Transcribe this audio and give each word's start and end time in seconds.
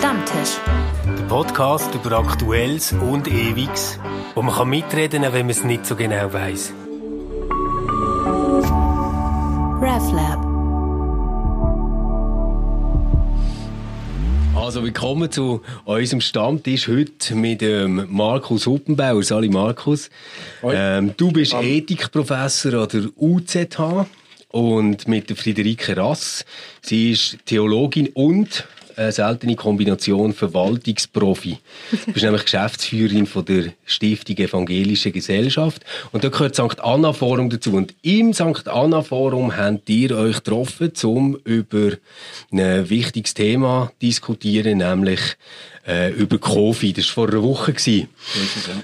Stammtisch. 0.00 0.56
Der 1.04 1.24
Podcast 1.24 1.94
über 1.94 2.12
Aktuelles 2.12 2.94
und 2.94 3.28
Ewiges, 3.28 3.98
wo 4.34 4.40
man 4.40 4.70
mitreden 4.70 5.24
kann, 5.24 5.34
wenn 5.34 5.44
man 5.44 5.50
es 5.50 5.62
nicht 5.62 5.84
so 5.84 5.94
genau 5.94 6.32
weiß. 6.32 6.72
RefLab. 9.82 10.40
Also 14.56 14.82
willkommen 14.82 15.30
zu 15.30 15.60
unserem 15.84 16.22
Stammtisch 16.22 16.88
heute 16.88 17.34
mit 17.34 17.62
ähm, 17.62 18.06
Markus 18.08 18.66
Huppenbauer. 18.66 19.22
Sali 19.22 19.50
Markus. 19.50 20.08
Ähm, 20.62 21.12
du 21.18 21.30
bist 21.30 21.52
Hallo. 21.52 21.68
Ethikprofessor 21.68 22.84
an 22.84 22.88
der 22.88 23.02
UZH 23.18 24.06
und 24.48 25.06
mit 25.08 25.28
der 25.28 25.36
Friederike 25.36 25.94
Rass. 25.94 26.46
Sie 26.80 27.12
ist 27.12 27.36
Theologin 27.44 28.08
und 28.14 28.66
eine 29.00 29.12
seltene 29.12 29.56
Kombination 29.56 30.32
Verwaltungsprofi. 30.32 31.58
Du 31.90 32.12
bist 32.12 32.24
nämlich 32.24 32.44
Geschäftsführerin 32.44 33.26
von 33.26 33.44
der 33.44 33.72
Stiftung 33.86 34.36
Evangelische 34.36 35.10
Gesellschaft 35.10 35.82
und 36.12 36.22
da 36.22 36.28
gehört 36.28 36.54
St. 36.54 36.80
Anna 36.80 37.12
Forum 37.12 37.48
dazu. 37.48 37.72
Und 37.72 37.94
im 38.02 38.34
St. 38.34 38.68
Anna 38.68 39.02
Forum 39.02 39.56
habt 39.56 39.88
ihr 39.88 40.16
euch 40.16 40.36
getroffen, 40.36 40.92
um 41.04 41.36
über 41.44 41.92
ein 42.52 42.90
wichtiges 42.90 43.34
Thema 43.34 43.90
zu 43.92 44.06
diskutieren, 44.06 44.78
nämlich 44.78 45.20
äh, 45.86 46.12
über 46.12 46.38
Kofi. 46.38 46.92
Das 46.92 47.06
war 47.08 47.14
vor 47.14 47.28
einer 47.28 47.42
Woche. 47.42 47.72
Gewesen. 47.72 48.08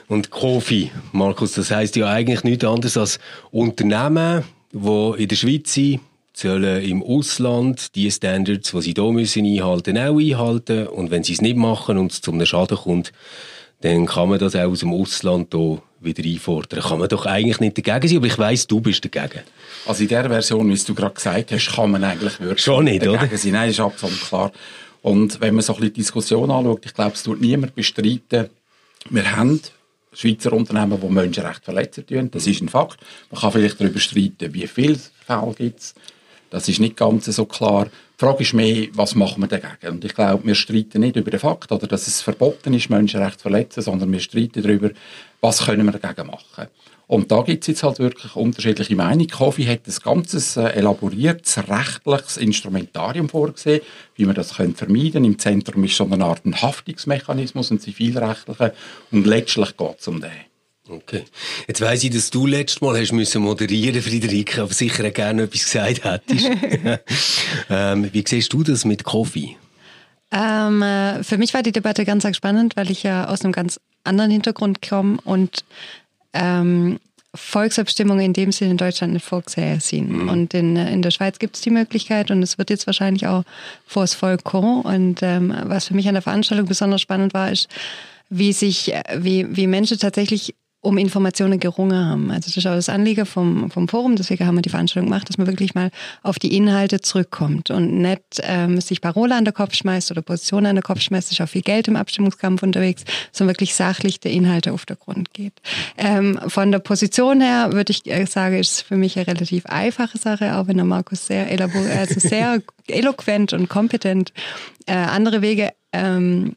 Und 0.09 0.31
Kofi, 0.31 0.91
Markus, 1.13 1.53
das 1.53 1.71
heißt 1.71 1.97
ja 1.97 2.09
eigentlich 2.09 2.43
nichts 2.43 2.65
anderes 2.65 2.97
als 2.97 3.19
Unternehmen, 3.51 4.45
die 4.73 5.23
in 5.23 5.29
der 5.29 5.37
Schweiz 5.37 5.75
sind, 5.75 6.01
sollen 6.39 6.83
im 6.83 7.03
Ausland 7.03 7.95
die 7.95 8.11
Standards, 8.11 8.71
die 8.73 8.81
sie 8.83 8.95
hier 8.95 9.13
müssen 9.13 9.47
einhalten, 9.47 9.97
auch 9.97 10.19
einhalten. 10.19 10.87
Und 10.87 11.11
wenn 11.11 11.25
sie 11.25 11.33
es 11.33 11.41
nicht 11.41 11.57
machen 11.57 11.97
und 11.97 12.13
es 12.13 12.21
zu 12.21 12.33
einem 12.33 12.45
Schaden 12.45 12.77
kommt, 12.77 13.13
dann 13.81 14.07
kann 14.07 14.29
man 14.29 14.39
das 14.39 14.55
auch 14.55 14.71
aus 14.71 14.81
dem 14.81 14.93
Ausland 14.93 15.49
hier 15.55 15.83
wieder 16.01 16.25
einfordern. 16.25 16.81
Kann 16.81 16.99
man 16.99 17.09
doch 17.09 17.25
eigentlich 17.25 17.61
nicht 17.61 17.79
dagegen 17.79 18.09
sein, 18.09 18.19
aber 18.19 18.27
ich 18.27 18.39
weiss, 18.39 18.67
du 18.67 18.81
bist 18.81 19.05
dagegen. 19.05 19.43
Also 19.87 20.03
in 20.03 20.09
der 20.09 20.29
Version, 20.29 20.69
wie 20.69 20.77
du 20.77 20.95
gerade 20.95 21.15
gesagt 21.15 21.53
hast, 21.53 21.75
kann 21.75 21.91
man 21.91 22.05
eigentlich 22.05 22.39
wirklich 22.39 22.63
Schon 22.63 22.85
nicht, 22.85 23.05
dagegen 23.05 23.25
oder? 23.25 23.39
sein. 23.39 23.53
Nein, 23.53 23.69
das 23.69 23.79
ist 23.79 23.81
absolut 23.81 24.21
klar. 24.21 24.53
Und 25.03 25.41
wenn 25.41 25.55
man 25.55 25.63
so 25.63 25.73
ein 25.73 25.81
bisschen 25.81 25.95
die 25.95 26.01
Diskussion 26.01 26.51
anschaut, 26.51 26.85
ich 26.85 26.95
glaube, 26.95 27.13
es 27.15 27.23
tut 27.23 27.41
niemand 27.41 27.75
bestreiten, 27.75 28.51
wir 29.09 29.37
haben 29.37 29.61
Schweizer 30.13 30.53
Unternehmen, 30.53 30.99
die 31.01 31.09
Menschenrechte 31.09 31.63
verletzen. 31.63 32.31
Das 32.31 32.47
ist 32.47 32.61
ein 32.63 32.69
Fakt. 32.69 32.99
Man 33.31 33.41
kann 33.41 33.53
vielleicht 33.53 33.81
darüber 33.81 34.01
streiten, 34.01 34.53
wie 34.53 34.67
viele 34.67 34.99
Fälle 35.27 35.55
gibt 35.57 35.81
es. 35.81 35.95
Das 36.51 36.69
ist 36.69 36.81
nicht 36.81 36.97
ganz 36.97 37.27
so 37.27 37.45
klar. 37.45 37.87
Die 37.87 38.25
Frage 38.25 38.43
ist 38.43 38.55
mehr, 38.55 38.89
was 38.93 39.15
machen 39.15 39.43
wir 39.43 39.49
dagegen? 39.49 39.95
Und 39.95 40.05
ich 40.05 40.15
glaube, 40.15 40.47
wir 40.47 40.55
streiten 40.55 41.01
nicht 41.01 41.17
über 41.17 41.31
den 41.31 41.41
Fakt, 41.41 41.71
oder 41.71 41.87
dass 41.87 42.07
es 42.07 42.23
verboten 42.23 42.73
ist, 42.73 42.89
Menschenrechte 42.89 43.39
zu 43.39 43.43
verletzen, 43.43 43.83
sondern 43.83 44.11
wir 44.11 44.21
streiten 44.21 44.63
darüber, 44.63 44.91
was 45.41 45.65
können 45.67 45.85
wir 45.85 45.99
dagegen 45.99 46.29
machen. 46.29 46.69
Und 47.09 47.31
da 47.31 47.43
gibt 47.43 47.63
es 47.63 47.69
jetzt 47.69 47.83
halt 47.85 48.01
wirklich 48.01 48.35
unterschiedliche 48.35 48.97
Meinungen. 48.97 49.29
Kofi 49.29 49.65
hat 49.65 49.87
ein 49.87 49.95
ganzes 50.03 50.57
äh, 50.57 50.71
elaboriertes 50.71 51.59
rechtliches 51.69 52.37
Instrumentarium 52.37 53.29
vorgesehen, 53.29 53.83
wie 54.17 54.25
man 54.25 54.35
das 54.35 54.57
können 54.57 54.75
vermeiden 54.75 55.25
Im 55.25 55.39
Zentrum 55.39 55.85
ist 55.85 55.97
so 55.97 56.05
eine 56.05 56.25
Art 56.25 56.45
ein 56.45 56.61
Haftungsmechanismus, 56.61 57.71
ein 57.71 57.79
zivilrechtlicher. 57.79 58.73
Und 59.13 59.27
letztlich 59.27 59.77
geht 59.77 60.01
es 60.01 60.09
um 60.09 60.21
den. 60.21 60.56
Okay. 60.89 61.25
Jetzt 61.67 61.81
weiss 61.81 62.05
ich, 62.05 62.11
dass 62.11 62.31
du 62.31 62.47
letztes 62.47 62.81
Mal 62.81 63.01
hast 63.01 63.13
müssen 63.13 63.43
moderieren, 63.43 64.01
Friederike, 64.01 64.63
aber 64.63 64.73
sicher 64.73 65.11
gerne 65.11 65.43
etwas 65.43 65.65
gesagt 65.65 66.05
hättest. 66.05 66.51
ähm, 67.71 68.09
wie 68.13 68.25
siehst 68.27 68.53
du 68.53 68.63
das 68.63 68.85
mit 68.85 69.03
Kofi? 69.05 69.57
Ähm, 70.31 70.83
äh, 70.83 71.23
für 71.23 71.39
mich 71.39 71.55
war 71.55 71.63
die 71.63 71.73
Debatte 71.73 72.05
ganz 72.05 72.27
spannend, 72.37 72.77
weil 72.77 72.91
ich 72.91 73.03
ja 73.03 73.29
aus 73.29 73.43
einem 73.43 73.53
ganz 73.53 73.81
anderen 74.05 74.31
Hintergrund 74.31 74.83
komme 74.83 75.19
und 75.25 75.65
ähm, 76.33 76.99
Volksabstimmungen 77.35 78.25
in 78.25 78.33
dem 78.33 78.53
Sinne 78.53 78.73
in 78.73 78.77
Deutschland 78.77 79.13
nicht 79.13 79.25
vorgesehen. 79.25 80.23
Mhm. 80.23 80.29
Und 80.29 80.55
in, 80.55 80.77
in 80.77 81.03
der 81.03 81.11
Schweiz 81.11 81.39
gibt 81.39 81.57
es 81.57 81.63
die 81.63 81.71
Möglichkeit 81.71 82.31
und 82.31 82.43
es 82.43 82.59
wird 82.59 82.71
jetzt 82.71 82.87
wahrscheinlich 82.87 83.27
auch 83.27 83.45
vor 83.87 84.03
das 84.03 84.15
Volk 84.15 84.45
kommen. 84.45 84.83
Und 84.83 85.23
ähm, 85.23 85.55
was 85.65 85.89
für 85.89 85.95
mich 85.95 86.09
an 86.09 86.15
der 86.15 86.23
Veranstaltung 86.23 86.67
besonders 86.67 87.01
spannend 87.01 87.35
war, 87.35 87.51
ist, 87.51 87.69
wie 88.29 88.53
sich, 88.53 88.93
wie, 89.17 89.47
wie 89.55 89.67
Menschen 89.67 89.99
tatsächlich 89.99 90.55
um 90.87 90.99
Informationen 90.99 91.59
gerungen 91.59 91.99
haben. 91.99 92.31
Also 92.31 92.47
das 92.47 92.57
ist 92.57 92.67
auch 92.67 92.75
das 92.75 92.89
Anliegen 92.89 93.27
vom, 93.27 93.71
vom 93.73 93.89
Forum, 93.89 94.15
deswegen 94.15 94.47
haben 94.47 94.55
wir 94.55 94.63
die 94.63 94.71
Veranstaltung 94.71 95.11
gemacht, 95.11 95.29
dass 95.29 95.37
man 95.37 95.49
wirklich 95.49 95.75
mal 95.75 95.91
auf 96.23 96.39
die 96.39 96.57
Inhalte 96.57 97.01
zurückkommt 97.01 97.71
und 97.71 97.99
nicht 97.99 98.41
ähm, 98.43 98.81
sich 98.81 99.01
Parole 99.01 99.35
an 99.35 99.45
den 99.45 99.53
Kopf 99.53 99.75
schmeißt 99.75 100.13
oder 100.13 100.23
Positionen 100.23 100.67
an 100.67 100.77
den 100.77 100.83
Kopf 100.83 101.01
schmeißt, 101.01 101.33
ist 101.33 101.41
auch 101.41 101.49
viel 101.49 101.63
Geld 101.63 101.89
im 101.89 101.97
Abstimmungskampf 101.97 102.63
unterwegs, 102.63 103.03
sondern 103.33 103.55
wirklich 103.55 103.75
sachlich 103.75 104.21
der 104.21 104.31
Inhalte 104.31 104.73
auf 104.73 104.87
der 104.87 104.97
Grund 104.97 105.35
geht. 105.35 105.55
Ähm, 105.99 106.39
von 106.47 106.71
der 106.71 106.79
Position 106.79 107.41
her 107.41 107.73
würde 107.73 107.91
ich 107.91 108.07
äh, 108.07 108.25
sagen, 108.27 108.57
ist 108.57 108.83
für 108.83 108.97
mich 108.97 109.17
eine 109.17 109.27
relativ 109.27 109.67
einfache 109.67 110.19
Sache, 110.19 110.57
auch 110.57 110.69
wenn 110.69 110.77
der 110.77 110.87
Markus 110.87 111.27
sehr 111.27 111.49
also 111.99 112.21
sehr 112.21 112.63
eloquent 112.87 113.53
und 113.53 113.69
kompetent 113.69 114.33
äh, 114.87 114.95
andere 114.95 115.43
Wege 115.43 115.73
ähm, 115.93 116.55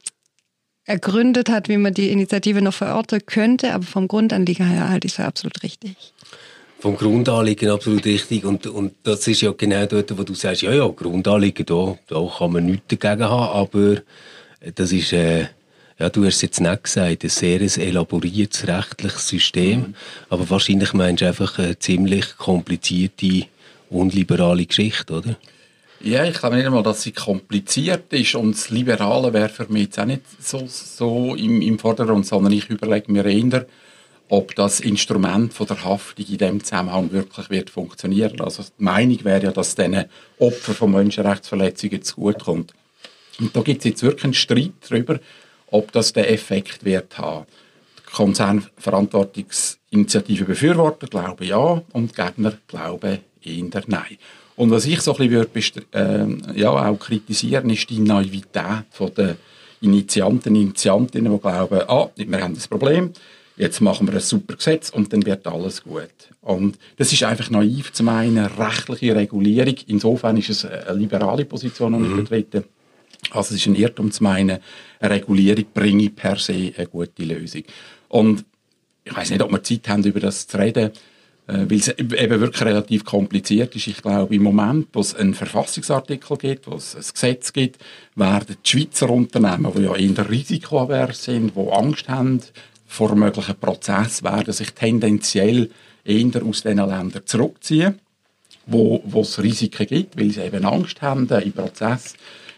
ergründet 0.90 1.48
hat, 1.48 1.68
wie 1.68 1.76
man 1.76 1.94
die 1.94 2.10
Initiative 2.10 2.60
noch 2.60 2.74
verorten 2.74 3.20
könnte, 3.24 3.72
aber 3.72 3.84
vom 3.84 4.08
Grundanliegen 4.08 4.66
her 4.66 4.88
halte 4.88 5.06
ich 5.06 5.14
es 5.14 5.20
absolut 5.20 5.62
richtig. 5.62 5.96
Vom 6.80 6.96
Grundanliegen 6.96 7.70
absolut 7.70 8.04
richtig. 8.04 8.44
Und, 8.44 8.66
und 8.66 8.94
das 9.02 9.26
ist 9.28 9.42
ja 9.42 9.52
genau 9.52 9.86
dort, 9.86 10.16
wo 10.18 10.24
du 10.24 10.34
sagst, 10.34 10.62
ja, 10.62 10.72
ja, 10.72 10.88
Grundanliegen, 10.88 11.64
da, 11.66 11.96
da 12.08 12.30
kann 12.38 12.52
man 12.52 12.66
nichts 12.66 12.96
dagegen 12.96 13.28
haben, 13.28 13.56
aber 13.56 14.02
das 14.74 14.90
ist, 14.90 15.12
äh, 15.12 15.46
ja, 15.98 16.08
du 16.08 16.24
hast 16.24 16.36
es 16.36 16.42
jetzt 16.42 16.60
nicht 16.60 16.84
gesagt, 16.84 17.22
ein 17.22 17.28
sehr 17.30 17.60
elaboriertes 17.60 18.66
rechtliches 18.66 19.28
System, 19.28 19.80
mhm. 19.80 19.94
aber 20.30 20.48
wahrscheinlich 20.50 20.92
meinst 20.94 21.22
du 21.22 21.28
einfach 21.28 21.58
eine 21.58 21.78
ziemlich 21.78 22.36
komplizierte, 22.36 23.46
unliberale 23.90 24.66
Geschichte, 24.66 25.12
oder? 25.12 25.36
Ja, 26.02 26.24
ich 26.24 26.38
glaube 26.38 26.56
nicht 26.56 26.64
einmal, 26.64 26.82
dass 26.82 27.02
sie 27.02 27.12
kompliziert 27.12 28.10
ist 28.14 28.34
und 28.34 28.56
das 28.56 28.70
Liberale 28.70 29.34
wäre 29.34 29.50
für 29.50 29.70
mich 29.70 29.82
jetzt 29.82 29.98
auch 29.98 30.06
nicht 30.06 30.22
so, 30.40 30.66
so 30.66 31.34
im, 31.34 31.60
im 31.60 31.78
Vordergrund, 31.78 32.24
sondern 32.24 32.54
ich 32.54 32.70
überlege 32.70 33.12
mir 33.12 33.26
eher, 33.26 33.66
ob 34.30 34.54
das 34.54 34.80
Instrument 34.80 35.52
von 35.52 35.66
der 35.66 35.84
Haftung 35.84 36.24
in 36.26 36.38
dem 36.38 36.64
Zusammenhang 36.64 37.12
wirklich 37.12 37.50
wird 37.50 37.68
funktionieren. 37.68 38.40
Also 38.40 38.62
die 38.62 38.82
Meinung 38.82 39.22
wäre 39.24 39.44
ja, 39.44 39.52
dass 39.52 39.74
diesen 39.74 40.06
Opfer 40.38 40.72
von 40.72 40.92
Menschenrechtsverletzungen 40.92 42.02
zugutekommt. 42.02 42.72
Und 43.38 43.54
da 43.54 43.60
gibt 43.60 43.80
es 43.80 43.84
jetzt 43.84 44.02
wirklich 44.02 44.24
einen 44.24 44.32
Streit 44.32 44.72
darüber, 44.88 45.20
ob 45.66 45.92
das 45.92 46.14
den 46.14 46.24
Effekt 46.24 46.82
wird 46.84 47.18
haben. 47.18 47.44
Die 47.98 48.02
Konzernverantwortungsinitiative 48.10 50.46
Befürworter 50.46 51.08
glauben 51.08 51.44
ja 51.44 51.82
und 51.92 52.16
Gegner 52.16 52.54
glauben 52.68 53.18
eher 53.42 53.82
nein. 53.86 54.16
Und 54.60 54.70
was 54.70 54.84
ich 54.84 55.00
so 55.00 55.16
ein 55.16 55.30
bisschen 55.54 55.86
würde, 55.90 56.50
äh, 56.54 56.60
ja, 56.60 56.68
auch 56.68 56.98
kritisieren, 56.98 57.70
ist 57.70 57.88
die 57.88 57.98
Naivität 57.98 58.84
der 59.16 59.36
Initianten, 59.80 60.54
Initiantinnen, 60.54 61.32
die 61.32 61.38
glauben, 61.38 61.80
ah, 61.88 62.10
wir 62.14 62.42
haben 62.42 62.54
das 62.54 62.68
Problem, 62.68 63.10
jetzt 63.56 63.80
machen 63.80 64.06
wir 64.06 64.12
ein 64.12 64.20
super 64.20 64.56
Gesetz 64.56 64.90
und 64.90 65.14
dann 65.14 65.24
wird 65.24 65.46
alles 65.46 65.82
gut. 65.82 66.12
Und 66.42 66.78
das 66.98 67.10
ist 67.10 67.22
einfach 67.22 67.48
naiv 67.48 67.94
zu 67.94 68.02
meinen, 68.02 68.44
rechtliche 68.44 69.16
Regulierung. 69.16 69.76
Insofern 69.86 70.36
ist 70.36 70.50
es 70.50 70.66
eine 70.66 70.92
liberale 70.92 71.46
Position, 71.46 71.94
die 71.94 72.04
ich 72.04 72.10
mhm. 72.10 72.26
vertrete. 72.26 72.64
Also 73.30 73.54
es 73.54 73.62
ist 73.62 73.66
ein 73.66 73.76
Irrtum 73.76 74.10
zu 74.10 74.22
meinen, 74.22 74.58
eine 74.98 75.10
Regulierung 75.14 75.64
bringe 75.72 76.10
per 76.10 76.36
se 76.36 76.74
eine 76.76 76.86
gute 76.86 77.22
Lösung. 77.22 77.62
Und 78.08 78.44
ich 79.04 79.16
weiß 79.16 79.30
nicht, 79.30 79.40
ob 79.40 79.50
wir 79.52 79.62
Zeit 79.62 79.88
haben, 79.88 80.04
über 80.04 80.20
das 80.20 80.46
zu 80.46 80.58
reden. 80.58 80.90
Äh, 81.50 81.68
weil 81.68 81.78
es 81.78 81.88
eben 81.88 82.40
wirklich 82.40 82.64
relativ 82.64 83.04
kompliziert 83.04 83.74
ist. 83.74 83.88
Ich 83.88 84.02
glaube, 84.02 84.34
im 84.34 84.42
Moment, 84.42 84.88
wo 84.92 85.00
es 85.00 85.14
einen 85.14 85.34
Verfassungsartikel 85.34 86.36
gibt, 86.36 86.66
wo 86.68 86.76
es 86.76 86.94
ein 86.94 87.02
Gesetz 87.12 87.52
gibt, 87.52 87.78
werden 88.14 88.56
die 88.64 88.68
Schweizer 88.68 89.10
Unternehmen, 89.10 89.72
die 89.74 89.82
ja 89.82 89.96
eher 89.96 90.30
risikoavers 90.30 91.24
sind, 91.24 91.56
die 91.56 91.70
Angst 91.72 92.08
haben 92.08 92.40
vor 92.86 93.16
möglichen 93.16 93.56
Prozessen, 93.56 94.24
werden 94.24 94.52
sich 94.52 94.70
tendenziell 94.72 95.70
eher 96.04 96.44
aus 96.44 96.62
diesen 96.62 96.76
Ländern 96.76 97.22
zurückziehen, 97.24 97.98
wo, 98.66 99.02
wo 99.04 99.22
es 99.22 99.42
Risiken 99.42 99.86
gibt, 99.86 100.20
weil 100.20 100.30
sie 100.30 100.42
eben 100.42 100.64
Angst 100.64 101.02
haben, 101.02 101.28
im 101.28 101.52
Prozess 101.52 102.14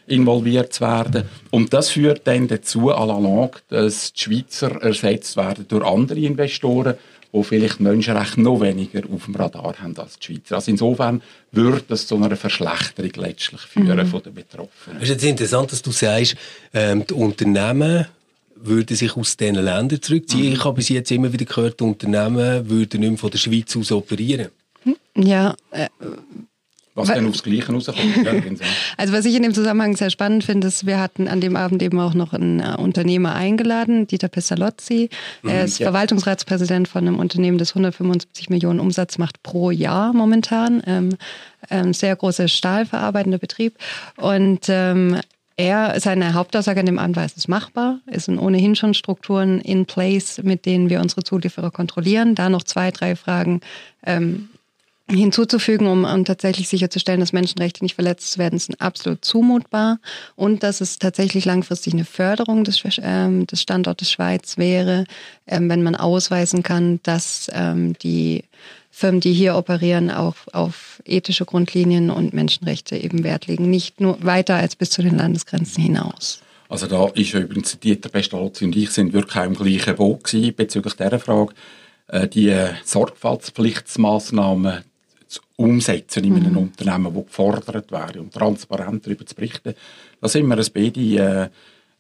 involviert 0.07 0.75
zu 0.75 0.83
werden. 0.83 1.25
Und 1.51 1.73
das 1.73 1.91
führt 1.91 2.27
dann 2.27 2.49
dazu, 2.49 2.91
à 2.91 3.07
la 3.07 3.19
longue, 3.19 3.61
dass 3.69 4.13
die 4.13 4.21
Schweizer 4.21 4.83
ersetzt 4.83 5.37
werden 5.37 5.65
durch 5.69 5.87
andere 5.87 6.19
Investoren, 6.19 6.97
die 7.33 7.45
vielleicht 7.45 7.81
Menschenrechte 7.81 8.41
noch 8.41 8.61
weniger 8.61 9.03
auf 9.13 9.25
dem 9.25 9.35
Radar 9.35 9.75
haben 9.79 9.97
als 9.97 10.19
die 10.19 10.27
Schweizer. 10.27 10.57
Also 10.57 10.71
insofern 10.71 11.23
würde 11.51 11.83
das 11.89 12.07
zu 12.07 12.17
einer 12.17 12.37
Verschlechterung 12.37 13.13
letztlich 13.17 13.61
führen 13.63 13.97
mhm. 13.97 14.07
von 14.07 14.23
den 14.23 14.35
Betroffenen. 14.35 14.99
Es 14.99 15.05
ist 15.05 15.11
jetzt 15.11 15.25
interessant, 15.25 15.73
dass 15.73 15.83
du 15.83 15.91
sagst, 15.91 16.37
ähm, 16.75 17.07
die 17.07 17.15
Unternehmen 17.15 18.07
würden 18.55 18.97
sich 18.97 19.17
aus 19.17 19.37
diesen 19.37 19.57
Ländern 19.57 20.01
zurückziehen. 20.01 20.49
Mhm. 20.49 20.53
Ich 20.53 20.65
habe 20.65 20.77
bis 20.77 20.89
jetzt 20.89 21.11
immer 21.11 21.33
wieder 21.33 21.45
gehört, 21.45 21.81
die 21.81 21.85
Unternehmen 21.85 22.69
würden 22.69 23.01
nicht 23.01 23.11
mehr 23.11 23.19
von 23.19 23.31
der 23.31 23.39
Schweiz 23.39 23.77
aus 23.77 23.91
operieren. 23.91 24.49
Ja, 25.17 25.55
äh, 25.71 25.89
Was 26.95 27.09
dann 27.09 27.27
aufs 27.27 27.43
Gleiche 27.43 27.73
rauskommt. 27.73 27.99
Ja, 28.23 28.33
also 28.99 29.13
was 29.13 29.25
ich 29.25 29.35
in 29.35 29.43
dem 29.43 29.55
Zusammenhang 29.55 29.97
sehr 29.97 30.11
spannend 30.11 30.45
finde, 30.45 30.69
ist, 30.69 30.87
wir 30.87 31.01
hatten 31.01 31.27
an 31.27 31.41
dem 31.41 31.57
Abend 31.57 31.83
eben 31.83 31.99
auch 31.99 32.13
noch 32.13 32.35
einen 32.35 32.61
äh, 32.61 32.77
Unternehmer 32.79 33.35
eingeladen, 33.35 34.07
Dieter 34.07 34.29
Pestalozzi. 34.29 35.09
Er 35.43 35.61
mhm, 35.61 35.65
ist 35.65 35.79
ja. 35.79 35.87
Verwaltungsratspräsident 35.87 36.89
von 36.89 37.07
einem 37.07 37.19
Unternehmen, 37.19 37.57
das 37.57 37.71
175 37.71 38.51
Millionen 38.51 38.79
Umsatz 38.79 39.17
macht 39.17 39.43
pro 39.43 39.71
Jahr 39.71 40.13
momentan. 40.13 40.83
Ähm, 40.87 41.17
ähm, 41.71 41.95
sehr 41.95 42.15
großer 42.17 42.49
stahlverarbeitender 42.49 43.39
Betrieb. 43.39 43.79
Und 44.17 44.67
ähm, 44.69 45.19
er, 45.57 46.01
seine 46.01 46.35
Hauptaussage 46.35 46.81
an 46.81 46.87
dem 46.87 46.99
Abend 46.99 47.17
war, 47.17 47.25
es 47.25 47.37
ist 47.37 47.49
machbar. 47.49 48.01
Es 48.07 48.25
sind 48.25 48.39
ohnehin 48.39 48.75
schon 48.75 48.95
Strukturen 48.95 49.61
in 49.61 49.87
place, 49.87 50.41
mit 50.43 50.67
denen 50.67 50.91
wir 50.91 51.01
unsere 51.01 51.23
Zulieferer 51.23 51.71
kontrollieren. 51.71 52.35
Da 52.35 52.49
noch 52.49 52.65
zwei, 52.65 52.91
drei 52.91 53.17
Fragen. 53.17 53.61
Ähm, 54.05 54.49
hinzuzufügen, 55.17 55.87
um, 55.87 56.05
um 56.05 56.25
tatsächlich 56.25 56.69
sicherzustellen, 56.69 57.21
dass 57.21 57.33
Menschenrechte 57.33 57.85
nicht 57.85 57.95
verletzt 57.95 58.39
werden, 58.39 58.59
sind 58.59 58.81
absolut 58.81 59.25
zumutbar 59.25 59.99
und 60.37 60.63
dass 60.63 60.81
es 60.81 60.99
tatsächlich 60.99 61.45
langfristig 61.45 61.93
eine 61.93 62.05
Förderung 62.05 62.65
des, 62.65 62.83
ähm, 63.03 63.47
des 63.47 63.63
Standortes 63.63 64.11
Schweiz 64.11 64.59
wäre, 64.59 65.05
ähm, 65.47 65.69
wenn 65.69 65.83
man 65.83 65.95
ausweisen 65.95 66.63
kann, 66.63 67.01
dass 67.03 67.51
ähm, 67.53 67.95
die 68.03 68.45
Firmen, 68.91 69.21
die 69.21 69.33
hier 69.33 69.57
operieren, 69.57 70.11
auch 70.11 70.37
auf 70.53 71.03
ethische 71.05 71.45
Grundlinien 71.47 72.11
und 72.11 72.35
Menschenrechte 72.35 72.97
eben 72.97 73.25
Wert 73.25 73.47
legen, 73.47 73.71
nicht 73.71 74.01
nur 74.01 74.23
weiter 74.23 74.57
als 74.57 74.77
bis 74.77 74.91
zu 74.91 75.03
den 75.03 75.17
Landesgrenzen 75.17 75.83
hinaus. 75.83 76.41
Also 76.69 76.87
da 76.87 77.09
ist 77.09 77.35
übrigens 77.35 77.79
Dieter 77.79 78.09
Pestalozzi 78.09 78.65
und 78.65 78.77
ich 78.77 78.91
sind 78.91 79.13
wirklich 79.13 79.37
auch 79.37 79.45
im 79.45 79.55
gleichen 79.55 79.97
Boot 79.97 80.31
bezüglich 80.57 80.95
dieser 80.95 81.19
Frage. 81.19 81.53
Äh, 82.09 82.29
die 82.29 82.55
Sorgfaltspflichtsmaßnahmen 82.85 84.83
umsetzen 85.63 86.25
in 86.25 86.35
einem 86.35 86.53
mhm. 86.53 86.59
Unternehmen, 86.59 87.15
das 87.15 87.25
gefordert 87.27 87.91
wäre, 87.93 88.21
um 88.21 88.31
transparent 88.31 89.07
darüber 89.07 89.25
zu 89.25 89.35
berichten. 89.35 89.75
Da 90.21 90.29
sind 90.29 90.47
wir 90.47 90.57
ein 90.57 90.67
beide, 90.73 91.01
äh, 91.01 91.49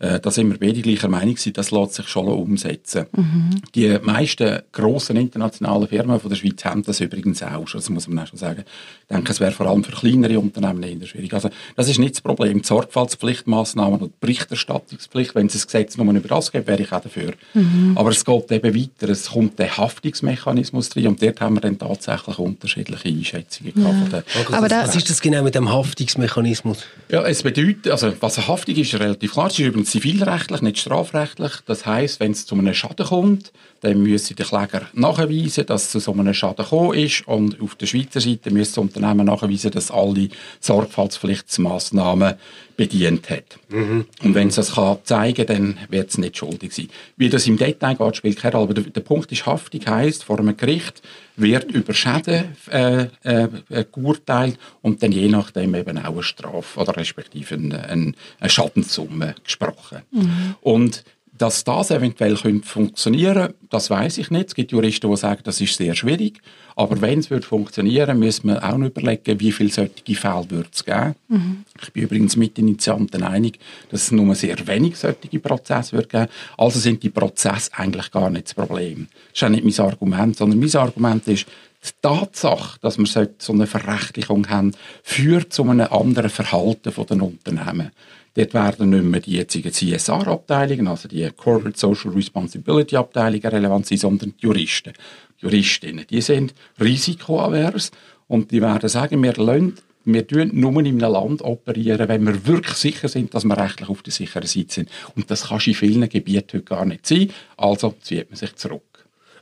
äh, 0.02 0.19
da 0.19 0.32
sind 0.32 0.50
wir 0.50 0.58
beide 0.58 0.82
gleicher 0.82 1.08
Meinung 1.08 1.34
gewesen, 1.37 1.52
das 1.52 1.70
lässt 1.70 1.94
sich 1.94 2.08
schon 2.08 2.26
umsetzen. 2.26 3.06
Mhm. 3.12 3.50
Die 3.72 3.99
meisten 4.02 4.58
grossen 4.72 5.16
internationalen 5.16 5.87
Firmen 5.87 6.19
von 6.19 6.28
der 6.28 6.37
Schweiz 6.37 6.64
haben 6.64 6.82
das 6.82 6.99
übrigens 7.00 7.40
auch 7.44 7.69
schon, 7.69 7.81
das 7.81 7.88
muss 7.88 8.08
man 8.08 8.25
auch 8.25 8.26
schon 8.26 8.38
sagen. 8.38 8.64
Ich 9.02 9.14
denke, 9.14 9.31
es 9.31 9.38
wäre 9.38 9.52
vor 9.52 9.66
allem 9.66 9.84
für 9.84 9.93
kleinere 9.93 10.40
Unternehmen 10.40 10.82
eher 10.82 11.06
schwierig. 11.06 11.32
Also, 11.32 11.50
das 11.76 11.88
ist 11.88 12.00
nicht 12.00 12.16
das 12.16 12.20
Problem. 12.20 12.62
Die 12.62 12.66
Sorgfaltspflichtmaßnahmen 12.66 14.00
und 14.00 14.08
die 14.08 14.16
Berichterstattungspflicht, 14.19 15.37
wenn 15.37 15.46
es 15.46 15.54
ein 15.54 15.62
Gesetz 15.66 15.96
nur 15.96 16.12
über 16.12 16.28
das 16.28 16.50
gibt, 16.50 16.66
wäre 16.66 16.82
ich 16.82 16.90
auch 16.90 17.00
dafür. 17.00 17.34
Mhm. 17.55 17.93
Aber 17.94 18.10
es 18.10 18.25
geht 18.25 18.50
eben 18.50 18.75
weiter. 18.75 19.08
Es 19.08 19.31
kommt 19.31 19.60
der 19.60 19.76
Haftungsmechanismus 19.76 20.96
rein 20.96 21.06
und 21.06 21.22
dort 21.22 21.40
haben 21.40 21.55
wir 21.55 21.60
dann 21.60 21.78
tatsächlich 21.78 22.38
unterschiedliche 22.40 23.08
Einschätzungen 23.08 23.72
ja. 23.76 23.93
der, 24.10 24.25
Aber 24.50 24.69
was, 24.69 24.88
was 24.88 24.96
ist 24.96 25.10
das 25.10 25.20
genau 25.20 25.44
mit 25.44 25.55
dem 25.55 25.70
Haftungsmechanismus? 25.70 26.87
Ja, 27.08 27.22
es 27.25 27.44
bedeutet, 27.44 27.88
also 27.88 28.12
was 28.19 28.38
eine 28.38 28.48
Haftung 28.48 28.75
ist, 28.75 28.93
ist 28.93 29.00
relativ 29.00 29.32
klar. 29.32 29.46
Es 29.46 29.52
ist 29.52 29.60
übrigens 29.60 29.92
zivilrechtlich, 29.93 30.62
nicht 30.62 30.79
strafrechtlich. 30.79 31.53
Das 31.67 31.85
heißt, 31.85 32.19
wenn 32.19 32.33
es 32.33 32.47
zu 32.47 32.55
einem 32.55 32.73
Schaden 32.73 33.06
kommt, 33.06 33.53
dann 33.82 34.00
müssen 34.00 34.37
die 34.37 34.44
Kläger 34.44 34.82
nachweisen, 34.93 35.67
dass 35.67 35.82
es 35.82 35.90
zu 35.90 35.99
so 35.99 36.12
einem 36.12 36.32
Schaden 36.32 36.64
gekommen 36.64 36.94
ist 36.94 37.26
und 37.26 37.61
auf 37.61 37.75
der 37.75 37.87
Schweizer 37.87 38.20
Seite 38.20 38.52
müssen 38.52 38.75
das 38.75 38.79
Unternehmen 38.79 39.26
nachweisen, 39.26 39.73
dass 39.73 39.90
alle 39.90 40.29
Sorgfaltspflichtsmaßnahmen 40.61 42.34
bedient 42.76 43.29
hat. 43.29 43.58
Mhm. 43.70 44.06
Und 44.23 44.34
wenn 44.37 44.49
es 44.49 44.55
das 44.55 44.75
kann 44.75 44.99
zeigen 45.02 45.46
kann, 45.46 45.56
dann 45.56 45.79
wird 45.90 46.11
es 46.11 46.19
nicht 46.19 46.38
schuldig 46.38 46.73
sein. 46.73 46.88
Wie 47.17 47.29
das 47.29 47.49
im 47.49 47.56
Detail 47.56 47.96
geht, 47.96 48.17
spielt 48.17 48.38
keine 48.38 48.55
Rolle. 48.55 48.64
Aber 48.64 48.75
der, 48.75 48.84
der 48.84 49.00
Punkt 49.00 49.32
ist, 49.32 49.46
Haftung 49.46 49.81
heisst, 49.84 50.23
vor 50.23 50.38
einem 50.38 50.56
Gericht 50.56 51.02
wird 51.34 51.73
über 51.73 51.93
Schäden 51.93 52.56
äh, 52.70 53.06
äh, 53.25 53.49
geurteilt 53.93 54.58
und 54.81 55.02
dann 55.02 55.11
je 55.11 55.29
nachdem 55.29 55.75
eben 55.75 55.99
auch 55.99 56.12
eine 56.12 56.23
Strafe 56.23 56.79
oder 56.79 56.96
respektive 56.96 57.56
eine, 57.56 57.82
eine, 57.88 58.12
eine 58.38 58.50
Schadenssumme 58.50 59.34
gesprochen. 59.43 60.02
Mhm. 60.12 60.55
Und 60.61 61.02
dass 61.37 61.64
das 61.64 61.90
eventuell 61.90 62.37
könnte 62.37 62.69
funktionieren 62.69 63.55
das 63.73 63.88
weiß 63.88 64.19
ich 64.19 64.31
nicht. 64.31 64.49
Es 64.49 64.55
gibt 64.55 64.70
Juristen, 64.70 65.11
die 65.11 65.17
sagen, 65.17 65.40
das 65.44 65.61
ist 65.61 65.76
sehr 65.76 65.94
schwierig. 65.94 66.43
Aber 66.76 67.00
wenn 67.00 67.20
es 67.20 67.31
wird 67.31 67.46
funktionieren 67.46 68.19
müssen 68.19 68.49
wir 68.49 68.62
auch 68.62 68.76
noch 68.76 68.88
überlegen, 68.88 69.40
wie 69.40 69.50
viele 69.50 69.70
solche 69.70 70.14
Fälle 70.14 70.50
wird 70.50 70.75
es 70.75 70.84
geben. 70.84 71.14
Mhm. 71.29 71.64
Ich 71.82 71.93
bin 71.93 72.02
übrigens 72.02 72.37
mit 72.37 72.58
den 72.58 72.69
Initianten 72.69 73.23
einig, 73.23 73.58
dass 73.90 74.02
es 74.02 74.12
nur 74.12 74.34
sehr 74.34 74.67
wenig 74.67 74.96
solche 74.99 75.40
Prozesse 75.40 75.96
wird 75.96 76.11
geben. 76.11 76.26
Also 76.58 76.79
sind 76.79 77.02
die 77.02 77.08
Prozesse 77.08 77.70
eigentlich 77.75 78.11
gar 78.11 78.29
nicht 78.29 78.49
das 78.49 78.55
Problem. 78.55 79.08
Das 79.32 79.40
ist 79.40 79.44
auch 79.44 79.49
nicht 79.49 79.64
mein 79.64 79.87
Argument, 79.87 80.37
sondern 80.37 80.61
mein 80.61 80.76
Argument 80.76 81.26
ist, 81.29 81.46
die 81.84 81.90
Tatsache, 82.00 82.79
dass 82.81 82.99
wir 82.99 83.31
so 83.38 83.52
eine 83.52 83.67
Verrechtlichung 83.67 84.49
haben, 84.49 84.73
führt 85.02 85.52
zu 85.52 85.62
einem 85.64 85.88
anderen 85.90 86.31
Verhalten 86.31 86.93
der 86.94 87.23
Unternehmen. 87.23 87.90
Dort 88.34 88.55
werden 88.55 88.90
nicht 88.90 89.05
mehr 89.05 89.20
die 89.20 89.32
jetzigen 89.32 89.73
CSR-Abteilungen, 89.73 90.88
also 90.88 91.08
die 91.08 91.29
Corporate 91.37 91.79
Social 91.79 92.12
Responsibility 92.12 92.96
Abteilungen 92.96 93.46
relevant 93.46 93.87
sein, 93.87 93.99
sondern 93.99 94.34
die 94.40 94.46
Juristen, 94.46 94.94
Juristinnen. 95.38 96.06
Die 96.08 96.20
sind 96.20 96.55
risikoavers 96.81 97.90
und 98.29 98.50
die 98.50 98.62
werden 98.62 98.88
sagen, 98.88 99.23
wir 99.23 99.34
lassen 99.34 99.76
wir 100.05 100.26
tun 100.26 100.50
nur 100.52 100.73
in 100.81 100.87
einem 100.87 100.99
Land 100.99 101.43
operieren, 101.43 102.08
wenn 102.08 102.26
wir 102.26 102.46
wirklich 102.46 102.76
sicher 102.76 103.08
sind, 103.08 103.34
dass 103.34 103.44
wir 103.44 103.56
rechtlich 103.56 103.88
auf 103.88 104.02
der 104.02 104.12
sicheren 104.12 104.49
Seite 104.49 104.75
sind. 104.75 104.90
Und 105.14 105.31
das 105.31 105.49
kann 105.49 105.61
in 105.64 105.75
vielen 105.75 106.08
Gebieten 106.08 106.58
heute 106.58 106.62
gar 106.62 106.84
nicht 106.84 107.06
sein. 107.06 107.31
Also 107.56 107.94
zieht 108.00 108.29
man 108.29 108.37
sich 108.37 108.55
zurück. 108.56 108.92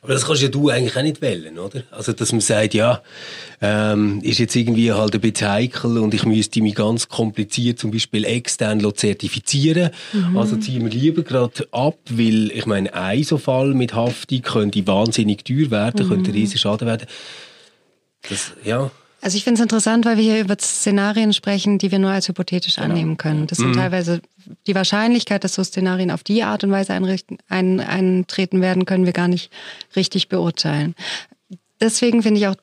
Aber 0.02 0.14
das 0.14 0.24
kannst 0.26 0.40
ja 0.40 0.48
du 0.48 0.70
eigentlich 0.70 0.96
auch 0.96 1.02
nicht 1.02 1.20
wählen, 1.20 1.58
oder? 1.58 1.82
Also, 1.90 2.12
dass 2.12 2.32
man 2.32 2.40
sagt, 2.40 2.72
ja, 2.72 3.02
ähm, 3.60 4.20
ist 4.22 4.38
jetzt 4.38 4.56
irgendwie 4.56 4.92
halt 4.92 5.14
ein 5.14 5.20
bisschen 5.20 5.48
heikel 5.48 5.98
und 5.98 6.14
ich 6.14 6.24
müsste 6.24 6.62
mich 6.62 6.74
ganz 6.74 7.08
kompliziert 7.08 7.78
zum 7.78 7.90
Beispiel 7.90 8.24
extern 8.24 8.80
zertifizieren. 8.94 9.90
Mhm. 10.14 10.38
Also 10.38 10.56
ziehen 10.56 10.84
wir 10.84 10.90
lieber 10.90 11.22
gerade 11.22 11.68
ab, 11.70 11.98
weil 12.08 12.50
ich 12.50 12.64
meine, 12.64 12.94
ein 12.94 13.22
so 13.24 13.36
Fall 13.36 13.74
mit 13.74 13.94
Haftung 13.94 14.40
könnte 14.40 14.86
wahnsinnig 14.86 15.44
teuer 15.44 15.70
werden, 15.70 16.06
mhm. 16.06 16.10
könnte 16.10 16.32
riesig 16.32 16.60
Schaden 16.60 16.88
werden. 16.88 17.06
Das, 18.28 18.52
ja. 18.64 18.90
Also 19.22 19.36
ich 19.36 19.44
finde 19.44 19.58
es 19.58 19.62
interessant, 19.62 20.06
weil 20.06 20.16
wir 20.16 20.24
hier 20.24 20.40
über 20.40 20.56
Szenarien 20.58 21.32
sprechen, 21.32 21.78
die 21.78 21.90
wir 21.90 21.98
nur 21.98 22.10
als 22.10 22.28
hypothetisch 22.28 22.76
genau. 22.76 22.88
annehmen 22.88 23.16
können. 23.16 23.46
Das 23.46 23.58
sind 23.58 23.70
mhm. 23.70 23.74
teilweise 23.74 24.22
die 24.66 24.74
Wahrscheinlichkeit, 24.74 25.44
dass 25.44 25.54
so 25.54 25.64
Szenarien 25.64 26.10
auf 26.10 26.22
die 26.22 26.42
Art 26.42 26.64
und 26.64 26.70
Weise 26.70 26.94
ein, 26.94 27.80
eintreten 27.80 28.60
werden, 28.60 28.86
können 28.86 29.04
wir 29.04 29.12
gar 29.12 29.28
nicht 29.28 29.50
richtig 29.94 30.28
beurteilen. 30.28 30.94
Deswegen 31.80 32.22
finde 32.22 32.40
ich 32.40 32.46
auch 32.46 32.56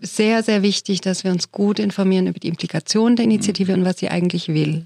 sehr, 0.00 0.42
sehr 0.42 0.62
wichtig, 0.62 1.00
dass 1.00 1.24
wir 1.24 1.32
uns 1.32 1.50
gut 1.50 1.78
informieren 1.78 2.28
über 2.28 2.38
die 2.38 2.48
Implikationen 2.48 3.16
der 3.16 3.24
Initiative 3.24 3.74
und 3.74 3.84
was 3.84 3.98
sie 3.98 4.08
eigentlich 4.08 4.48
will. 4.48 4.84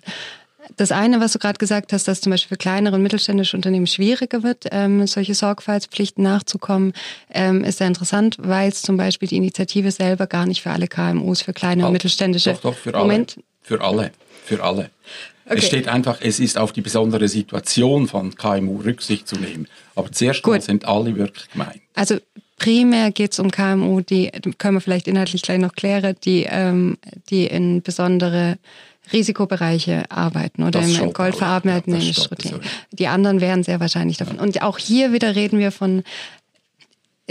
Das 0.76 0.92
eine, 0.92 1.20
was 1.20 1.32
du 1.32 1.38
gerade 1.38 1.58
gesagt 1.58 1.92
hast, 1.92 2.08
dass 2.08 2.20
zum 2.20 2.30
Beispiel 2.30 2.56
für 2.56 2.58
kleinere 2.58 2.96
und 2.96 3.02
mittelständische 3.02 3.56
Unternehmen 3.56 3.86
schwieriger 3.86 4.42
wird, 4.42 4.66
ähm, 4.70 5.06
solche 5.06 5.34
Sorgfaltspflichten 5.34 6.22
nachzukommen, 6.22 6.92
ähm, 7.30 7.64
ist 7.64 7.78
sehr 7.78 7.86
interessant, 7.86 8.36
weil 8.40 8.68
es 8.68 8.82
zum 8.82 8.96
Beispiel 8.96 9.28
die 9.28 9.36
Initiative 9.36 9.90
selber 9.90 10.26
gar 10.26 10.46
nicht 10.46 10.62
für 10.62 10.70
alle 10.70 10.88
KMUs, 10.88 11.42
für 11.42 11.52
kleine 11.52 11.82
halt, 11.82 11.88
und 11.88 11.92
mittelständische. 11.92 12.52
Doch, 12.54 12.60
doch, 12.60 12.76
für 12.76 12.94
alle. 12.94 13.26
Für 13.62 13.80
alle. 13.80 14.12
Für 14.44 14.62
alle. 14.62 14.90
Okay. 15.46 15.58
Es 15.58 15.66
steht 15.66 15.86
einfach, 15.86 16.18
es 16.20 16.40
ist 16.40 16.58
auf 16.58 16.72
die 16.72 16.80
besondere 16.80 17.28
Situation 17.28 18.08
von 18.08 18.34
KMU 18.34 18.80
Rücksicht 18.80 19.28
zu 19.28 19.36
nehmen. 19.36 19.68
Aber 19.94 20.10
zuerst 20.10 20.44
mal 20.44 20.60
sind 20.60 20.86
alle 20.86 21.14
wirklich 21.16 21.48
gemeint. 21.50 21.80
Also 21.94 22.16
primär 22.58 23.12
geht 23.12 23.32
es 23.32 23.38
um 23.38 23.50
KMU, 23.50 24.00
die 24.00 24.32
können 24.58 24.76
wir 24.76 24.80
vielleicht 24.80 25.06
inhaltlich 25.06 25.42
gleich 25.42 25.58
noch 25.58 25.74
klären, 25.74 26.16
die, 26.24 26.46
ähm, 26.48 26.98
die 27.30 27.46
in 27.46 27.82
besondere 27.82 28.58
Risikobereiche 29.12 30.10
arbeiten 30.10 30.62
oder 30.62 30.80
das 30.80 30.98
im 30.98 31.12
goldverarbeiteten 31.12 31.94
ja, 31.94 32.00
Industrie. 32.00 32.54
Die 32.92 33.06
anderen 33.08 33.40
wären 33.40 33.62
sehr 33.62 33.80
wahrscheinlich 33.80 34.16
davon. 34.16 34.36
Ja. 34.36 34.42
Und 34.42 34.62
auch 34.62 34.78
hier 34.78 35.12
wieder 35.12 35.36
reden 35.36 35.58
wir 35.58 35.72
von 35.72 36.02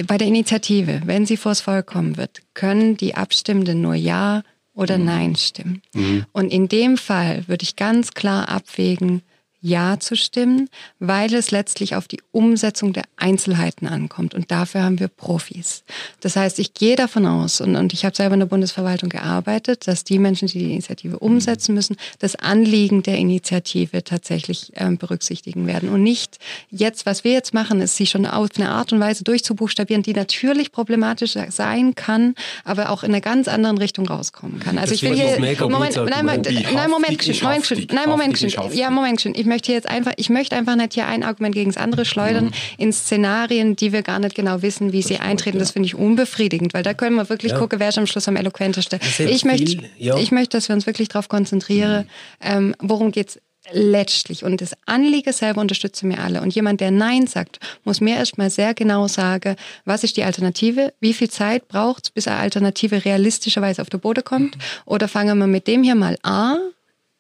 bei 0.08 0.18
der 0.18 0.28
Initiative, 0.28 1.02
wenn 1.06 1.26
sie 1.26 1.38
vors 1.38 1.62
Volk 1.62 1.88
kommen 1.88 2.18
wird, 2.18 2.42
können 2.54 2.98
die 2.98 3.16
Abstimmenden 3.16 3.82
nur 3.82 3.96
Ja 3.96 4.44
oder 4.74 4.98
mhm. 4.98 5.06
Nein 5.06 5.36
stimmen. 5.36 5.82
Mhm. 5.94 6.26
Und 6.34 6.52
in 6.52 6.68
dem 6.68 6.98
Fall 6.98 7.48
würde 7.48 7.64
ich 7.64 7.76
ganz 7.76 8.14
klar 8.14 8.50
abwägen, 8.50 9.22
ja 9.66 10.00
zu 10.00 10.16
stimmen, 10.16 10.70
weil 11.00 11.34
es 11.34 11.50
letztlich 11.50 11.96
auf 11.96 12.08
die 12.08 12.22
Umsetzung 12.32 12.94
der 12.94 13.04
Einzelheiten 13.18 13.88
ankommt. 13.88 14.36
Und 14.36 14.52
dafür 14.52 14.84
haben 14.84 15.00
wir 15.00 15.08
Profis. 15.08 15.84
Das 16.20 16.36
heißt, 16.36 16.60
ich 16.60 16.74
gehe 16.76 16.96
davon 16.96 17.26
aus, 17.26 17.62
und, 17.62 17.76
und 17.76 17.92
ich 17.92 18.06
habe 18.06 18.16
selber 18.16 18.36
in 18.36 18.42
der 18.42 18.48
Bundesverwaltung 18.48 19.10
gearbeitet, 19.10 19.88
dass 19.88 20.04
die 20.04 20.20
Menschen, 20.20 20.48
die 20.48 20.60
die 20.60 20.72
Initiative 20.72 21.18
umsetzen 21.18 21.74
müssen, 21.74 21.98
das 22.20 22.36
Anliegen 22.36 23.02
der 23.02 23.18
Initiative 23.18 24.04
tatsächlich 24.04 24.72
ähm, 24.76 24.98
berücksichtigen 24.98 25.66
werden. 25.66 25.90
Und 25.90 26.04
nicht 26.04 26.38
jetzt, 26.70 27.08
was 27.08 27.24
wir 27.24 27.32
jetzt 27.32 27.54
machen, 27.54 27.82
ist 27.82 27.96
sie 27.96 28.06
schon 28.06 28.28
auf 28.28 28.50
eine 28.58 28.70
Art 28.70 28.94
und 28.94 29.00
Weise 29.00 29.24
durchzubuchstabieren, 29.24 30.04
die 30.04 30.14
natürlich 30.14 30.72
problematisch 30.72 31.36
sein 31.50 31.96
kann, 31.96 32.36
aber 32.64 32.92
auch 32.92 33.02
in 33.02 33.12
einer 33.12 33.22
ganz 33.22 33.48
anderen 33.48 33.80
Richtung 33.80 34.08
rauskommen 34.08 34.60
kann. 34.60 34.78
Also 34.78 34.94
das 34.94 35.02
ich 35.02 35.10
will 35.10 35.16
hier, 35.16 35.40
Moment, 35.68 35.96
nein, 35.96 36.08
nein, 36.08 36.26
Moment, 36.26 36.48
Moment, 36.52 36.92
Moment, 36.92 37.92
nein, 37.92 38.10
Moment, 38.10 38.76
ja, 38.76 38.90
Moment, 38.92 39.26
ich 39.26 39.46
möchte 39.56 39.72
jetzt 39.72 39.88
einfach, 39.88 40.12
ich 40.18 40.30
möchte 40.30 40.56
einfach 40.56 40.76
nicht 40.76 40.94
hier 40.94 41.08
ein 41.08 41.24
Argument 41.24 41.56
gegen 41.56 41.72
das 41.72 41.82
andere 41.82 42.04
schleudern 42.04 42.46
mhm. 42.46 42.52
in 42.78 42.94
Szenarien, 42.94 43.78
die 43.78 43.94
wir 43.94 44.02
gar 44.02 44.20
nicht 44.20 44.36
genau 44.36 44.62
wissen, 44.62 44.92
wie 44.92 45.00
das 45.00 45.08
sie 45.08 45.18
eintreten. 45.18 45.58
Ja. 45.58 45.62
Das 45.62 45.72
finde 45.72 45.88
ich 45.88 45.96
unbefriedigend, 45.96 46.74
weil 46.74 46.84
da 46.84 46.94
können 46.94 47.16
wir 47.16 47.30
wirklich 47.30 47.54
ja. 47.54 47.58
gucken, 47.58 47.80
wer 47.80 47.90
ist 47.90 47.98
am 47.98 48.06
Schluss 48.06 48.28
am 48.28 48.36
eloquentesten. 48.36 49.00
Ich 49.20 49.46
möchte, 49.46 49.82
ja. 49.98 50.18
ich 50.18 50.32
möchte, 50.32 50.58
dass 50.58 50.68
wir 50.68 50.76
uns 50.76 50.86
wirklich 50.86 51.08
darauf 51.08 51.30
konzentrieren, 51.30 52.04
mhm. 52.04 52.08
ähm, 52.42 52.76
worum 52.80 53.12
geht's 53.12 53.40
letztlich. 53.72 54.44
Und 54.44 54.60
das 54.60 54.74
Anliegen 54.86 55.32
selber 55.32 55.62
unterstützen 55.62 56.10
wir 56.10 56.20
alle. 56.20 56.42
Und 56.42 56.54
jemand, 56.54 56.82
der 56.82 56.92
Nein 56.92 57.28
sagt, 57.28 57.60
muss 57.86 58.02
mir 58.02 58.18
erstmal 58.18 58.50
sehr 58.50 58.74
genau 58.74 59.08
sagen, 59.08 59.56
was 59.86 60.04
ist 60.04 60.18
die 60.18 60.24
Alternative, 60.24 60.94
wie 61.00 61.14
viel 61.14 61.30
Zeit 61.30 61.68
braucht 61.70 62.06
es, 62.06 62.12
bis 62.12 62.28
eine 62.28 62.38
Alternative 62.38 63.06
realistischerweise 63.06 63.82
auf 63.82 63.90
den 63.90 64.02
Boden 64.02 64.24
kommt. 64.24 64.58
Mhm. 64.58 64.62
Oder 64.86 65.08
fangen 65.08 65.38
wir 65.38 65.48
mit 65.48 65.68
dem 65.68 65.82
hier 65.82 65.96
mal 65.96 66.18
an 66.24 66.60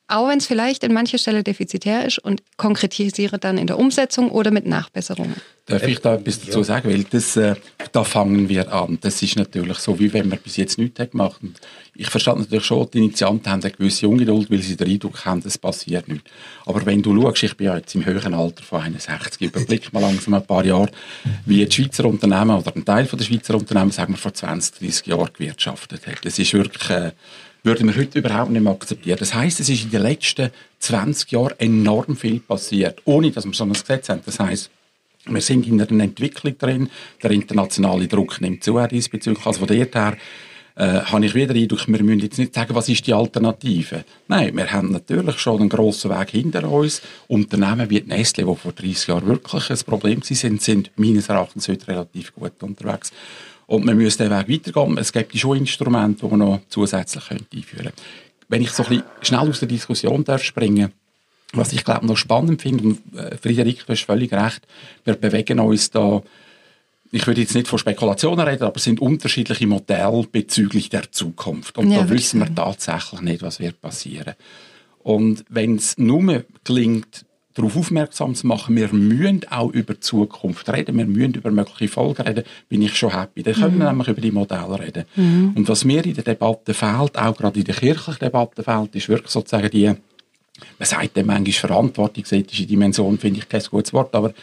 auch 0.07 0.29
wenn 0.29 0.37
es 0.37 0.45
vielleicht 0.45 0.83
in 0.83 0.93
mancher 0.93 1.17
Stelle 1.17 1.43
defizitär 1.43 2.05
ist 2.05 2.19
und 2.19 2.43
konkretisiere 2.57 3.39
dann 3.39 3.57
in 3.57 3.67
der 3.67 3.79
Umsetzung 3.79 4.29
oder 4.29 4.51
mit 4.51 4.65
Nachbesserungen. 4.65 5.35
Darf 5.65 5.87
ich 5.87 5.99
da 5.99 6.13
etwas 6.13 6.41
dazu 6.41 6.61
sagen? 6.61 6.91
Weil 6.91 7.05
das, 7.05 7.35
äh, 7.37 7.55
da 7.91 8.03
fangen 8.03 8.47
wir 8.47 8.71
an. 8.71 8.99
Das 9.01 9.23
ist 9.23 9.35
natürlich 9.35 9.79
so, 9.79 9.97
wie 9.99 10.13
wenn 10.13 10.29
man 10.29 10.37
bis 10.37 10.57
jetzt 10.57 10.77
nichts 10.77 10.99
hat 10.99 11.11
gemacht. 11.11 11.41
Und 11.41 11.59
ich 11.95 12.07
verstehe 12.07 12.37
natürlich 12.37 12.65
schon, 12.65 12.87
die 12.91 12.99
Initianten 12.99 13.51
haben 13.51 13.63
eine 13.63 13.71
gewisse 13.71 14.07
Ungeduld, 14.07 14.51
weil 14.51 14.61
sie 14.61 14.75
den 14.75 14.91
Eindruck 14.91 15.25
haben, 15.25 15.41
es 15.43 15.57
passiert 15.57 16.07
nichts. 16.07 16.29
Aber 16.67 16.85
wenn 16.85 17.01
du 17.01 17.19
schaust, 17.19 17.41
ich 17.41 17.57
bin 17.57 17.65
ja 17.65 17.77
jetzt 17.77 17.95
im 17.95 18.05
höheren 18.05 18.35
Alter 18.35 18.61
von 18.63 18.81
61, 18.81 19.41
überblick 19.41 19.91
mal 19.91 20.01
langsam 20.01 20.35
ein 20.35 20.45
paar 20.45 20.63
Jahre, 20.63 20.91
wie 21.47 21.65
die 21.65 21.71
Schweizer 21.71 22.05
Unternehmen 22.05 22.55
oder 22.55 22.75
ein 22.75 22.85
Teil 22.85 23.05
der 23.05 23.23
Schweizer 23.23 23.55
Unternehmen, 23.55 23.89
sagen 23.89 24.13
wir, 24.13 24.17
vor 24.17 24.35
20, 24.35 24.77
30 24.77 25.07
Jahren 25.07 25.29
gewirtschaftet 25.33 26.05
hat. 26.05 26.23
Das 26.23 26.37
ist 26.37 26.53
wirklich... 26.53 26.89
Äh, 26.91 27.11
würden 27.65 27.87
wir 27.87 27.95
heute 27.99 28.19
überhaupt 28.19 28.51
nicht 28.51 28.61
mehr 28.61 28.71
akzeptieren. 28.71 29.17
Das 29.19 29.33
heißt, 29.33 29.59
es 29.59 29.69
ist 29.69 29.83
in 29.83 29.91
den 29.91 30.03
letzten 30.03 30.51
20 30.79 31.31
Jahren 31.31 31.59
enorm 31.59 32.15
viel 32.15 32.39
passiert, 32.39 33.01
ohne 33.05 33.31
dass 33.31 33.45
wir 33.45 33.53
so 33.53 33.63
ein 33.63 33.73
Gesetz 33.73 34.09
haben. 34.09 34.21
Das 34.25 34.39
heißt, 34.39 34.69
wir 35.25 35.41
sind 35.41 35.67
in 35.67 35.81
einer 35.81 36.03
Entwicklung 36.03 36.57
drin, 36.57 36.89
der 37.23 37.31
internationale 37.31 38.07
Druck 38.07 38.39
nimmt 38.41 38.63
zu 38.63 38.79
diesbezüglich. 38.87 39.45
Also 39.45 39.65
von 39.65 39.67
dort 39.67 39.95
her 39.95 40.15
äh, 40.75 41.01
habe 41.01 41.25
ich 41.25 41.33
wieder 41.33 41.53
den 41.53 41.63
Eindruck, 41.63 41.87
wir 41.87 42.03
müssen 42.03 42.19
jetzt 42.19 42.37
nicht 42.37 42.53
sagen, 42.53 42.75
was 42.75 42.89
ist 42.89 43.07
die 43.07 43.13
Alternative. 43.13 44.03
Nein, 44.27 44.55
wir 44.55 44.71
haben 44.71 44.91
natürlich 44.91 45.39
schon 45.39 45.61
einen 45.61 45.69
grossen 45.69 46.11
Weg 46.11 46.31
hinter 46.31 46.69
uns. 46.69 47.01
Unternehmen 47.27 47.89
wie 47.89 48.01
Nestle, 48.01 48.45
die 48.45 48.55
vor 48.55 48.73
30 48.73 49.07
Jahren 49.07 49.27
wirklich 49.27 49.69
ein 49.69 49.77
Problem 49.85 50.21
sind, 50.21 50.61
sind 50.61 50.91
meines 50.97 51.29
Erachtens 51.29 51.67
heute 51.67 51.87
relativ 51.87 52.33
gut 52.35 52.61
unterwegs. 52.61 53.11
Und 53.67 53.85
man 53.85 53.97
müsste 53.97 54.29
den 54.29 54.47
Weg 54.47 54.49
weitergehen. 54.67 54.97
Es 54.97 55.11
gibt 55.11 55.37
schon 55.37 55.57
Instrumente, 55.57 56.25
die 56.25 56.35
man 56.35 56.39
noch 56.39 56.59
zusätzlich 56.69 57.31
einführen 57.31 57.85
könnte. 57.85 57.93
Wenn 58.47 58.61
ich 58.61 58.71
so 58.71 58.83
ein 58.83 58.89
bisschen 58.89 59.05
schnell 59.21 59.49
aus 59.49 59.59
der 59.59 59.67
Diskussion 59.67 60.23
darf 60.23 60.43
springen 60.43 60.91
was 61.57 61.73
ich 61.73 61.83
glaube 61.83 62.05
noch 62.05 62.17
spannend 62.17 62.61
finde, 62.61 62.83
und 62.83 63.15
äh, 63.15 63.37
Friederik, 63.37 63.85
du 63.85 63.93
hast 63.93 64.03
völlig 64.03 64.33
recht, 64.33 64.67
wir 65.03 65.15
bewegen 65.15 65.59
uns 65.59 65.89
da, 65.91 66.21
ich 67.11 67.25
würde 67.27 67.41
jetzt 67.41 67.55
nicht 67.55 67.67
von 67.67 67.79
Spekulationen 67.79 68.45
reden, 68.45 68.63
aber 68.63 68.75
es 68.75 68.83
sind 68.83 68.99
unterschiedliche 68.99 69.67
Modelle 69.67 70.25
bezüglich 70.29 70.89
der 70.89 71.11
Zukunft. 71.11 71.77
Und 71.77 71.91
ja, 71.91 71.99
da 72.03 72.09
wissen 72.09 72.39
wir 72.39 72.53
tatsächlich 72.53 73.21
nicht, 73.21 73.41
was 73.41 73.59
wird 73.59 73.79
passieren. 73.79 74.33
Und 74.99 75.45
wenn 75.49 75.75
es 75.75 75.97
nur 75.97 76.43
gelingt, 76.63 77.25
darauf 77.55 77.77
aufmerksam 77.77 78.35
zu 78.35 78.47
machen, 78.47 78.75
wir 78.75 78.93
müssen 78.93 79.41
auch 79.49 79.71
über 79.71 79.93
die 79.93 80.01
Zukunft 80.01 80.69
reden, 80.69 80.97
wir 80.97 81.05
müssen 81.05 81.35
über 81.35 81.51
mögliche 81.51 81.87
Folgen 81.87 82.21
reden, 82.21 82.43
bin 82.67 82.81
ich 82.81 82.95
schon 82.95 83.17
happy. 83.17 83.43
Dann 83.43 83.53
können 83.53 83.79
wir 83.79 83.85
mhm. 83.85 83.91
nämlich 83.91 84.07
über 84.09 84.21
die 84.21 84.31
Modelle 84.31 84.79
reden. 84.79 85.05
Mhm. 85.15 85.53
Und 85.55 85.67
was 85.69 85.85
mir 85.85 86.05
in 86.05 86.13
der 86.13 86.23
Debatte 86.23 86.73
fehlt, 86.73 87.17
auch 87.17 87.35
gerade 87.35 87.59
in 87.59 87.65
der 87.65 87.75
kirchlichen 87.75 88.19
Debatte 88.19 88.61
fehlt, 88.61 88.93
ist 88.95 89.09
wirklich 89.09 89.31
sozusagen 89.31 89.69
die, 89.69 89.85
man 89.87 89.97
sagt 90.81 91.15
dem 91.15 91.27
manchmal 91.27 91.53
verantwortungsethische 91.53 92.65
Dimension, 92.65 93.17
finde 93.17 93.39
ich 93.39 93.49
kein 93.49 93.63
gutes 93.63 93.93
Wort, 93.93 94.13
aber 94.13 94.33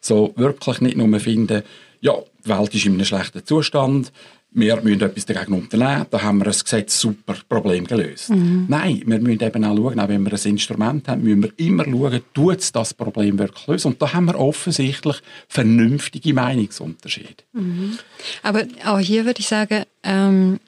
so 0.00 0.32
wirklich 0.36 0.80
nicht 0.80 0.96
nur 0.96 1.20
finden, 1.20 1.62
ja, 2.00 2.14
die 2.44 2.48
Welt 2.48 2.74
ist 2.74 2.86
in 2.86 2.94
einem 2.94 3.04
schlechten 3.04 3.44
Zustand, 3.44 4.12
wir 4.54 4.76
müssen 4.82 5.00
etwas 5.00 5.24
dagegen 5.24 5.54
unternehmen, 5.54 6.06
da 6.10 6.22
haben 6.22 6.38
wir 6.38 6.46
ein 6.46 6.52
Gesetz 6.52 7.00
super 7.00 7.36
Problem 7.48 7.86
gelöst. 7.86 8.30
Mhm. 8.30 8.66
Nein, 8.68 9.02
wir 9.06 9.18
müssen 9.18 9.42
eben 9.42 9.64
auch 9.64 9.76
schauen, 9.76 10.00
auch 10.00 10.08
wenn 10.08 10.24
wir 10.24 10.32
ein 10.32 10.50
Instrument 10.50 11.08
haben, 11.08 11.22
müssen 11.22 11.42
wir 11.42 11.52
immer 11.56 11.84
schauen, 11.84 12.20
tut 12.34 12.58
es 12.58 12.72
das 12.72 12.94
Problem 12.94 13.38
wirklich 13.38 13.66
lösen. 13.66 13.92
Und 13.92 14.02
da 14.02 14.12
haben 14.12 14.26
wir 14.26 14.38
offensichtlich 14.38 15.16
vernünftige 15.48 16.34
Meinungsunterschiede. 16.34 17.44
Mhm. 17.52 17.98
Aber 18.42 18.64
auch 18.84 18.98
hier 18.98 19.24
würde 19.24 19.40
ich 19.40 19.48
sagen, 19.48 19.84
ähm, 20.02 20.58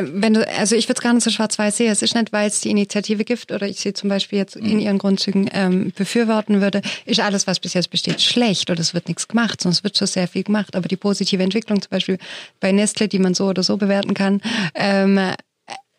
wenn 0.00 0.34
du, 0.34 0.48
also 0.56 0.76
ich 0.76 0.88
würde 0.88 0.98
es 0.98 1.02
gar 1.02 1.12
nicht 1.12 1.24
so 1.24 1.30
schwarz-weiß 1.30 1.76
sehen. 1.76 1.90
Es 1.90 2.02
ist 2.02 2.14
nicht, 2.14 2.32
weil 2.32 2.46
es 2.46 2.60
die 2.60 2.70
Initiative 2.70 3.24
gibt 3.24 3.50
oder 3.50 3.66
ich 3.66 3.80
sie 3.80 3.92
zum 3.92 4.08
Beispiel 4.08 4.38
jetzt 4.38 4.56
in 4.56 4.74
mhm. 4.74 4.78
ihren 4.78 4.98
Grundzügen 4.98 5.50
ähm, 5.52 5.92
befürworten 5.96 6.60
würde, 6.60 6.82
ist 7.04 7.20
alles, 7.20 7.46
was 7.46 7.58
bis 7.58 7.74
jetzt 7.74 7.90
besteht, 7.90 8.20
schlecht 8.20 8.70
oder 8.70 8.80
es 8.80 8.94
wird 8.94 9.08
nichts 9.08 9.26
gemacht, 9.26 9.64
es 9.64 9.82
wird 9.82 9.96
schon 9.96 10.06
sehr 10.06 10.28
viel 10.28 10.44
gemacht. 10.44 10.76
Aber 10.76 10.88
die 10.88 10.96
positive 10.96 11.42
Entwicklung 11.42 11.82
zum 11.82 11.90
Beispiel 11.90 12.18
bei 12.60 12.70
Nestle, 12.70 13.08
die 13.08 13.18
man 13.18 13.34
so 13.34 13.46
oder 13.46 13.62
so 13.62 13.76
bewerten 13.76 14.14
kann, 14.14 14.40
ähm, 14.74 15.18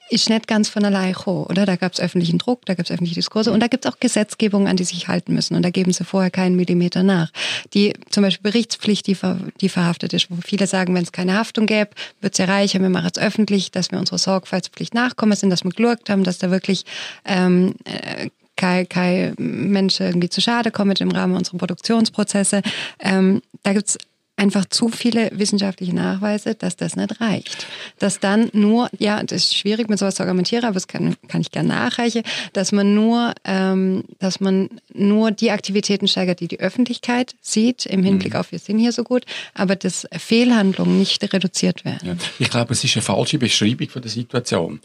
ist 0.09 0.29
nicht 0.29 0.47
ganz 0.47 0.69
von 0.69 0.83
allein 0.83 1.13
gekommen, 1.13 1.45
oder? 1.45 1.65
Da 1.65 1.75
gab 1.75 1.93
es 1.93 1.99
öffentlichen 1.99 2.37
Druck, 2.37 2.65
da 2.65 2.73
gab 2.73 2.85
es 2.85 2.91
öffentliche 2.91 3.15
Diskurse 3.15 3.51
und 3.51 3.59
da 3.59 3.67
gibt 3.67 3.85
es 3.85 3.91
auch 3.91 3.99
Gesetzgebungen, 3.99 4.67
an 4.67 4.75
die 4.75 4.83
sich 4.83 5.07
halten 5.07 5.33
müssen 5.33 5.55
und 5.55 5.63
da 5.63 5.69
geben 5.69 5.93
sie 5.93 6.03
vorher 6.03 6.31
keinen 6.31 6.55
Millimeter 6.55 7.03
nach. 7.03 7.31
Die 7.73 7.93
zum 8.09 8.23
Beispiel 8.23 8.51
Berichtspflicht, 8.51 9.07
die, 9.07 9.15
ver, 9.15 9.39
die 9.61 9.69
verhaftet 9.69 10.13
ist, 10.13 10.29
wo 10.29 10.37
viele 10.43 10.67
sagen, 10.67 10.93
wenn 10.95 11.03
es 11.03 11.11
keine 11.11 11.35
Haftung 11.35 11.65
gäbe, 11.65 11.91
wird 12.21 12.33
es 12.33 12.39
erreichen, 12.39 12.81
wir 12.81 12.89
machen 12.89 13.09
es 13.13 13.21
öffentlich, 13.21 13.71
dass 13.71 13.91
wir 13.91 13.99
unserer 13.99 14.17
Sorgfaltspflicht 14.17 14.93
nachkommen 14.93 15.35
sind, 15.35 15.49
dass 15.49 15.63
wir 15.63 15.71
geschaut 15.71 16.09
haben, 16.09 16.23
dass 16.23 16.37
da 16.37 16.51
wirklich 16.51 16.85
ähm, 17.25 17.75
äh, 17.85 18.29
kein, 18.59 18.89
kein 18.89 19.35
Mensch 19.37 19.99
irgendwie 20.01 20.29
zu 20.29 20.41
Schade 20.41 20.69
kommt 20.69 20.99
im 20.99 21.11
Rahmen 21.11 21.35
unserer 21.35 21.57
Produktionsprozesse. 21.57 22.61
Ähm, 22.99 23.41
da 23.63 23.73
gibt's 23.73 23.97
einfach 24.39 24.65
zu 24.65 24.89
viele 24.89 25.29
wissenschaftliche 25.33 25.93
Nachweise, 25.93 26.55
dass 26.55 26.75
das 26.75 26.95
nicht 26.95 27.21
reicht. 27.21 27.67
Dass 27.99 28.19
dann 28.19 28.49
nur, 28.53 28.89
ja, 28.97 29.21
das 29.21 29.43
ist 29.43 29.55
schwierig 29.55 29.89
mit 29.89 29.99
sowas 29.99 30.15
zu 30.15 30.23
argumentieren, 30.23 30.63
aber 30.63 30.73
das 30.73 30.87
kann, 30.87 31.15
kann 31.27 31.41
ich 31.41 31.51
gerne 31.51 31.69
nachreichen, 31.69 32.23
dass 32.53 32.71
man 32.71 32.95
nur, 32.95 33.33
ähm, 33.43 34.05
dass 34.19 34.39
man 34.39 34.69
nur 34.93 35.31
die 35.31 35.51
Aktivitäten 35.51 36.07
steigert, 36.07 36.39
die 36.39 36.47
die 36.47 36.59
Öffentlichkeit 36.59 37.35
sieht, 37.41 37.85
im 37.85 38.03
Hinblick 38.03 38.33
mhm. 38.33 38.39
auf, 38.39 38.51
wir 38.51 38.59
sind 38.59 38.79
hier 38.79 38.93
so 38.93 39.03
gut, 39.03 39.25
aber 39.53 39.75
dass 39.75 40.07
Fehlhandlungen 40.17 40.97
nicht 40.97 41.21
reduziert 41.33 41.85
werden. 41.85 42.07
Ja. 42.07 42.15
Ich 42.39 42.49
glaube, 42.49 42.73
es 42.73 42.83
ist 42.83 42.95
eine 42.95 43.03
falsche 43.03 43.37
Beschreibung 43.37 43.89
von 43.89 44.01
der 44.01 44.11
Situation. 44.11 44.79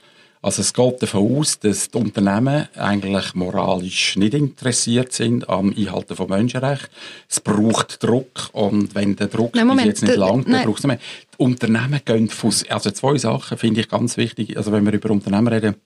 Also 0.45 0.61
es 0.61 0.75
geht 0.75 1.03
davon 1.03 1.39
aus, 1.39 1.59
dass 1.59 1.91
die 1.91 1.97
Unternehmen 1.97 2.69
eigentlich 2.77 3.35
moralisch 3.35 4.17
nicht 4.17 4.35
interessiert 4.35 5.11
sind 5.11 5.49
am 5.49 5.75
Einhalten 5.75 6.15
von 6.15 6.29
Menschenrechten. 6.29 6.91
Es 7.31 7.41
braucht 7.41 8.03
Druck 8.03 8.51
und 8.53 8.95
wenn 8.95 9.17
der 9.17 9.29
Druck 9.29 9.55
nein, 9.55 9.67
Moment, 9.67 9.87
jetzt 9.87 10.03
nicht 10.03 10.17
langt, 10.17 10.47
dann 10.47 10.67
braucht 10.67 10.81
es 10.81 10.87
mehr. 10.87 10.99
Die 11.33 11.43
Unternehmen 11.43 11.99
gehen 12.05 12.29
von, 12.29 12.53
also 12.69 12.91
zwei 12.91 13.17
Sachen 13.17 13.57
finde 13.57 13.81
ich 13.81 13.89
ganz 13.89 14.19
wichtig. 14.19 14.59
Also 14.59 14.71
wenn 14.71 14.85
wir 14.85 14.93
über 14.93 15.13
Unternehmen 15.13 15.49
reden, 15.49 15.77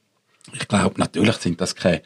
ich 0.52 0.66
glaube, 0.66 0.98
natürlich 0.98 1.36
sind 1.36 1.60
das 1.60 1.76
keine 1.76 2.02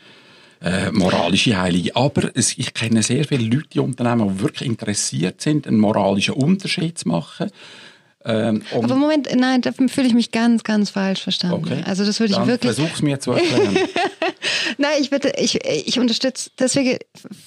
äh, 0.60 0.90
moralische 0.92 1.58
Heilige. 1.58 1.96
Aber 1.96 2.32
es, 2.34 2.58
ich 2.58 2.74
kenne 2.74 3.02
sehr 3.02 3.24
viele 3.24 3.44
Leute, 3.44 3.68
die 3.72 3.80
Unternehmen, 3.80 4.28
die 4.28 4.42
wirklich 4.42 4.68
interessiert 4.68 5.40
sind, 5.40 5.66
einen 5.66 5.78
moralischen 5.78 6.34
Unterschied 6.34 6.98
zu 6.98 7.08
machen. 7.08 7.50
Ähm, 8.24 8.62
um 8.72 8.84
Aber 8.84 8.96
Moment, 8.96 9.28
nein, 9.34 9.60
da 9.62 9.72
fühle 9.72 10.06
ich 10.06 10.14
mich 10.14 10.30
ganz, 10.30 10.62
ganz 10.62 10.90
falsch 10.90 11.22
verstanden. 11.22 11.64
Okay. 11.66 11.82
Also 11.86 12.04
das 12.04 12.20
würde 12.20 12.34
ich 12.34 12.46
wirklich. 12.46 12.74
Versuch's 12.74 13.02
mir 13.02 13.18
zu 13.18 13.32
erklären. 13.32 13.76
nein, 14.78 14.92
ich 15.00 15.10
würde, 15.10 15.32
ich, 15.38 15.64
ich 15.64 15.98
unterstütze. 15.98 16.50
Deswegen 16.58 16.98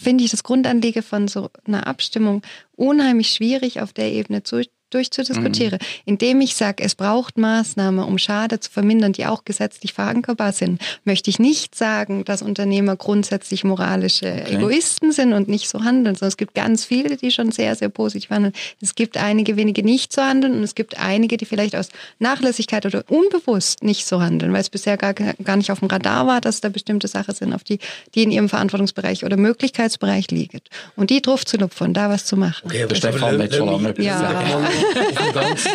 finde 0.01 0.23
ich 0.23 0.31
das 0.31 0.43
Grundanliegen 0.43 1.03
von 1.03 1.27
so 1.27 1.49
einer 1.65 1.87
Abstimmung 1.87 2.41
unheimlich 2.75 3.29
schwierig 3.29 3.81
auf 3.81 3.93
der 3.93 4.11
Ebene 4.11 4.43
zu, 4.43 4.61
durchzudiskutieren, 4.95 5.79
mhm. 5.81 6.01
indem 6.05 6.41
ich 6.41 6.55
sage, 6.55 6.83
es 6.83 6.95
braucht 6.95 7.37
Maßnahmen, 7.37 8.03
um 8.03 8.17
Schade 8.17 8.59
zu 8.59 8.71
vermindern, 8.71 9.11
die 9.13 9.25
auch 9.25 9.43
gesetzlich 9.43 9.93
verankerbar 9.93 10.53
sind, 10.53 10.81
möchte 11.03 11.29
ich 11.29 11.37
nicht 11.37 11.75
sagen, 11.75 12.23
dass 12.23 12.41
Unternehmer 12.41 12.95
grundsätzlich 12.95 13.63
moralische 13.63 14.31
okay. 14.31 14.55
Egoisten 14.55 15.11
sind 15.11 15.33
und 15.33 15.47
nicht 15.47 15.69
so 15.69 15.83
handeln, 15.83 16.15
sondern 16.15 16.29
es 16.29 16.37
gibt 16.37 16.55
ganz 16.55 16.85
viele, 16.85 17.17
die 17.17 17.31
schon 17.31 17.51
sehr, 17.51 17.75
sehr 17.75 17.89
positiv 17.89 18.29
handeln. 18.29 18.53
Es 18.81 18.95
gibt 18.95 19.17
einige 19.17 19.57
wenige 19.57 19.83
nicht 19.83 20.13
so 20.13 20.21
handeln 20.21 20.53
und 20.53 20.63
es 20.63 20.75
gibt 20.75 20.97
einige, 20.97 21.37
die 21.37 21.45
vielleicht 21.45 21.75
aus 21.75 21.89
Nachlässigkeit 22.19 22.85
oder 22.85 23.03
unbewusst 23.09 23.83
nicht 23.83 24.05
so 24.05 24.21
handeln, 24.21 24.53
weil 24.53 24.61
es 24.61 24.69
bisher 24.69 24.97
gar, 24.97 25.13
gar 25.13 25.57
nicht 25.57 25.71
auf 25.71 25.79
dem 25.79 25.89
Radar 25.89 26.25
war, 26.27 26.41
dass 26.41 26.61
da 26.61 26.69
bestimmte 26.69 27.07
Sachen 27.07 27.35
sind, 27.35 27.53
auf 27.53 27.63
die, 27.63 27.79
die 28.13 28.23
in 28.23 28.31
ihrem 28.31 28.49
Verantwortungsbereich 28.49 29.25
oder 29.25 29.37
Möglichkeitsbereich 29.37 30.31
liegen. 30.31 30.61
Und 30.95 31.09
die 31.09 31.21
drauf 31.21 31.45
zu 31.45 31.57
lupfen, 31.57 31.93
da 31.93 32.09
was 32.09 32.25
zu 32.25 32.37
machen. 32.37 32.63
Okay, 32.65 32.83
aber 32.83 32.95
Stefan 32.95 33.41
hat 33.41 33.53
schon 33.53 33.67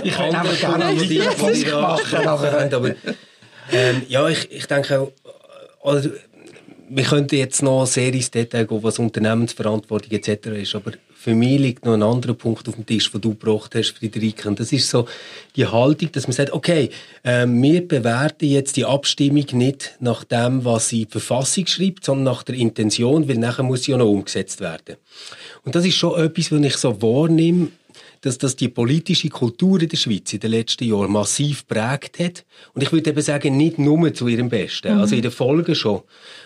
ich 0.05 0.19
will 0.19 0.35
aber 0.35 0.52
gerne 0.55 0.95
Musik 0.95 1.73
machen. 1.73 2.26
Aber, 2.26 2.73
aber 2.73 2.95
ähm, 3.73 4.02
ja, 4.09 4.29
ich, 4.29 4.50
ich 4.50 4.67
denke 4.67 5.00
auch, 5.00 5.12
oder, 5.83 6.02
wir 6.93 7.05
könnten 7.05 7.37
jetzt 7.37 7.62
noch 7.62 7.87
sehr 7.87 8.12
ins 8.12 8.31
Detail 8.31 8.67
gehen, 8.67 8.83
was 8.83 8.99
Unternehmensverantwortung 8.99 10.11
etc. 10.11 10.47
ist, 10.49 10.75
aber 10.75 10.93
für 11.14 11.35
mich 11.35 11.61
liegt 11.61 11.85
noch 11.85 11.95
ein 11.95 12.02
anderer 12.02 12.35
Punkt 12.35 12.67
auf 12.69 12.75
dem 12.75 12.85
Tisch, 12.85 13.12
den 13.12 13.21
du 13.21 13.31
gebracht 13.31 13.75
hast, 13.75 13.90
Friederike. 13.90 14.49
Und 14.49 14.59
das 14.59 14.73
ist 14.73 14.88
so 14.88 15.07
die 15.55 15.67
Haltung, 15.67 16.11
dass 16.12 16.26
man 16.26 16.33
sagt, 16.33 16.52
okay, 16.52 16.90
äh, 17.23 17.47
wir 17.47 17.87
bewerten 17.87 18.47
jetzt 18.47 18.76
die 18.76 18.87
Abstimmung 18.87 19.45
nicht 19.52 19.97
nach 20.00 20.25
dem, 20.25 20.64
was 20.64 20.88
sie 20.88 21.05
die 21.05 21.12
Verfassung 21.12 21.67
schreibt, 21.67 22.05
sondern 22.05 22.25
nach 22.25 22.43
der 22.43 22.57
Intention, 22.57 23.29
weil 23.29 23.37
nachher 23.37 23.62
muss 23.62 23.85
sie 23.85 23.93
ja 23.93 23.99
noch 23.99 24.09
umgesetzt 24.09 24.61
werden. 24.61 24.97
Und 25.62 25.75
das 25.75 25.85
ist 25.85 25.95
schon 25.95 26.19
etwas, 26.19 26.50
was 26.50 26.61
ich 26.61 26.76
so 26.76 27.00
wahrnehme, 27.02 27.69
dass 28.23 28.39
das 28.39 28.57
die 28.57 28.69
politische 28.69 29.31
Kultur 29.31 29.81
in 29.81 29.89
der 29.89 29.97
Schweiz 29.97 30.33
in 30.33 30.41
den 30.41 30.50
letzten 30.50 30.85
Jahren 30.85 31.11
massiv 31.11 31.67
prägt 31.67 32.19
hat. 32.19 32.45
Und 32.75 32.83
ich 32.83 32.93
würde 32.93 33.11
eben 33.11 33.23
sagen, 33.23 33.57
nicht 33.57 33.79
nur 33.79 34.12
zu 34.12 34.29
ihrem 34.29 34.50
Besten. 34.50 34.95
Mhm. 34.95 35.00
Also 35.00 35.17
in 35.17 35.23
den 35.23 35.31
Folgen 35.31 35.75
schon. 35.75 36.03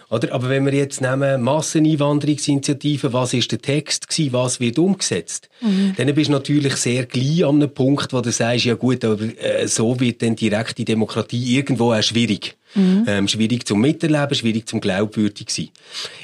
Oder? 0.09 0.33
Aber 0.33 0.49
wenn 0.49 0.65
wir 0.67 0.75
jetzt 0.75 1.01
nehmen, 1.01 1.43
Masseneinwanderungsinitiativen, 1.43 3.13
was 3.13 3.35
ist 3.35 3.51
der 3.51 3.61
Text 3.61 4.09
gewesen, 4.09 4.33
was 4.33 4.61
wird 4.61 4.79
umgesetzt? 4.79 5.49
Mhm. 5.61 5.95
Dann 5.97 6.15
bist 6.15 6.29
du 6.29 6.33
natürlich 6.33 6.77
sehr 6.77 7.07
gleich 7.07 7.45
an 7.45 7.57
einem 7.57 7.75
Punkt, 7.75 8.13
wo 8.13 8.21
du 8.21 8.31
sagst, 8.31 8.65
ja 8.65 8.75
gut, 8.75 9.05
aber 9.05 9.23
äh, 9.23 9.67
so 9.67 9.99
wird 9.99 10.23
dann 10.23 10.37
direkte 10.37 10.85
Demokratie 10.85 11.57
irgendwo 11.57 11.93
auch 11.93 12.03
schwierig. 12.03 12.57
Mhm. 12.75 13.05
Ähm, 13.07 13.29
schwierig 13.29 13.67
zum 13.67 13.81
Miterleben, 13.81 14.35
schwierig 14.35 14.69
zum 14.69 14.81
glaubwürdig 14.81 15.51
sein. 15.51 15.69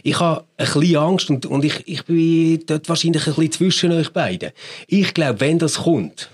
Ich 0.03 0.19
habe 0.19 0.45
ein 0.57 0.67
bisschen 0.67 0.97
Angst 0.97 1.31
und, 1.31 1.47
und 1.47 1.65
ich, 1.65 1.83
ich 1.87 2.05
bin 2.05 2.63
dort 2.67 2.89
wahrscheinlich 2.89 3.27
ein 3.27 3.35
bisschen 3.35 3.53
zwischen 3.53 3.93
euch 3.93 4.11
beiden. 4.11 4.51
Ich 4.87 5.15
glaube, 5.15 5.41
wenn 5.41 5.59
das 5.59 5.79
kommt, 5.83 6.29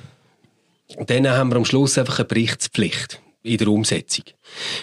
dann 1.06 1.28
haben 1.28 1.50
wir 1.50 1.56
am 1.56 1.64
Schluss 1.64 1.98
einfach 1.98 2.18
eine 2.18 2.26
Berichtspflicht 2.26 3.20
in 3.42 3.58
der 3.58 3.68
Umsetzung. 3.68 4.24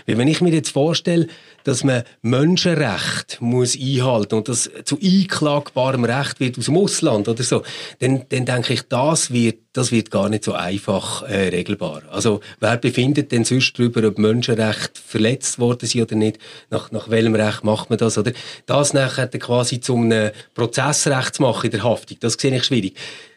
Weil 0.05 0.17
wenn 0.17 0.27
ich 0.27 0.41
mir 0.41 0.51
jetzt 0.51 0.69
vorstelle, 0.69 1.27
dass 1.63 1.83
man 1.83 2.03
Menschenrecht 2.21 3.37
muss 3.39 3.77
einhalten 3.77 4.35
und 4.35 4.49
das 4.49 4.69
zu 4.85 4.97
einklagbarem 5.01 6.05
Recht 6.05 6.39
wird 6.39 6.57
aus 6.57 6.65
dem 6.65 6.77
Ausland 6.77 7.27
oder 7.27 7.43
so, 7.43 7.63
dann, 7.99 8.25
dann 8.29 8.45
denke 8.45 8.73
ich, 8.73 8.81
das 8.83 9.31
wird, 9.31 9.59
das 9.73 9.91
wird 9.91 10.11
gar 10.11 10.29
nicht 10.29 10.43
so 10.43 10.53
einfach 10.53 11.23
äh, 11.23 11.49
regelbar. 11.49 12.03
Also 12.11 12.41
wer 12.59 12.77
befindet 12.77 13.31
denn 13.31 13.45
sonst 13.45 13.77
darüber, 13.77 14.07
ob 14.07 14.17
Menschenrecht 14.17 14.97
verletzt 14.97 15.59
worden 15.59 15.87
sind 15.87 16.03
oder 16.03 16.15
nicht? 16.15 16.39
Nach, 16.69 16.91
nach 16.91 17.09
welchem 17.09 17.35
Recht 17.35 17.63
macht 17.63 17.89
man 17.89 17.97
das? 17.97 18.17
Oder 18.17 18.33
das 18.65 18.93
nachher 18.93 19.27
quasi 19.27 19.79
zum 19.79 20.13
Prozessrecht 20.53 21.35
zu 21.35 21.41
machen 21.41 21.65
in 21.65 21.71
der 21.71 21.83
Haftung, 21.83 22.17
das 22.19 22.33
sehe 22.33 22.55
ich 22.55 22.63
schwierig. 22.63 22.95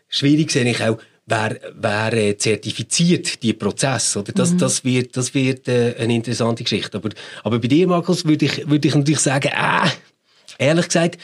Schwierig 0.09 0.51
sehe 0.51 0.69
ich 0.71 0.83
auch, 0.83 0.99
wer, 1.27 1.59
wer 1.75 2.13
äh, 2.13 2.37
zertifiziert 2.37 3.43
die 3.43 3.53
Prozesse, 3.53 4.21
oder? 4.21 4.33
Das, 4.33 4.53
mhm. 4.53 4.59
das 4.59 4.85
wird, 4.85 5.17
das 5.17 5.35
wird 5.35 5.69
äh, 5.69 5.95
eine 5.99 6.15
interessante 6.15 6.63
Geschichte. 6.65 6.97
Aber, 6.97 7.11
aber 7.43 7.59
bei 7.59 7.69
dir, 7.69 7.87
Markus, 7.87 8.25
würde 8.25 8.47
ich, 8.47 8.69
würde 8.69 8.89
ich 8.89 8.95
natürlich 8.95 9.21
sagen, 9.21 9.49
äh, 9.49 9.89
ehrlich 10.59 10.87
gesagt, 10.87 11.19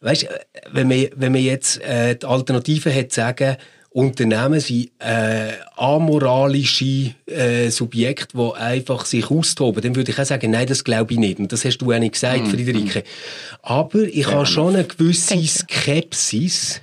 weißt, 0.00 0.28
wenn 0.72 0.88
man, 0.88 1.06
wenn 1.16 1.32
man 1.32 1.40
jetzt 1.40 1.80
äh, 1.80 2.16
die 2.16 2.26
Alternative 2.26 2.94
hat, 2.94 3.12
sagen, 3.12 3.56
Unternehmen 3.94 4.58
sind 4.58 4.90
äh, 4.98 5.52
amoralische 5.76 7.14
äh, 7.26 7.70
Subjekte, 7.70 8.36
die 8.36 8.52
einfach 8.56 9.06
sich 9.06 9.30
austoben. 9.30 9.82
Dann 9.82 9.94
würde 9.94 10.10
ich 10.10 10.18
auch 10.18 10.24
sagen, 10.24 10.50
nein, 10.50 10.66
das 10.66 10.82
glaube 10.82 11.12
ich 11.12 11.20
nicht. 11.20 11.38
Und 11.38 11.52
das 11.52 11.64
hast 11.64 11.78
du 11.78 11.92
auch 11.92 11.98
nicht 12.00 12.14
gesagt, 12.14 12.42
mm. 12.42 12.50
Friederike. 12.50 13.04
Aber 13.62 14.02
ich 14.02 14.26
ja, 14.26 14.32
habe 14.32 14.46
schon 14.46 14.74
eine 14.74 14.82
gewisse 14.82 15.40
Skepsis, 15.46 16.80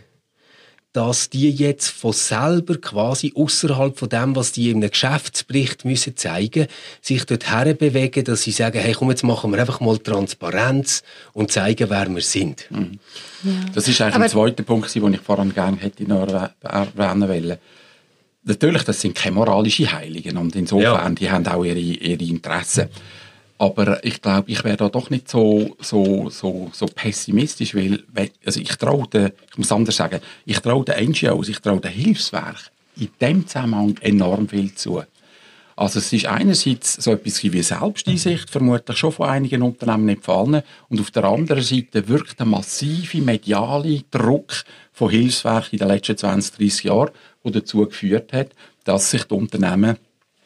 dass 0.94 1.30
die 1.30 1.50
jetzt 1.50 1.88
von 1.88 2.12
selber 2.12 2.78
quasi 2.78 3.32
außerhalb 3.34 3.98
von 3.98 4.10
dem, 4.10 4.36
was 4.36 4.52
die 4.52 4.70
in 4.70 4.78
einem 4.78 4.92
Geschäftsbericht 4.92 5.86
müssen 5.86 6.18
zeigen, 6.18 6.68
sich 7.02 7.26
dort 7.26 7.50
herbewegen, 7.50 8.26
dass 8.26 8.44
sie 8.44 8.52
sagen, 8.52 8.80
hey, 8.80 8.94
komm, 8.94 9.10
jetzt 9.10 9.24
machen 9.24 9.52
wir 9.52 9.60
einfach 9.60 9.80
mal 9.80 9.98
Transparenz 9.98 11.04
und 11.32 11.52
zeigen, 11.52 11.90
wer 11.90 12.10
wir 12.10 12.22
sind. 12.22 12.66
Mhm. 12.70 13.00
Ja. 13.44 13.52
Das 13.74 13.88
ist 13.88 14.02
eigentlich 14.02 14.16
Aber 14.16 14.24
ein 14.26 14.30
zweiter 14.30 14.64
Punkt, 14.64 14.94
den 14.94 15.14
ich 15.14 15.22
vorhin 15.22 15.54
gerne 15.54 15.78
hätte 15.78 16.04
noch 16.04 16.28
erwähnen 16.62 17.30
wollen. 17.30 17.58
Natürlich, 18.44 18.84
das 18.84 19.00
sind 19.00 19.16
keine 19.16 19.36
moralischen 19.36 19.92
Heiligen 19.92 20.36
und 20.38 20.56
insofern, 20.56 20.84
ja. 20.84 21.10
die 21.10 21.32
haben 21.32 21.48
auch 21.48 21.64
ihre, 21.64 21.80
ihre 21.80 22.24
Interessen. 22.24 22.90
Aber 23.62 24.04
ich 24.04 24.20
glaube, 24.24 24.50
ich 24.50 24.64
wäre 24.64 24.78
da 24.78 24.90
doch 24.90 25.12
nicht 25.12 25.30
so, 25.30 25.76
so, 25.80 26.32
so, 26.32 26.72
so 26.74 26.88
pessimistisch, 26.88 27.76
weil, 27.76 28.04
also 28.44 28.60
ich 28.60 28.76
traue 28.76 29.08
den, 29.08 29.34
ich 29.52 29.58
muss 29.60 29.72
anders 29.72 29.98
sagen, 29.98 30.20
ich 30.48 30.60
traue 30.62 30.84
den 30.84 31.12
NGOs, 31.12 31.48
ich 31.48 31.60
traue 31.60 31.80
den 31.80 31.92
Hilfswerk 31.92 32.72
in 32.98 33.10
dem 33.22 33.46
Zusammenhang 33.46 34.00
enorm 34.02 34.50
viel 34.50 34.74
zu. 34.74 35.04
Also 35.76 36.00
es 36.00 36.12
ist 36.12 36.26
einerseits 36.26 36.96
so 36.96 37.12
etwas 37.12 37.44
wie 37.44 37.62
Selbsteinsicht, 37.62 38.50
vermutlich 38.50 38.98
schon 38.98 39.12
von 39.12 39.30
einigen 39.30 39.62
Unternehmen 39.62 40.08
nicht 40.08 40.26
fallen, 40.26 40.64
und 40.90 41.00
auf 41.00 41.12
der 41.12 41.26
anderen 41.26 41.62
Seite 41.62 42.08
wirkt 42.08 42.40
der 42.40 42.48
massive 42.48 43.22
mediale 43.22 44.02
Druck 44.10 44.64
von 44.92 45.12
Hilfswerken 45.12 45.74
in 45.74 45.78
den 45.78 45.88
letzten 45.88 46.18
20, 46.18 46.58
30 46.58 46.84
Jahren, 46.86 47.12
der 47.44 47.52
dazu 47.52 47.86
geführt 47.86 48.34
hat, 48.34 48.56
dass 48.86 49.12
sich 49.12 49.26
die 49.26 49.36
Unternehmen 49.36 49.98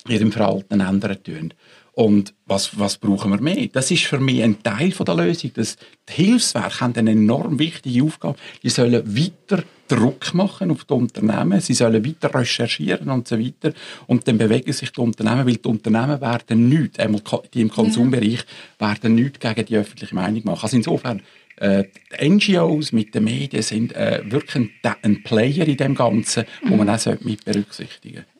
ihrem 0.05 0.33
Verhalten 0.33 0.81
ändern 0.81 1.23
tun. 1.23 1.53
Und 1.95 2.33
was, 2.45 2.77
was 2.77 2.97
brauchen 2.97 3.31
wir 3.31 3.39
mehr? 3.39 3.67
Das 3.71 3.89
ist 3.89 4.03
für 4.03 4.19
mich 4.19 4.43
ein 4.43 4.61
Teil 4.61 4.91
von 4.91 5.05
der 5.05 5.15
Lösung. 5.15 5.51
Das, 5.53 5.77
die 6.09 6.25
Hilfswerke 6.25 6.81
haben 6.81 6.93
eine 6.95 7.11
enorm 7.11 7.57
wichtige 7.57 8.03
Aufgabe. 8.03 8.37
Die 8.61 8.69
sollen 8.69 9.01
weiter 9.17 9.63
Druck 9.87 10.33
machen 10.33 10.71
auf 10.71 10.83
die 10.83 10.93
Unternehmen. 10.93 11.61
Sie 11.61 11.73
sollen 11.73 12.05
weiter 12.05 12.35
recherchieren 12.35 13.09
und 13.09 13.29
so 13.29 13.39
weiter. 13.39 13.73
Und 14.07 14.27
dann 14.27 14.37
bewegen 14.37 14.73
sich 14.73 14.91
die 14.91 14.99
Unternehmen, 14.99 15.47
weil 15.47 15.55
die 15.55 15.69
Unternehmen 15.69 16.19
werden 16.19 16.67
nichts, 16.67 16.99
einmal 16.99 17.21
die 17.53 17.61
im 17.61 17.69
Konsumbereich, 17.69 18.45
werden 18.77 19.15
nichts 19.15 19.39
gegen 19.39 19.65
die 19.65 19.77
öffentliche 19.77 20.15
Meinung 20.15 20.41
machen. 20.43 20.63
Also 20.63 20.75
insofern, 20.75 21.21
äh, 21.55 21.85
die 22.19 22.29
NGOs 22.29 22.91
mit 22.91 23.15
den 23.15 23.23
Medien 23.23 23.63
sind 23.63 23.95
äh, 23.95 24.21
wirklich 24.25 24.55
ein, 24.83 24.95
ein, 25.01 25.23
Player 25.23 25.65
in 25.65 25.77
dem 25.77 25.95
Ganzen, 25.95 26.43
mhm. 26.61 26.69
wo 26.69 26.75
man 26.75 26.89
auch 26.89 27.05
mit 27.21 27.45
berücksichtigen 27.45 28.15
sollte. 28.15 28.34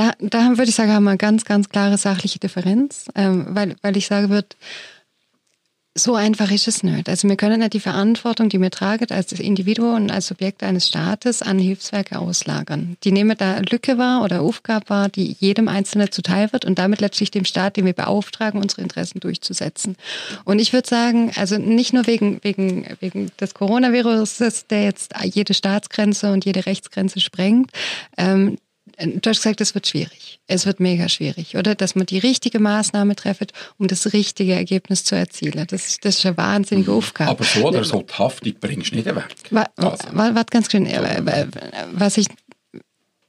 Da, 0.00 0.12
da 0.18 0.56
würde 0.56 0.70
ich 0.70 0.74
sagen, 0.74 0.92
haben 0.92 1.04
wir 1.04 1.10
eine 1.10 1.18
ganz, 1.18 1.44
ganz 1.44 1.68
klare 1.68 1.98
sachliche 1.98 2.38
Differenz, 2.38 3.10
ähm, 3.14 3.48
weil, 3.50 3.76
weil 3.82 3.98
ich 3.98 4.06
sage 4.06 4.30
würde, 4.30 4.48
so 5.94 6.14
einfach 6.14 6.50
ist 6.50 6.68
es 6.68 6.82
nicht. 6.82 7.06
Also 7.06 7.28
wir 7.28 7.36
können 7.36 7.60
nicht 7.60 7.74
die 7.74 7.80
Verantwortung, 7.80 8.48
die 8.48 8.58
wir 8.58 8.70
tragen 8.70 9.04
als 9.10 9.30
Individuum 9.32 9.96
und 9.96 10.10
als 10.10 10.28
Subjekt 10.28 10.62
eines 10.62 10.88
Staates 10.88 11.42
an 11.42 11.58
Hilfswerke 11.58 12.18
auslagern. 12.18 12.96
Die 13.04 13.12
nehmen 13.12 13.36
da 13.36 13.58
Lücke 13.58 13.98
wahr 13.98 14.24
oder 14.24 14.40
Aufgabe 14.40 14.88
wahr, 14.88 15.10
die 15.10 15.36
jedem 15.38 15.68
Einzelnen 15.68 16.10
zuteil 16.10 16.50
wird 16.54 16.64
und 16.64 16.78
damit 16.78 17.02
letztlich 17.02 17.30
dem 17.30 17.44
Staat, 17.44 17.76
den 17.76 17.84
wir 17.84 17.92
beauftragen, 17.92 18.58
unsere 18.58 18.80
Interessen 18.80 19.20
durchzusetzen. 19.20 19.96
Und 20.46 20.60
ich 20.60 20.72
würde 20.72 20.88
sagen, 20.88 21.30
also 21.36 21.58
nicht 21.58 21.92
nur 21.92 22.06
wegen, 22.06 22.42
wegen, 22.42 22.86
wegen 23.00 23.32
des 23.38 23.52
Coronavirus, 23.52 24.64
der 24.70 24.84
jetzt 24.84 25.12
jede 25.24 25.52
Staatsgrenze 25.52 26.32
und 26.32 26.46
jede 26.46 26.64
Rechtsgrenze 26.64 27.20
sprengt, 27.20 27.70
ähm, 28.16 28.56
Du 29.02 29.30
hast 29.30 29.38
gesagt, 29.38 29.60
es 29.60 29.74
wird 29.74 29.86
schwierig. 29.86 30.40
Es 30.46 30.66
wird 30.66 30.78
mega 30.78 31.08
schwierig, 31.08 31.56
oder? 31.56 31.74
Dass 31.74 31.94
man 31.94 32.06
die 32.06 32.18
richtige 32.18 32.58
Maßnahme 32.58 33.16
trifft, 33.16 33.52
um 33.78 33.88
das 33.88 34.12
richtige 34.12 34.52
Ergebnis 34.52 35.04
zu 35.04 35.14
erzielen. 35.14 35.66
Das, 35.68 35.98
das 36.00 36.18
ist 36.18 36.26
eine 36.26 36.36
wahnsinnige 36.36 36.92
Aufgabe. 36.92 37.30
Aber 37.30 37.44
so 37.44 37.66
oder 37.66 37.84
so, 37.84 38.02
die 38.02 38.12
Haftung 38.12 38.54
bringst 38.60 38.92
du 38.92 38.96
nicht 38.96 39.06
weg. 39.06 39.24
Warte, 39.50 39.70
also. 39.76 40.44
ganz 40.50 40.70
schön. 40.70 40.86
Äh, 40.86 41.46
was 41.92 42.18
ich, 42.18 42.26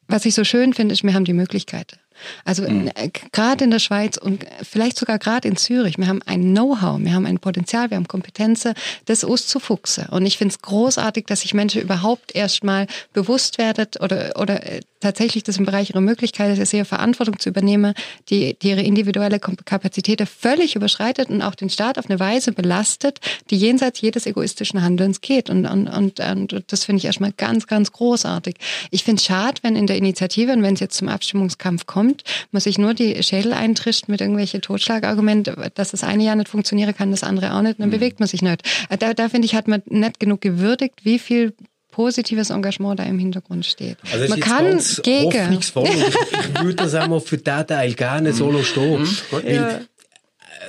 was 0.07 0.25
ich 0.25 0.33
so 0.33 0.43
schön 0.43 0.73
finde, 0.73 0.93
ist, 0.93 1.03
wir 1.03 1.13
haben 1.13 1.25
die 1.25 1.33
Möglichkeiten. 1.33 1.97
Also 2.45 2.63
mhm. 2.63 2.91
Äh, 2.95 3.09
gerade 3.31 3.63
in 3.63 3.71
der 3.71 3.79
Schweiz 3.79 4.17
und 4.17 4.45
vielleicht 4.61 4.97
sogar 4.97 5.19
gerade 5.19 5.47
in 5.47 5.55
Zürich, 5.55 5.97
wir 5.97 6.07
haben 6.07 6.21
ein 6.25 6.41
Know-how, 6.53 6.99
wir 6.99 7.13
haben 7.13 7.25
ein 7.25 7.39
Potenzial, 7.39 7.89
wir 7.89 7.97
haben 7.97 8.07
Kompetenzen, 8.07 8.73
das 9.05 9.23
auszufuchsen. 9.23 10.07
Und 10.07 10.25
ich 10.25 10.37
finde 10.37 10.53
es 10.53 10.61
großartig, 10.61 11.25
dass 11.25 11.41
sich 11.41 11.53
Menschen 11.53 11.81
überhaupt 11.81 12.35
erstmal 12.35 12.87
bewusst 13.13 13.57
werden 13.57 13.87
oder, 13.99 14.33
oder 14.39 14.65
äh, 14.65 14.81
tatsächlich 15.01 15.43
das 15.43 15.57
im 15.57 15.65
Bereich 15.65 15.89
ihrer 15.89 16.01
Möglichkeiten 16.01 16.63
sehr 16.65 16.85
Verantwortung 16.85 17.39
zu 17.39 17.49
übernehmen, 17.49 17.93
die, 18.29 18.57
die 18.59 18.69
ihre 18.69 18.81
individuelle 18.81 19.39
Kapazität 19.39 20.21
völlig 20.27 20.75
überschreitet 20.75 21.29
und 21.29 21.41
auch 21.41 21.55
den 21.55 21.69
Staat 21.69 21.97
auf 21.97 22.09
eine 22.09 22.19
Weise 22.19 22.51
belastet, 22.51 23.19
die 23.49 23.57
jenseits 23.57 24.01
jedes 24.01 24.25
egoistischen 24.25 24.81
Handelns 24.81 25.21
geht. 25.21 25.49
Und, 25.49 25.65
und, 25.65 25.87
und, 25.87 26.19
und 26.19 26.65
das 26.67 26.85
finde 26.85 26.99
ich 26.99 27.05
erstmal 27.05 27.33
ganz, 27.33 27.67
ganz 27.67 27.91
großartig. 27.91 28.55
Ich 28.91 29.03
finde 29.03 29.19
es 29.19 29.25
schade, 29.25 29.61
wenn 29.63 29.75
in 29.75 29.87
der 29.87 29.97
Initiative 29.97 30.53
und 30.53 30.63
wenn 30.63 30.75
es 30.75 30.79
jetzt 30.79 30.97
zum 30.97 31.09
Abstimmungskampf 31.09 31.85
kommt, 31.85 32.23
man 32.51 32.61
sich 32.61 32.77
nur 32.77 32.93
die 32.93 33.21
Schädel 33.23 33.53
eintrischt 33.53 34.07
mit 34.07 34.21
irgendwelchen 34.21 34.61
Totschlagargumenten, 34.61 35.55
dass 35.73 35.91
das 35.91 36.03
eine 36.03 36.23
Jahr 36.23 36.35
nicht 36.35 36.49
funktionieren 36.49 36.95
kann, 36.95 37.11
das 37.11 37.23
andere 37.23 37.53
auch 37.53 37.61
nicht, 37.61 37.79
dann 37.79 37.87
mhm. 37.87 37.93
bewegt 37.93 38.19
man 38.19 38.27
sich 38.27 38.41
nicht. 38.41 38.61
Da, 38.99 39.13
da 39.13 39.29
finde 39.29 39.45
ich, 39.45 39.55
hat 39.55 39.67
man 39.67 39.81
nicht 39.85 40.19
genug 40.19 40.41
gewürdigt, 40.41 41.03
wie 41.03 41.19
viel 41.19 41.53
positives 41.91 42.49
Engagement 42.49 42.99
da 42.99 43.03
im 43.03 43.19
Hintergrund 43.19 43.65
steht. 43.65 43.97
Also 44.11 44.27
man 44.27 44.39
kann 44.39 44.81
gegen. 45.03 45.53
ich, 45.53 45.59
ich 45.59 46.61
würde 46.61 46.75
das 46.75 46.95
auch 46.95 47.07
mal 47.07 47.19
für 47.19 47.37
diesen 47.37 47.67
Teil 47.67 47.93
gerne 47.93 48.33
solo 48.33 48.63
stehen. 48.63 49.01
Mhm. 49.01 49.17
Weil, 49.29 49.53
ja. 49.53 49.79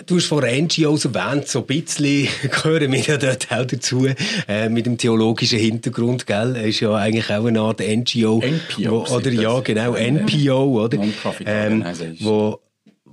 Du 0.06 0.16
hast 0.16 0.26
vor 0.26 0.42
NGOs 0.42 1.04
erwähnt, 1.04 1.48
so 1.48 1.61
ein 1.61 1.66
bisschen 1.66 2.26
gehören 2.42 2.90
wir 2.92 3.00
ja 3.00 3.16
dort 3.18 3.52
auch 3.52 3.64
dazu, 3.64 4.08
äh, 4.48 4.68
mit 4.68 4.87
dem 4.87 4.96
theologischen 4.96 5.58
Hintergrund, 5.58 6.26
gell? 6.26 6.56
Ist 6.56 6.80
ja 6.80 6.94
eigentlich 6.94 7.30
auch 7.30 7.44
eine 7.44 7.61
Art 7.61 7.80
NGO. 7.80 8.42
NPO. 8.42 8.90
Wo, 8.90 9.14
oder 9.14 9.30
ja, 9.30 9.61
genau, 9.61 9.94
NPO, 9.94 10.82
oder? 10.82 10.98
Ähm, 11.44 11.85
wo, 12.20 12.58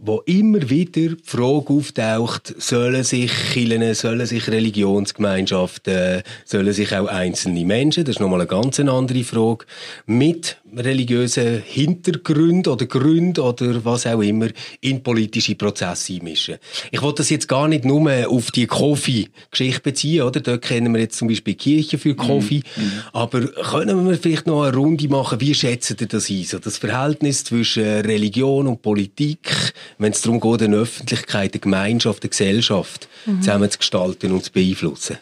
wo 0.02 0.22
immer 0.26 0.70
wieder 0.70 0.92
die 0.92 1.18
Frage 1.24 1.74
auftaucht, 1.74 2.56
sollen 2.58 3.04
sich 3.04 3.32
Kirchen, 3.54 3.94
sollen 3.94 4.26
sich 4.26 4.48
Religionsgemeinschaften, 4.48 6.24
sollen 6.46 6.74
sich 6.74 6.96
auch 6.96 7.08
einzelne 7.08 7.66
Menschen, 7.66 8.06
das 8.06 8.16
ist 8.16 8.20
nochmal 8.22 8.42
eine 8.42 8.48
ganz 8.48 8.80
andere 8.80 9.24
Frage, 9.24 9.66
mit 10.06 10.58
religiösen 10.76 11.62
Hintergründen 11.66 12.72
oder 12.72 12.86
Gründen 12.86 13.42
oder 13.42 13.84
was 13.84 14.06
auch 14.06 14.22
immer 14.22 14.48
in 14.82 15.04
politische 15.04 15.56
Prozesse 15.56 16.14
einmischen. 16.14 16.58
Ich 16.92 17.02
wollte 17.02 17.18
das 17.18 17.30
jetzt 17.30 17.48
gar 17.48 17.68
nicht 17.68 17.86
nur 17.86 18.10
auf 18.28 18.52
die 18.52 18.68
Kofi-Geschichte 18.68 19.82
beziehen, 19.82 20.24
oder? 20.24 20.40
Dort 20.40 20.62
kennen 20.62 20.94
wir 20.94 21.02
jetzt 21.02 21.18
zum 21.18 21.28
Beispiel 21.28 21.56
Kirche 21.56 21.98
für 21.98 22.16
Kofi. 22.16 22.64
Mhm. 22.76 22.92
Aber 23.14 23.48
können 23.48 24.08
wir 24.08 24.18
vielleicht 24.18 24.48
noch 24.48 24.64
eine 24.64 24.76
Runde 24.76 25.08
machen? 25.08 25.40
Wie 25.42 25.54
schätzen 25.54 25.98
ihr 26.00 26.08
das 26.08 26.30
ein? 26.30 26.44
So 26.44 26.60
das 26.60 26.78
Verhältnis 26.78 27.44
zwischen 27.44 27.84
Religion 27.84 28.68
und 28.68 28.82
Politik, 28.82 29.74
wenn 29.98 30.12
es 30.12 30.22
darum 30.22 30.40
geht, 30.40 30.64
eine 30.64 30.78
Öffentlichkeit, 30.78 31.54
eine 31.54 31.60
Gemeinschaft, 31.60 32.24
eine 32.24 32.30
Gesellschaft 32.30 33.08
mhm. 33.26 33.42
zusammen 33.42 33.72
zu 33.72 33.78
gestalten 33.80 34.32
und 34.32 34.44
zu 34.44 34.52
beeinflussen? 34.52 35.18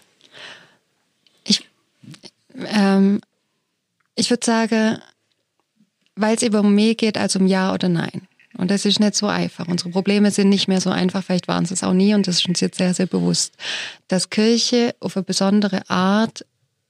Ich, 1.43 1.67
ähm, 2.65 3.21
ich 4.15 4.29
würde 4.29 4.45
sagen, 4.45 4.99
weil 6.17 6.35
es 6.35 6.43
eben 6.43 6.75
mehr 6.75 6.95
geht 6.95 7.17
als 7.17 7.35
um 7.35 7.47
Ja 7.47 7.73
oder 7.73 7.89
Nein. 7.89 8.27
Und 8.57 8.71
das 8.71 8.85
ist 8.85 8.99
nicht 8.99 9.15
so 9.15 9.27
einfach. 9.27 9.67
Unsere 9.67 9.91
Probleme 9.91 10.31
sind 10.31 10.49
nicht 10.49 10.67
mehr 10.67 10.81
so 10.81 10.89
einfach, 10.89 11.23
vielleicht 11.23 11.47
waren 11.47 11.63
es 11.63 11.83
auch 11.83 11.93
nie 11.93 12.13
und 12.13 12.27
das 12.27 12.37
ist 12.37 12.47
uns 12.47 12.59
jetzt 12.59 12.77
sehr, 12.77 12.93
sehr 12.93 13.05
bewusst, 13.05 13.53
dass 14.07 14.29
Kirche 14.29 14.95
auf 14.99 15.15
eine 15.15 15.23
besondere 15.23 15.87
Art 15.89 16.45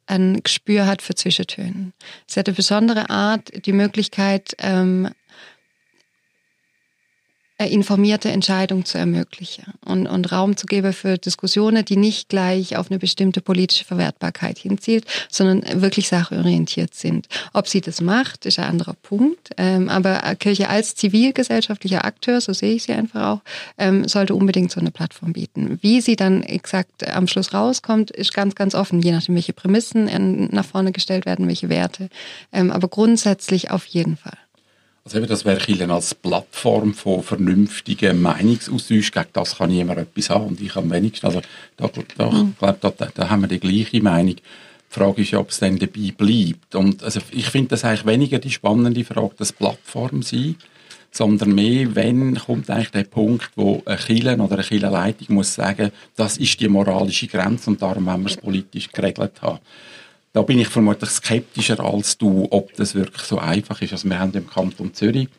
ein 0.06 0.42
Gespür 0.42 0.88
hat 0.88 1.02
für 1.02 1.16
Zwischentönen. 1.16 1.94
Sie 2.26 2.40
hat 2.40 2.48
eine 2.48 2.56
besondere 2.56 3.10
Art, 3.10 3.66
die 3.66 3.74
Möglichkeit, 3.74 4.56
ähm, 4.60 5.08
äh, 5.08 5.12
informierte 7.66 8.30
Entscheidung 8.30 8.86
zu 8.86 9.00
ermöglichen 9.00 9.74
und, 9.84 10.06
und 10.06 10.32
Raum 10.32 10.58
zu 10.58 10.68
geben 10.68 10.94
für 10.94 11.18
Diskussionen, 11.18 11.84
die 11.84 11.98
nicht 11.98 12.30
gleich 12.30 12.78
auf 12.78 12.92
eine 12.92 13.00
bestimmte 13.00 13.42
politische 13.42 13.84
Verwertbarkeit 13.84 14.60
hinzielt, 14.60 15.06
sondern 15.30 15.82
wirklich 15.82 16.08
sachorientiert 16.08 16.94
sind. 16.94 17.28
Ob 17.54 17.68
sie 17.68 17.82
das 17.82 18.00
macht, 18.00 18.46
ist 18.46 18.60
ein 18.60 18.66
anderer 18.66 18.94
Punkt. 18.94 19.50
Ähm, 19.58 19.90
aber 19.90 20.20
Kirche 20.36 20.70
als 20.70 20.94
zivilgesellschaftlicher 20.96 22.06
Akteur, 22.06 22.42
so 22.42 22.54
sehe 22.54 22.76
ich 22.76 22.84
sie 22.84 22.94
einfach 22.94 23.38
auch, 23.38 23.42
ähm, 23.80 24.08
sollte 24.08 24.36
unbedingt 24.36 24.72
so 24.72 24.80
eine 24.80 24.92
Plattform 24.92 25.34
bieten. 25.34 25.80
Wie 25.82 26.02
sie 26.02 26.16
dann 26.16 26.44
exakt 26.44 27.10
am 27.10 27.28
Schluss 27.28 27.54
rauskommt, 27.54 28.12
ist 28.12 28.34
ganz, 28.34 28.54
ganz 28.54 28.76
offen, 28.76 29.02
je 29.02 29.12
nachdem, 29.12 29.34
welche 29.34 29.54
Prämissen 29.54 30.50
nach 30.52 30.66
vorne 30.66 30.92
gestellt 30.92 31.26
werden, 31.26 31.48
welche 31.48 31.70
Werte. 31.70 32.10
Ähm, 32.52 32.72
aber 32.72 32.88
grundsätzlich 32.88 33.72
auf 33.72 33.86
jeden 33.86 34.16
Fall. 34.16 34.38
Also 35.08 35.20
eben, 35.20 35.28
das 35.28 35.46
wäre 35.46 35.58
Kirchen 35.58 35.90
als 35.90 36.14
Plattform 36.14 36.94
von 36.94 37.24
vernünftigen 37.24 38.22
Meinungsaustausch. 38.22 39.14
Gegen 39.14 39.28
das 39.32 39.58
kann 39.58 39.70
niemand 39.70 40.00
etwas 40.00 40.30
haben 40.30 40.48
und 40.48 40.60
ich 40.60 40.76
am 40.76 40.92
wenigsten. 40.92 41.28
Also 41.28 41.42
da, 41.78 41.90
da, 42.18 42.30
mhm. 42.30 42.50
ich 42.52 42.60
glaube, 42.60 42.78
da, 42.82 43.08
da 43.16 43.30
haben 43.30 43.40
wir 43.40 43.48
die 43.48 43.62
gleiche 43.62 44.04
Meinung. 44.04 44.36
Die 44.36 44.42
Frage 44.90 45.22
ist 45.22 45.32
ja, 45.32 45.40
ob 45.40 45.52
es 45.52 45.60
dann 45.60 45.80
dabei 45.80 46.12
bleibt. 46.18 46.76
Und 46.76 47.04
also 47.04 47.22
ich 47.32 47.46
finde 47.46 47.70
das 47.70 47.86
eigentlich 47.86 48.06
weniger 48.06 48.40
die 48.40 48.52
spannende 48.52 49.06
Frage, 49.06 49.36
das 49.38 49.54
Plattform 49.54 50.24
sein, 50.24 50.56
sondern 51.10 51.56
mehr, 51.56 51.96
wenn 51.96 52.36
kommt 52.36 52.70
eigentlich 52.70 52.92
der 52.92 53.04
Punkt, 53.06 53.52
wo 53.56 53.82
ein 53.86 53.98
Kirche 53.98 54.36
oder 54.36 54.56
eine 54.56 54.64
Kirchenleitung 54.64 55.38
muss 55.38 55.56
sagen, 55.56 55.92
das 56.18 56.36
ist 56.36 56.60
die 56.60 56.68
moralische 56.68 57.28
Grenze 57.28 57.70
und 57.70 57.82
darum 57.82 58.08
wollen 58.08 58.24
wir 58.24 58.32
es 58.32 58.36
politisch 58.36 58.92
geregelt 58.92 59.42
haben. 59.42 59.60
Da 60.38 60.44
bin 60.44 60.60
ich 60.60 60.68
vermutlich 60.68 61.10
skeptischer 61.10 61.80
als 61.80 62.16
du, 62.16 62.48
ob 62.52 62.72
das 62.76 62.94
wirklich 62.94 63.24
so 63.24 63.40
einfach 63.40 63.82
ist. 63.82 63.94
Also 63.94 64.08
wir 64.08 64.20
haben 64.20 64.32
im 64.34 64.48
Kanton 64.48 64.94
Zürich, 64.94 65.30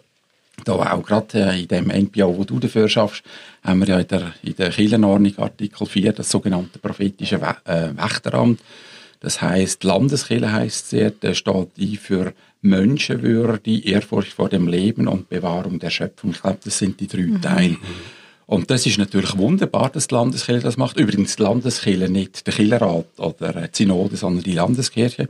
da 0.64 0.72
auch 0.72 1.04
gerade 1.04 1.38
äh, 1.38 1.62
in 1.62 1.68
dem 1.68 1.88
NPO, 1.88 2.36
wo 2.36 2.42
du 2.42 2.58
dafür 2.58 2.88
schaffst, 2.88 3.22
haben 3.62 3.78
wir 3.78 3.86
ja 3.86 4.00
in 4.00 4.08
der, 4.08 4.32
in 4.42 4.56
der 4.56 4.70
Kirchenordnung 4.70 5.38
Artikel 5.38 5.86
4 5.86 6.14
das 6.14 6.28
sogenannte 6.32 6.80
prophetische 6.80 7.40
We 7.40 7.56
äh, 7.66 7.96
Wächteramt. 7.96 8.58
Das 9.20 9.40
heißt, 9.40 9.84
Landeskirche 9.84 10.50
heißt 10.50 10.92
es, 10.92 11.12
der 11.20 11.34
steht 11.34 11.68
ein 11.78 11.96
für 11.96 12.34
Menschenwürde, 12.62 13.78
Ehrfurcht 13.78 14.32
vor 14.32 14.48
dem 14.48 14.66
Leben 14.66 15.06
und 15.06 15.28
Bewahrung 15.28 15.78
der 15.78 15.90
Schöpfung. 15.90 16.32
Ich 16.32 16.42
glaube, 16.42 16.58
das 16.64 16.76
sind 16.76 16.98
die 16.98 17.06
drei 17.06 17.20
mhm. 17.20 17.40
Teile. 17.40 17.76
Und 18.48 18.70
das 18.70 18.86
ist 18.86 18.96
natürlich 18.96 19.36
wunderbar, 19.36 19.90
dass 19.90 20.08
die 20.08 20.14
Landeskirche 20.14 20.62
das 20.62 20.78
macht. 20.78 20.98
Übrigens 20.98 21.36
die 21.36 21.42
Landeskirche, 21.42 22.08
nicht 22.08 22.46
der 22.46 22.54
Kirchenrat 22.54 23.04
oder 23.18 23.52
die 23.52 23.76
Synode, 23.76 24.16
sondern 24.16 24.42
die 24.42 24.54
Landeskirche. 24.54 25.28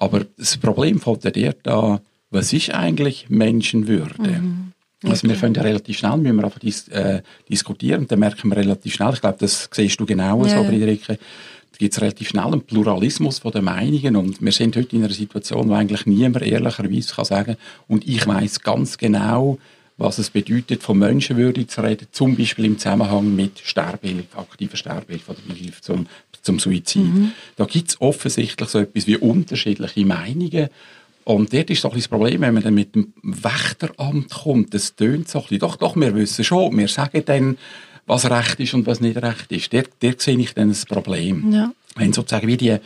Aber 0.00 0.26
das 0.36 0.56
Problem 0.56 0.98
von 0.98 1.20
der 1.20 1.54
da, 1.62 2.00
was 2.30 2.52
ist 2.52 2.74
eigentlich 2.74 3.26
Menschenwürde? 3.28 4.40
Mhm. 4.40 4.72
Also 5.04 5.28
wir 5.28 5.36
können 5.36 5.54
ja 5.54 5.62
relativ 5.62 5.98
schnell, 5.98 6.16
müssen 6.16 6.36
wir 6.36 6.44
einfach 6.44 6.58
dis 6.58 6.88
äh, 6.88 7.22
diskutieren, 7.48 8.08
dann 8.08 8.18
merken 8.18 8.50
wir 8.50 8.56
relativ 8.56 8.94
schnell, 8.94 9.12
ich 9.14 9.20
glaube, 9.20 9.38
das 9.38 9.68
siehst 9.72 10.00
du 10.00 10.06
genau 10.06 10.44
ja, 10.44 10.58
so, 10.58 10.64
Friederike, 10.64 11.18
da 11.18 11.78
gibt 11.78 11.94
es 11.94 12.00
relativ 12.00 12.28
schnell 12.28 12.46
einen 12.46 12.62
Pluralismus 12.62 13.38
von 13.38 13.52
den 13.52 13.64
Meinungen 13.64 14.16
und 14.16 14.42
wir 14.42 14.52
sind 14.52 14.76
heute 14.76 14.96
in 14.96 15.04
einer 15.04 15.12
Situation, 15.12 15.68
wo 15.68 15.74
eigentlich 15.74 16.06
niemand 16.06 16.44
ehrlicherweise 16.44 17.14
kann 17.14 17.24
sagen 17.24 17.56
und 17.86 18.06
ich 18.06 18.26
weiß 18.26 18.60
ganz 18.60 18.98
genau, 18.98 19.58
was 20.02 20.18
es 20.18 20.30
bedeutet, 20.30 20.82
von 20.82 20.98
Menschenwürde 20.98 21.66
zu 21.66 21.80
reden, 21.80 22.08
zum 22.10 22.36
Beispiel 22.36 22.64
im 22.64 22.78
Zusammenhang 22.78 23.34
mit 23.34 23.60
Sterbehilfe, 23.60 24.36
aktiver 24.36 24.76
Sterbehilfe 24.76 25.32
oder 25.32 25.54
Hilfe 25.54 25.80
zum, 25.80 26.06
zum 26.42 26.58
Suizid. 26.58 27.02
Mhm. 27.02 27.32
Da 27.56 27.64
gibt 27.64 27.90
es 27.90 28.00
offensichtlich 28.00 28.68
so 28.68 28.80
etwas 28.80 29.06
wie 29.06 29.16
unterschiedliche 29.16 30.04
Meinungen. 30.04 30.68
Und 31.24 31.52
dort 31.52 31.70
ist 31.70 31.84
ein 31.84 31.92
das 31.94 32.08
Problem, 32.08 32.40
wenn 32.40 32.54
man 32.54 32.64
dann 32.64 32.74
mit 32.74 32.96
dem 32.96 33.12
Wächteramt 33.22 34.30
kommt, 34.30 34.74
das 34.74 34.96
tönt 34.96 35.28
so 35.28 35.38
ein 35.38 35.42
bisschen, 35.42 35.60
doch, 35.60 35.76
doch, 35.76 35.94
wir 35.94 36.14
wissen 36.16 36.44
schon, 36.44 36.76
wir 36.76 36.88
sagen 36.88 37.22
dann, 37.24 37.56
was 38.06 38.28
recht 38.28 38.58
ist 38.58 38.74
und 38.74 38.86
was 38.86 39.00
nicht 39.00 39.16
recht 39.16 39.52
ist. 39.52 39.72
Dort, 39.72 39.90
dort 40.00 40.20
sehe 40.20 40.36
ich 40.36 40.52
dann 40.54 40.68
das 40.68 40.84
Problem. 40.84 41.52
Ja. 41.52 41.72
Wenn 41.94 42.12
sozusagen 42.12 42.48
wie 42.48 42.56
die, 42.56 42.76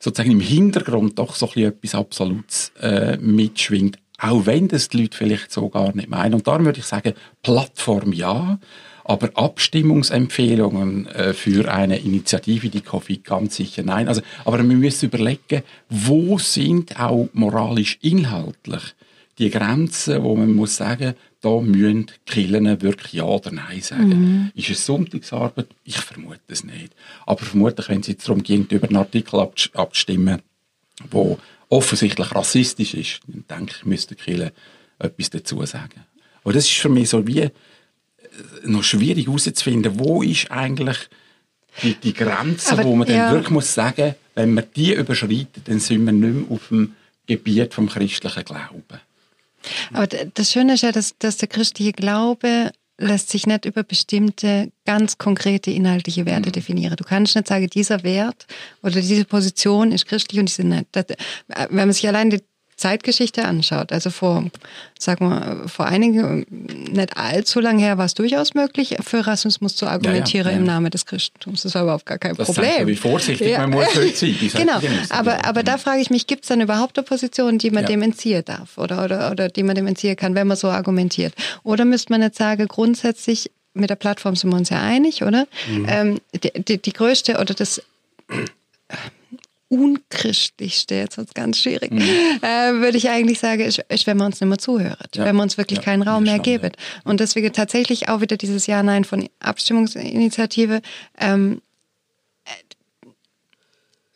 sozusagen 0.00 0.32
im 0.32 0.40
Hintergrund 0.40 1.20
doch 1.20 1.36
so 1.36 1.46
ein 1.46 1.52
bisschen 1.52 1.68
etwas 1.68 1.94
Absolutes 1.94 2.72
äh, 2.80 3.16
mitschwingt, 3.18 3.98
auch 4.20 4.46
wenn 4.46 4.68
das 4.68 4.88
die 4.88 5.02
Leute 5.02 5.16
vielleicht 5.16 5.52
so 5.52 5.68
gar 5.68 5.94
nicht 5.94 6.08
meinen. 6.08 6.34
Und 6.34 6.46
darum 6.46 6.64
würde 6.64 6.80
ich 6.80 6.86
sagen, 6.86 7.14
Plattform 7.42 8.12
ja, 8.12 8.58
aber 9.04 9.30
Abstimmungsempfehlungen 9.34 11.06
äh, 11.06 11.32
für 11.32 11.72
eine 11.72 11.98
Initiative, 11.98 12.68
die 12.68 12.82
Covid 12.82 13.24
ganz 13.24 13.56
sicher 13.56 13.82
nein. 13.82 14.08
Also, 14.08 14.20
aber 14.44 14.58
wir 14.58 14.64
müssen 14.64 15.06
überlegen, 15.06 15.62
wo 15.88 16.38
sind 16.38 17.00
auch 17.00 17.28
moralisch 17.32 17.98
inhaltlich 18.02 18.94
die 19.38 19.50
Grenzen, 19.50 20.22
wo 20.22 20.36
man 20.36 20.52
muss 20.52 20.76
sagen, 20.76 21.14
da 21.40 21.60
müssen 21.60 22.10
Killen 22.26 22.82
wirklich 22.82 23.12
Ja 23.12 23.24
oder 23.24 23.52
Nein 23.52 23.80
sagen. 23.80 24.08
Mhm. 24.08 24.50
Ist 24.54 24.70
es 24.70 24.84
Sonntagsarbeit? 24.84 25.68
Ich 25.84 25.98
vermute 25.98 26.40
es 26.48 26.64
nicht. 26.64 26.92
Aber 27.24 27.44
vermutlich, 27.44 27.88
wenn 27.88 28.00
es 28.00 28.08
jetzt 28.08 28.28
darum 28.28 28.42
geht, 28.42 28.72
über 28.72 28.88
einen 28.88 28.96
Artikel 28.96 29.38
abzustimmen, 29.38 30.42
wo 31.10 31.38
offensichtlich 31.68 32.34
rassistisch 32.34 32.94
ist, 32.94 33.20
dann 33.26 33.44
denke 33.58 33.74
ich, 33.78 33.84
müsste 33.84 34.14
Kille 34.14 34.52
etwas 34.98 35.30
dazu 35.30 35.64
sagen. 35.66 36.04
Aber 36.42 36.52
das 36.52 36.64
ist 36.64 36.76
für 36.76 36.88
mich 36.88 37.08
so 37.08 37.26
wie 37.26 37.40
äh, 37.40 37.50
noch 38.64 38.84
schwierig 38.84 39.26
herauszufinden, 39.26 39.98
wo 39.98 40.22
ist 40.22 40.50
eigentlich 40.50 40.98
die, 41.82 41.94
die 41.94 42.14
Grenze, 42.14 42.72
Aber, 42.72 42.84
wo 42.84 42.96
man 42.96 43.08
ja. 43.08 43.26
dann 43.26 43.34
wirklich 43.34 43.50
muss 43.50 43.74
sagen, 43.74 44.14
wenn 44.34 44.54
man 44.54 44.64
die 44.74 44.94
überschreitet, 44.94 45.66
dann 45.68 45.80
sind 45.80 46.04
wir 46.06 46.12
nicht 46.12 46.34
mehr 46.34 46.50
auf 46.50 46.68
dem 46.68 46.94
Gebiet 47.26 47.74
vom 47.74 47.88
christlichen 47.88 48.44
Glauben. 48.44 49.00
Aber 49.92 50.06
das 50.06 50.52
Schöne 50.52 50.74
ist 50.74 50.82
ja, 50.82 50.92
dass, 50.92 51.16
dass 51.18 51.36
der 51.36 51.48
christliche 51.48 51.92
Glaube 51.92 52.70
lässt 52.98 53.30
sich 53.30 53.46
nicht 53.46 53.64
über 53.64 53.84
bestimmte 53.84 54.72
ganz 54.84 55.18
konkrete 55.18 55.70
inhaltliche 55.70 56.26
Werte 56.26 56.48
mhm. 56.48 56.52
definieren. 56.52 56.96
Du 56.96 57.04
kannst 57.04 57.36
nicht 57.36 57.46
sagen, 57.46 57.68
dieser 57.68 58.02
Wert 58.02 58.46
oder 58.82 59.00
diese 59.00 59.24
Position 59.24 59.92
ist 59.92 60.06
christlich 60.06 60.40
und 60.40 60.48
diese 60.48 60.66
nicht. 60.66 60.86
Das, 60.92 61.06
wenn 61.46 61.76
man 61.76 61.92
sich 61.92 62.06
allein 62.08 62.30
die 62.30 62.40
Zeitgeschichte 62.78 63.44
anschaut, 63.44 63.92
also 63.92 64.10
vor, 64.10 64.44
sagen 64.98 65.28
wir, 65.28 65.68
vor 65.68 65.86
einigen, 65.86 66.46
nicht 66.48 67.16
allzu 67.16 67.58
lang 67.58 67.78
her 67.78 67.98
war 67.98 68.04
es 68.04 68.14
durchaus 68.14 68.54
möglich, 68.54 68.96
für 69.02 69.26
Rassismus 69.26 69.74
zu 69.74 69.86
argumentieren 69.86 70.46
ja, 70.46 70.52
ja, 70.52 70.56
ja. 70.56 70.60
im 70.60 70.64
Namen 70.64 70.90
des 70.90 71.04
Christentums. 71.04 71.62
Das 71.62 71.74
war 71.74 71.82
überhaupt 71.82 72.06
gar 72.06 72.18
kein 72.18 72.36
das 72.36 72.46
Problem. 72.46 72.70
Ja, 72.78 72.86
wie 72.86 72.94
vorsichtig 72.94 73.58
man 73.58 73.70
muss 73.70 73.92
sein. 73.92 74.34
Genau, 74.54 74.80
aber, 75.10 75.44
aber 75.44 75.64
da 75.64 75.76
frage 75.76 76.00
ich 76.00 76.10
mich, 76.10 76.28
gibt 76.28 76.44
es 76.44 76.48
dann 76.48 76.60
überhaupt 76.60 76.96
eine 76.96 77.04
Position, 77.04 77.58
die 77.58 77.70
man 77.72 77.84
dem 77.84 78.00
entziehen 78.00 78.44
darf 78.44 78.78
oder, 78.78 79.04
oder, 79.04 79.32
oder 79.32 79.48
die 79.48 79.64
man 79.64 79.74
dem 79.74 79.88
entziehen 79.88 80.14
kann, 80.14 80.36
wenn 80.36 80.46
man 80.46 80.56
so 80.56 80.68
argumentiert? 80.68 81.34
Oder 81.64 81.84
müsste 81.84 82.12
man 82.12 82.22
jetzt 82.22 82.38
sagen, 82.38 82.68
grundsätzlich 82.68 83.50
mit 83.74 83.90
der 83.90 83.96
Plattform 83.96 84.36
sind 84.36 84.50
wir 84.50 84.56
uns 84.56 84.70
ja 84.70 84.80
einig, 84.80 85.24
oder? 85.24 85.48
Mhm. 85.68 85.86
Ähm, 85.88 86.20
die, 86.32 86.62
die, 86.62 86.78
die 86.78 86.92
größte 86.92 87.38
oder 87.38 87.54
das 87.54 87.82
unchristlichste, 89.68 90.94
jetzt 90.94 91.18
wird 91.18 91.28
es 91.28 91.34
ganz 91.34 91.58
schwierig, 91.58 91.92
mhm. 91.92 92.00
äh, 92.00 92.80
würde 92.80 92.96
ich 92.96 93.10
eigentlich 93.10 93.38
sagen, 93.38 93.60
ist, 93.62 93.78
ist, 93.88 94.06
wenn 94.06 94.16
man 94.16 94.28
uns 94.28 94.40
nicht 94.40 94.48
mehr 94.48 94.58
zuhört, 94.58 95.16
ja. 95.16 95.24
wenn 95.24 95.36
man 95.36 95.44
uns 95.44 95.58
wirklich 95.58 95.78
ja, 95.78 95.84
keinen 95.84 96.02
Raum 96.02 96.24
mehr 96.24 96.38
geben. 96.38 96.72
Und 97.04 97.20
deswegen 97.20 97.52
tatsächlich 97.52 98.08
auch 98.08 98.20
wieder 98.20 98.36
dieses 98.36 98.66
Ja-Nein 98.66 99.04
von 99.04 99.28
Abstimmungsinitiative. 99.40 100.80
Ähm, 101.18 101.60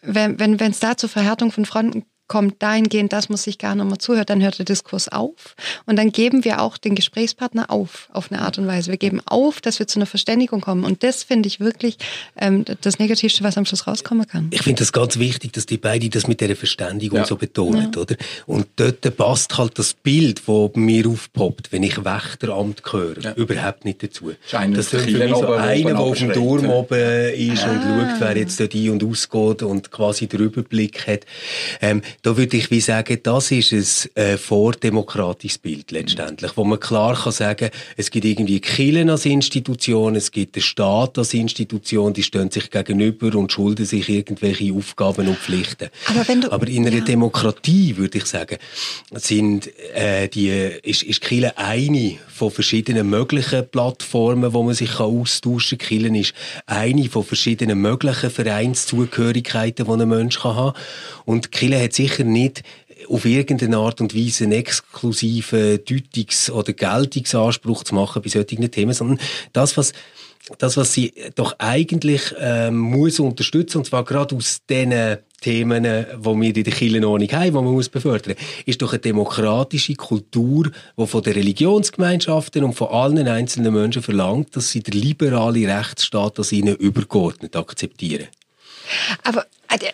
wenn 0.03 0.41
wenn 0.41 0.59
wenn, 0.59 0.73
es 0.73 0.81
da 0.81 0.97
zur 0.97 1.09
Verhärtung 1.09 1.53
von 1.53 1.65
Fronten 1.65 2.05
kommt 2.29 2.63
dahingehend, 2.63 3.13
das 3.13 3.29
muss 3.29 3.47
ich 3.47 3.59
gar 3.59 3.75
nochmal 3.75 3.99
zuhören, 3.99 4.25
dann 4.27 4.43
hört 4.43 4.59
der 4.59 4.65
Diskurs 4.65 5.09
auf. 5.09 5.55
Und 5.87 5.97
dann 5.97 6.13
geben 6.13 6.45
wir 6.45 6.63
auch 6.63 6.79
den 6.79 6.95
Gesprächspartner 6.95 7.71
auf, 7.71 8.09
auf 8.13 8.33
eine 8.33 8.41
Art 8.41 8.59
und 8.59 8.67
Weise. 8.67 8.91
Wir 8.91 8.99
geben 8.99 9.21
auf, 9.27 9.61
dass 9.61 9.79
wir 9.79 9.87
zu 9.87 9.99
einer 9.99 10.07
Verständigung 10.07 10.61
kommen. 10.61 10.85
Und 10.85 11.03
das 11.03 11.23
finde 11.23 11.47
ich 11.47 11.61
wirklich 11.61 11.99
ähm, 12.37 12.65
das 12.81 12.99
Negativste, 12.99 13.45
was 13.45 13.59
am 13.59 13.67
Schluss 13.67 13.87
rauskommen 13.87 14.27
kann. 14.27 14.49
Ich 14.51 14.63
finde 14.63 14.79
das 14.81 14.93
ganz 14.93 15.19
wichtig, 15.19 15.53
dass 15.53 15.67
die 15.67 15.77
beiden 15.77 16.11
das 16.11 16.27
mit 16.27 16.41
dieser 16.41 16.57
Verständigung 16.57 17.19
ja. 17.19 17.25
so 17.27 17.37
betonen, 17.37 17.91
ja. 17.95 18.01
oder? 18.01 18.17
Und 18.47 18.67
dort 18.77 19.17
passt 19.17 19.59
halt 19.59 19.79
das 19.79 19.95
Bild, 19.95 20.43
das 20.47 20.71
mir 20.75 21.07
aufpoppt, 21.07 21.73
wenn 21.73 21.83
ich 21.83 22.03
Wächteramt 22.05 22.83
höre, 22.91 23.21
ja. 23.21 23.33
überhaupt 23.35 23.85
nicht 23.85 24.03
dazu. 24.03 24.33
Das 24.51 24.93
ist 24.93 25.05
für 25.05 25.19
mich 25.19 25.37
so 25.37 25.53
einer, 25.53 25.85
der 25.85 25.99
auf 25.99 26.19
dem 26.19 26.33
Turm 26.33 26.69
oben 26.71 27.35
ist 27.35 27.65
ah. 27.65 27.73
und 27.73 27.83
schaut, 27.83 28.21
wer 28.21 28.37
jetzt 28.37 28.59
dort 28.59 28.75
ein- 28.75 28.91
und 28.91 29.05
ausgeht 29.05 29.63
und 29.63 29.91
quasi 29.91 30.27
den 30.27 30.41
Überblick 30.41 31.07
hat. 31.07 31.27
Ähm, 31.81 32.03
da 32.23 32.37
würde 32.37 32.57
ich 32.57 32.71
wie 32.71 32.81
sagen, 32.81 33.19
das 33.21 33.51
ist 33.51 33.73
ein 34.15 34.23
äh, 34.23 34.39
vordemokratisches 34.39 35.59
Bild 35.59 35.91
letztendlich, 35.91 36.53
wo 36.57 36.63
man 36.63 36.79
klar 36.79 37.17
kann 37.21 37.33
sagen, 37.33 37.71
es 37.97 38.13
gibt 38.13 38.25
irgendwie 38.25 38.61
Killen 38.61 39.11
als 39.11 39.27
Institution, 39.27 40.15
es 40.15 40.31
gibt 40.31 40.55
den 40.55 40.63
Staat 40.63 41.19
als 41.19 41.35
Institution, 41.35 42.13
die 42.13 42.23
stehen 42.23 42.49
sich 42.51 42.71
gegenüber 42.71 43.37
und 43.37 43.51
schulden 43.51 43.87
sich 43.87 44.09
irgendwelche 44.09 44.73
Aufgaben 44.73 45.27
und 45.27 45.37
Pflichten. 45.37 45.89
Aber, 46.07 46.29
wenn 46.29 46.41
du, 46.43 46.53
Aber 46.53 46.69
in 46.69 46.87
einer 46.87 46.99
ja. 46.99 47.05
Demokratie, 47.05 47.97
würde 47.97 48.19
ich 48.19 48.27
sagen, 48.27 48.59
sind 49.15 49.71
äh, 49.93 50.29
die, 50.29 50.49
ist, 50.49 51.03
ist 51.03 51.23
Kirche 51.23 51.59
eine 51.59 52.19
von 52.29 52.53
verschiedenen 52.53 53.11
möglichen 53.11 53.69
Plattformen, 53.69 54.53
wo 54.53 54.63
man 54.63 54.75
sich 54.75 54.93
kann 54.93 55.07
austauschen 55.07 55.79
kann. 55.79 55.89
Kirche 55.89 56.17
ist 56.17 56.35
eine 56.67 57.09
von 57.09 57.25
verschiedenen 57.25 57.81
möglichen 57.81 58.31
Vereinszugehörigkeiten, 58.31 59.87
die 59.87 59.91
ein 59.91 60.09
Mensch 60.09 60.39
kann 60.39 60.55
haben 60.55 60.79
Und 61.25 61.51
Kirche 61.51 61.83
hat 61.83 61.93
sich 61.93 62.02
sicher 62.03 62.25
nicht 62.25 62.63
auf 63.09 63.25
irgendeine 63.25 63.77
Art 63.79 64.01
und 64.01 64.15
Weise 64.15 64.45
einen 64.45 64.53
exklusiven 64.55 65.79
Deutungs- 65.85 66.51
oder 66.51 66.73
Geltungsanspruch 66.73 67.85
zu 67.85 67.95
machen 67.95 68.23
bei 68.23 68.29
solchen 68.29 68.71
Themen, 68.71 68.93
sondern 68.93 69.19
das, 69.53 69.77
was 69.77 69.93
das, 70.59 70.77
was 70.77 70.93
sie 70.93 71.13
doch 71.37 71.55
eigentlich 71.59 72.35
ähm, 72.39 72.77
muss 72.77 73.21
unterstützen, 73.21 73.79
und 73.79 73.85
zwar 73.85 74.05
gerade 74.05 74.35
aus 74.35 74.61
den 74.69 75.19
Themen, 75.41 75.85
die 75.85 76.25
wir 76.25 76.57
in 76.57 76.65
der 76.65 76.73
Kirchenordnung 76.73 77.31
haben, 77.31 77.45
die 77.45 77.51
man 77.53 77.65
muss 77.65 77.89
befördern 77.89 78.35
ist 78.67 78.83
doch 78.83 78.93
eine 78.93 79.01
demokratische 79.01 79.95
Kultur, 79.95 80.71
die 80.97 81.07
von 81.07 81.23
den 81.23 81.35
Religionsgemeinschaften 81.35 82.65
und 82.65 82.75
von 82.75 82.89
allen 82.89 83.29
einzelnen 83.29 83.73
Menschen 83.73 84.03
verlangt, 84.03 84.57
dass 84.57 84.71
sie 84.71 84.83
den 84.83 85.01
liberalen 85.01 85.71
Rechtsstaat 85.71 86.39
als 86.39 86.53
ihnen 86.53 86.77
übergeordnet 86.77 87.55
akzeptieren. 87.55 88.29
Aber 89.23 89.47
äh, 89.69 89.93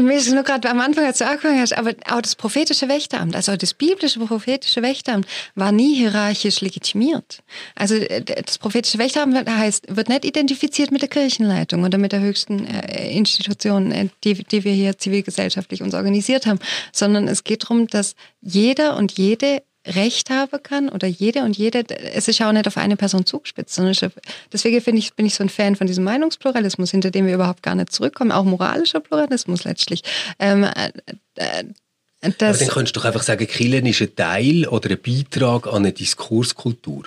mir 0.00 0.16
ist 0.16 0.32
nur 0.32 0.42
gerade 0.42 0.68
am 0.68 0.80
Anfang, 0.80 1.04
als 1.04 1.18
du 1.18 1.26
angefangen 1.26 1.60
hast, 1.60 1.76
aber 1.76 1.92
auch 2.08 2.20
das 2.20 2.34
prophetische 2.34 2.88
Wächteramt, 2.88 3.36
also 3.36 3.56
das 3.56 3.74
biblische 3.74 4.20
prophetische 4.20 4.82
Wächteramt, 4.82 5.26
war 5.54 5.72
nie 5.72 5.94
hierarchisch 5.94 6.60
legitimiert. 6.60 7.42
Also 7.74 7.94
äh, 7.94 8.22
das 8.22 8.58
prophetische 8.58 8.98
Wächteramt 8.98 9.48
heißt, 9.48 9.96
wird 9.96 10.08
nicht 10.08 10.24
identifiziert 10.24 10.90
mit 10.90 11.02
der 11.02 11.08
Kirchenleitung 11.08 11.84
oder 11.84 11.98
mit 11.98 12.12
der 12.12 12.20
höchsten 12.20 12.66
äh, 12.66 13.16
Institution, 13.16 13.92
äh, 13.92 14.08
die, 14.24 14.34
die 14.34 14.64
wir 14.64 14.72
hier 14.72 14.98
zivilgesellschaftlich 14.98 15.82
uns 15.82 15.94
organisiert 15.94 16.46
haben, 16.46 16.58
sondern 16.92 17.28
es 17.28 17.44
geht 17.44 17.64
darum, 17.64 17.86
dass 17.86 18.14
jeder 18.40 18.96
und 18.96 19.12
jede 19.18 19.62
Recht 19.86 20.30
haben 20.30 20.62
kann 20.62 20.88
oder 20.88 21.06
jede 21.06 21.42
und 21.42 21.56
jede, 21.56 21.84
es 21.90 22.28
ist 22.28 22.38
ja 22.38 22.48
auch 22.48 22.52
nicht 22.52 22.66
auf 22.66 22.76
eine 22.76 22.96
Person 22.96 23.26
zugespitzt, 23.26 23.74
sondern 23.74 24.12
deswegen 24.52 24.80
finde 24.80 24.98
ich, 25.00 25.14
bin 25.14 25.26
ich 25.26 25.34
so 25.34 25.42
ein 25.42 25.50
Fan 25.50 25.76
von 25.76 25.86
diesem 25.86 26.04
Meinungspluralismus, 26.04 26.90
hinter 26.90 27.10
dem 27.10 27.26
wir 27.26 27.34
überhaupt 27.34 27.62
gar 27.62 27.74
nicht 27.74 27.92
zurückkommen, 27.92 28.32
auch 28.32 28.44
moralischer 28.44 29.00
Pluralismus 29.00 29.64
letztlich. 29.64 30.02
Ähm, 30.38 30.64
äh, 30.64 30.90
äh 31.36 31.64
das, 32.38 32.56
Aber 32.56 32.58
dann 32.58 32.68
könntest 32.68 32.96
du 32.96 33.00
doch 33.00 33.04
einfach 33.04 33.22
sagen, 33.22 33.46
Killen 33.46 33.84
ist 33.84 34.00
ein 34.00 34.16
Teil 34.16 34.66
oder 34.66 34.90
ein 34.90 34.98
Beitrag 34.98 35.66
an 35.66 35.76
eine 35.76 35.92
Diskurskultur. 35.92 37.04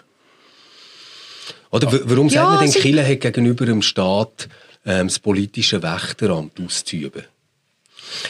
Oder 1.71 1.91
warum 2.03 2.29
ja, 2.29 2.43
sagt 2.43 2.61
man 2.61 2.71
denn, 2.71 2.81
Killen 2.81 3.07
hat 3.07 3.21
gegenüber 3.21 3.65
dem 3.65 3.81
Staat 3.81 4.47
ähm, 4.85 5.07
das 5.07 5.17
politische 5.17 5.81
Wächteramt 5.81 6.59
auszuüben? 6.59 7.23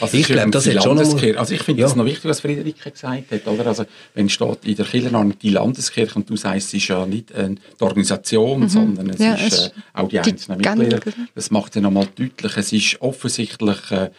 Also 0.00 0.16
ich 0.16 0.26
glaube, 0.26 0.50
das 0.50 0.66
ist 0.66 0.82
schon 0.82 0.96
noch 0.96 1.22
Also 1.36 1.54
ich 1.54 1.62
finde 1.62 1.80
ja. 1.80 1.86
das 1.86 1.96
noch 1.96 2.04
wichtig, 2.04 2.24
was 2.24 2.40
Friederike 2.40 2.90
gesagt 2.90 3.30
hat, 3.30 3.46
oder? 3.46 3.66
Also 3.66 3.84
wenn 4.14 4.28
steht 4.28 4.64
in 4.64 4.76
der 4.76 4.86
Kirchenordnung 4.86 5.38
die 5.38 5.50
Landeskirche 5.50 6.14
und 6.16 6.28
du 6.28 6.36
sagst, 6.36 6.68
es 6.68 6.74
ist 6.74 6.88
ja 6.88 7.06
nicht 7.06 7.34
eine 7.34 7.56
Organisation, 7.80 8.60
mhm. 8.60 8.68
sondern 8.68 9.10
es 9.10 9.18
ja, 9.18 9.34
ist 9.34 9.68
äh, 9.68 9.98
auch 10.00 10.08
die 10.08 10.20
einzelnen 10.20 10.60
die 10.60 10.68
Mitglieder. 10.68 11.00
Das 11.34 11.50
macht 11.50 11.74
ja 11.76 11.80
nochmal 11.80 12.08
deutlich, 12.14 12.56
es 12.56 12.72
ist 12.72 13.00
offensichtlich 13.00 13.90
äh, 13.90 14.10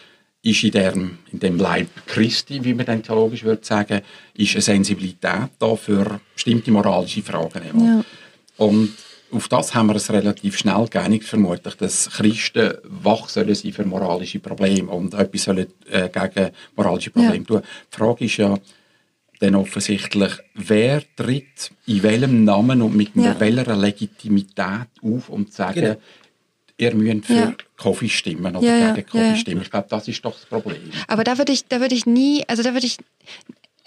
ist 0.41 0.63
in 0.63 0.71
dem, 0.71 1.17
in 1.31 1.39
dem 1.39 1.57
Leib 1.57 1.89
Christi, 2.07 2.63
wie 2.63 2.73
man 2.73 2.85
dann 2.85 3.03
theologisch 3.03 3.43
würde 3.43 3.65
sagen, 3.65 4.01
ist 4.35 4.53
eine 4.53 4.61
Sensibilität 4.61 5.49
da 5.59 5.75
für 5.75 6.21
bestimmte 6.33 6.71
moralische 6.71 7.21
Fragen. 7.21 7.85
Ja. 7.85 8.05
Und 8.57 8.93
auf 9.31 9.47
das 9.47 9.75
haben 9.75 9.87
wir 9.87 9.95
es 9.95 10.11
relativ 10.11 10.57
schnell 10.57 10.87
geeinigt, 10.87 11.25
vermutlich, 11.25 11.75
dass 11.75 12.09
Christen 12.09 12.73
wach 12.83 13.29
sollen 13.29 13.55
sein 13.55 13.73
für 13.73 13.85
moralische 13.85 14.39
Probleme 14.39 14.91
und 14.91 15.13
etwas 15.13 15.43
sollen 15.43 15.67
äh, 15.89 16.09
gegen 16.09 16.51
moralische 16.75 17.11
Probleme 17.11 17.37
ja. 17.37 17.43
tun. 17.43 17.61
Die 17.61 17.95
Frage 17.95 18.25
ist 18.25 18.37
ja 18.37 18.57
dann 19.39 19.55
offensichtlich, 19.55 20.33
wer 20.53 21.01
tritt 21.15 21.71
in 21.85 22.03
welchem 22.03 22.43
Namen 22.43 22.81
und 22.81 22.95
mit 22.95 23.15
ja. 23.15 23.39
welcher 23.39 23.75
Legitimität 23.75 24.87
auf, 25.01 25.29
um 25.29 25.49
zu 25.49 25.55
sagen, 25.55 25.81
genau. 25.81 25.95
ihr 26.77 26.95
müsst 26.95 27.25
für 27.25 27.33
ja. 27.33 27.53
Kaffee 27.77 28.09
stimmen 28.09 28.55
oder 28.55 28.67
ja, 28.67 28.91
gegen 28.93 29.07
Kaffee 29.07 29.37
stimmen. 29.37 29.61
Ich 29.61 29.71
glaube, 29.71 29.87
das 29.89 30.07
ist 30.07 30.23
doch 30.25 30.33
das 30.33 30.45
Problem. 30.45 30.91
Aber 31.07 31.23
da 31.23 31.37
würde 31.37 31.53
ich, 31.53 31.65
da 31.65 31.79
würde 31.79 31.95
ich 31.95 32.05
nie, 32.05 32.43
also 32.47 32.63
da 32.63 32.73
würde 32.73 32.85
ich 32.85 32.97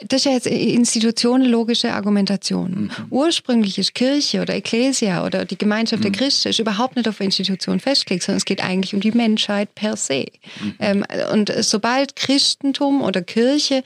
das 0.09 0.21
ist 0.21 0.25
ja 0.25 0.33
jetzt 0.33 0.47
institutionenlogische 0.47 1.93
Argumentation. 1.93 2.71
Mhm. 2.71 2.91
Ursprünglich 3.11 3.79
ist 3.79 3.95
Kirche 3.95 4.43
oder 4.43 4.55
Ekklesia 4.55 5.25
oder 5.25 5.45
die 5.45 5.59
Gemeinschaft 5.59 6.01
mhm. 6.01 6.13
der 6.13 6.13
Christen 6.13 6.49
ist 6.49 6.59
überhaupt 6.59 6.97
nicht 6.97 7.09
auf 7.09 7.21
Institutionen 7.21 7.81
festgelegt, 7.81 8.25
sondern 8.25 8.39
es 8.39 8.45
geht 8.45 8.63
eigentlich 8.63 8.95
um 8.95 9.01
die 9.01 9.13
Menschheit 9.13 9.75
per 9.75 9.97
se. 9.97 10.27
Mhm. 10.61 10.75
Ähm, 10.79 11.05
und 11.33 11.53
sobald 11.61 12.17
Christentum 12.17 13.03
oder 13.03 13.23
Kirche 13.23 13.83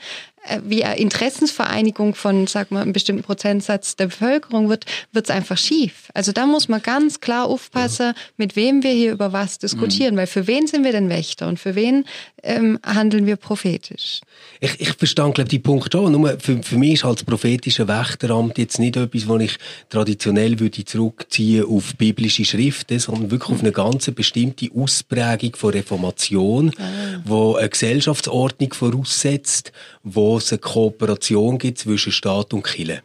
äh, 0.47 0.61
wie 0.63 0.83
eine 0.83 0.97
Interessensvereinigung 0.97 2.15
von, 2.15 2.47
sag 2.47 2.71
mal, 2.71 2.81
einem 2.81 2.93
bestimmten 2.93 3.23
Prozentsatz 3.23 3.95
der 3.95 4.07
Bevölkerung 4.07 4.69
wird, 4.69 4.85
wird 5.11 5.29
es 5.29 5.35
einfach 5.35 5.57
schief. 5.57 6.09
Also 6.13 6.31
da 6.31 6.45
muss 6.45 6.67
man 6.67 6.81
ganz 6.81 7.19
klar 7.19 7.45
aufpassen, 7.45 8.13
mit 8.37 8.55
wem 8.55 8.83
wir 8.83 8.91
hier 8.91 9.11
über 9.11 9.33
was 9.33 9.59
diskutieren, 9.59 10.15
mhm. 10.15 10.19
weil 10.19 10.27
für 10.27 10.47
wen 10.47 10.67
sind 10.67 10.83
wir 10.83 10.91
denn 10.91 11.09
Wächter 11.09 11.47
und 11.47 11.59
für 11.59 11.75
wen 11.75 12.05
ähm, 12.47 12.79
handeln 12.83 13.25
wir 13.25 13.35
prophetisch? 13.35 14.21
Ich, 14.59 14.79
ich 14.79 14.93
verstehe, 14.93 15.31
glaube 15.31 15.49
die 15.49 15.59
Punkt 15.59 15.91
schon. 15.91 16.11
Nur 16.11 16.39
für, 16.39 16.63
für 16.63 16.77
mich 16.77 16.93
ist 16.93 17.03
halt 17.03 17.19
das 17.19 17.25
prophetische 17.25 17.87
Wächteramt 17.87 18.57
jetzt 18.57 18.79
nicht 18.79 18.95
etwas, 18.95 19.27
was 19.27 19.41
ich 19.41 19.57
traditionell 19.89 20.59
würde 20.59 20.85
zurückziehen 20.85 21.65
auf 21.65 21.95
biblische 21.95 22.45
Schriften, 22.45 22.99
sondern 22.99 23.29
wirklich 23.31 23.51
auf 23.51 23.61
eine 23.61 23.71
ganz 23.71 24.09
bestimmte 24.11 24.69
Ausprägung 24.73 25.55
von 25.55 25.71
Reformation, 25.71 26.71
ah. 26.77 27.21
wo 27.25 27.55
eine 27.55 27.69
Gesellschaftsordnung 27.69 28.73
voraussetzt, 28.73 29.71
wo 30.03 30.37
es 30.37 30.51
eine 30.51 30.59
Kooperation 30.59 31.57
gibt 31.57 31.79
zwischen 31.79 32.11
Staat 32.11 32.53
und 32.53 32.63
Kirche 32.63 33.03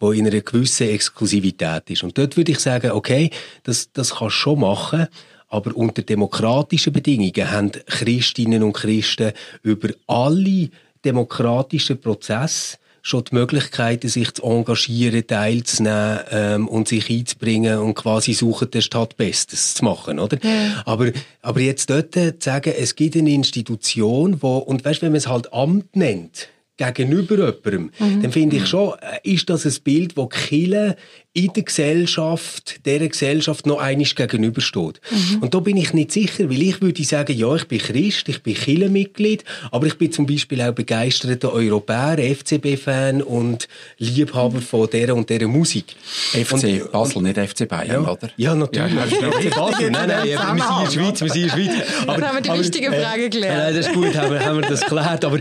wo 0.00 0.10
in 0.10 0.26
einer 0.26 0.40
gewissen 0.40 0.88
Exklusivität 0.88 1.88
ist. 1.88 2.02
Und 2.02 2.18
dort 2.18 2.36
würde 2.36 2.52
ich 2.52 2.58
sagen, 2.58 2.90
okay, 2.90 3.30
das, 3.62 3.92
das 3.92 4.16
kannst 4.16 4.36
du 4.36 4.40
schon 4.40 4.60
machen, 4.60 5.06
aber 5.54 5.76
unter 5.76 6.02
demokratischen 6.02 6.92
Bedingungen 6.92 7.50
haben 7.50 7.70
Christinnen 7.86 8.64
und 8.64 8.72
Christen 8.72 9.32
über 9.62 9.90
alle 10.08 10.68
demokratischen 11.04 12.00
Prozesse 12.00 12.78
schon 13.02 13.22
die 13.24 13.34
Möglichkeit, 13.34 14.02
sich 14.02 14.32
zu 14.32 14.42
engagieren, 14.42 15.26
teilzunehmen 15.26 16.20
ähm, 16.30 16.68
und 16.68 16.88
sich 16.88 17.08
einzubringen 17.08 17.78
und 17.78 17.94
quasi 17.94 18.32
suchen, 18.32 18.70
der 18.70 18.80
Stadt 18.80 19.16
Bestes 19.16 19.74
zu 19.74 19.84
machen, 19.84 20.18
oder? 20.18 20.38
Ja. 20.42 20.82
Aber, 20.86 21.12
aber 21.42 21.60
jetzt 21.60 21.90
dort 21.90 22.14
zu 22.14 22.34
sagen, 22.40 22.72
es 22.76 22.96
gibt 22.96 23.14
eine 23.14 23.30
Institution, 23.30 24.42
wo, 24.42 24.56
und 24.56 24.84
weißt, 24.84 25.02
wenn 25.02 25.12
man 25.12 25.18
es 25.18 25.28
halt 25.28 25.52
Amt 25.52 25.94
nennt, 25.94 26.48
gegenüber 26.76 27.36
jemandem, 27.36 27.90
mhm. 27.98 28.22
dann 28.22 28.32
finde 28.32 28.56
ich 28.56 28.66
schon, 28.66 28.94
äh, 29.00 29.18
ist 29.22 29.48
das 29.48 29.64
ein 29.64 29.74
Bild, 29.84 30.16
wo 30.16 30.26
Kille 30.26 30.96
in 31.36 31.52
der 31.52 31.64
Gesellschaft, 31.64 32.86
dieser 32.86 33.08
Gesellschaft 33.08 33.66
noch 33.66 33.78
einiges 33.78 34.14
gegenübersteht. 34.14 35.00
Mhm. 35.10 35.38
Und 35.40 35.54
da 35.54 35.58
bin 35.58 35.76
ich 35.76 35.92
nicht 35.92 36.12
sicher, 36.12 36.48
weil 36.48 36.62
ich 36.62 36.80
würde 36.80 37.02
sagen, 37.02 37.36
ja, 37.36 37.54
ich 37.56 37.66
bin 37.66 37.78
Christ, 37.78 38.28
ich 38.28 38.42
bin 38.42 38.54
Kirchenmitglied, 38.54 39.44
aber 39.72 39.88
ich 39.88 39.98
bin 39.98 40.12
zum 40.12 40.26
Beispiel 40.26 40.62
auch 40.62 40.72
begeisterter 40.72 41.52
Europäer, 41.52 42.18
FCB-Fan 42.18 43.20
und 43.20 43.66
Liebhaber 43.98 44.60
von 44.60 44.88
dieser 44.88 45.16
und 45.16 45.28
dieser 45.28 45.48
Musik. 45.48 45.96
FC 46.32 46.52
und, 46.82 46.92
Basel, 46.92 47.22
nicht 47.22 47.36
FC 47.38 47.68
Bayern, 47.68 48.04
ja, 48.04 48.10
oder? 48.10 48.30
Ja, 48.36 48.54
natürlich. 48.54 48.94
Ja, 48.94 49.30
FC 49.32 49.54
Basel, 49.54 49.90
nein, 49.90 50.08
nein, 50.08 50.24
wir 50.24 50.38
sind 50.38 50.50
in 50.50 50.56
der 50.56 50.90
Schweiz, 50.90 51.20
wir 51.20 51.28
sind 51.30 51.42
in 51.42 51.48
der 51.48 51.56
Schweiz. 51.56 51.86
Aber, 52.06 52.12
Dann 52.14 52.28
haben 52.28 52.34
wir 52.36 52.42
die 52.42 52.50
aber, 52.50 52.60
wichtige 52.60 52.92
Frage 52.92 53.22
geklärt. 53.22 53.52
Äh, 53.52 53.58
nein, 53.58 53.76
das 53.76 53.86
ist 53.88 53.94
gut, 53.94 54.14
haben 54.14 54.32
wir, 54.32 54.44
haben 54.44 54.60
wir 54.60 54.68
das 54.68 54.80
geklärt, 54.82 55.24
aber 55.24 55.40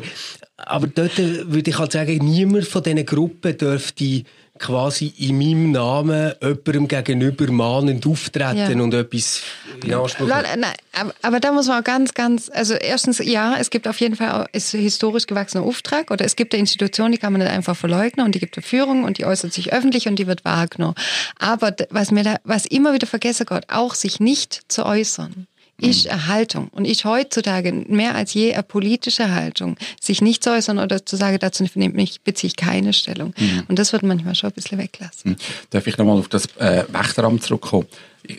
aber 0.57 0.87
dort 0.87 1.17
würde 1.17 1.69
ich 1.69 1.79
halt 1.79 1.93
sagen, 1.93 2.17
niemand 2.23 2.65
von 2.65 2.83
diesen 2.83 3.05
Gruppen 3.05 3.57
dürfte 3.57 4.23
quasi 4.59 5.11
in 5.17 5.37
meinem 5.37 5.71
Namen 5.71 6.33
jemandem 6.41 6.87
gegenüber 6.87 7.51
mahnend 7.51 8.05
auftreten 8.05 8.77
ja. 8.77 8.83
und 8.83 8.93
etwas 8.93 9.41
in 9.83 9.93
Anspruch 9.93 10.27
nehmen. 10.27 10.65
Aber, 10.93 11.13
aber 11.23 11.39
da 11.39 11.51
muss 11.51 11.67
man 11.67 11.79
auch 11.79 11.83
ganz, 11.83 12.13
ganz, 12.13 12.51
also 12.53 12.75
erstens, 12.75 13.17
ja, 13.17 13.55
es 13.59 13.71
gibt 13.71 13.87
auf 13.87 13.99
jeden 13.99 14.15
Fall 14.15 14.47
ist 14.53 14.71
historisch 14.71 15.25
gewachsener 15.25 15.63
Auftrag 15.63 16.11
oder 16.11 16.23
es 16.23 16.35
gibt 16.35 16.53
eine 16.53 16.59
Institution, 16.59 17.11
die 17.11 17.17
kann 17.17 17.33
man 17.33 17.41
nicht 17.41 17.51
einfach 17.51 17.75
verleugnen 17.75 18.25
und 18.25 18.35
die 18.35 18.39
gibt 18.39 18.55
eine 18.55 18.63
Führung 18.63 19.05
und 19.05 19.17
die 19.17 19.25
äußert 19.25 19.51
sich 19.51 19.73
öffentlich 19.73 20.07
und 20.07 20.17
die 20.17 20.27
wird 20.27 20.45
wahrgenommen. 20.45 20.95
Aber 21.39 21.75
was 21.89 22.11
mir 22.11 22.23
da, 22.23 22.35
was 22.43 22.67
immer 22.67 22.93
wieder 22.93 23.07
vergesse 23.07 23.45
Gott, 23.45 23.65
auch 23.69 23.95
sich 23.95 24.19
nicht 24.19 24.61
zu 24.67 24.85
äußern 24.85 25.47
ist 25.83 26.07
eine 26.07 26.27
Haltung. 26.27 26.69
Und 26.69 26.85
ich 26.85 27.05
heutzutage 27.05 27.71
mehr 27.71 28.15
als 28.15 28.33
je 28.33 28.53
eine 28.53 28.63
politische 28.63 29.33
Haltung, 29.33 29.77
sich 30.01 30.21
nicht 30.21 30.43
zu 30.43 30.51
äußern 30.51 30.79
oder 30.79 31.05
zu 31.05 31.15
sagen, 31.15 31.37
dazu 31.39 31.63
ich, 31.63 32.21
beziehe 32.21 32.47
ich 32.47 32.55
keine 32.55 32.93
Stellung. 32.93 33.33
Mhm. 33.37 33.63
Und 33.67 33.79
das 33.79 33.93
wird 33.93 34.03
manchmal 34.03 34.35
schon 34.35 34.49
ein 34.49 34.53
bisschen 34.53 34.77
weglassen. 34.77 35.31
Mhm. 35.31 35.35
Darf 35.69 35.87
ich 35.87 35.97
nochmal 35.97 36.17
auf 36.17 36.29
das 36.29 36.45
äh, 36.57 36.85
Wächteramt 36.89 37.43
zurückkommen? 37.43 37.87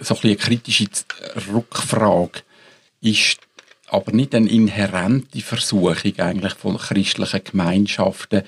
So 0.01 0.15
ein 0.15 0.21
bisschen 0.21 0.31
eine 0.31 0.37
kritische 0.37 0.87
Rückfrage. 1.53 2.41
Ist 3.01 3.39
aber 3.89 4.13
nicht 4.13 4.35
eine 4.35 4.49
inhärente 4.49 5.41
Versuchung 5.41 6.19
eigentlich 6.19 6.55
von 6.55 6.79
christlichen 6.79 7.45
Gemeinschaften, 7.45 8.43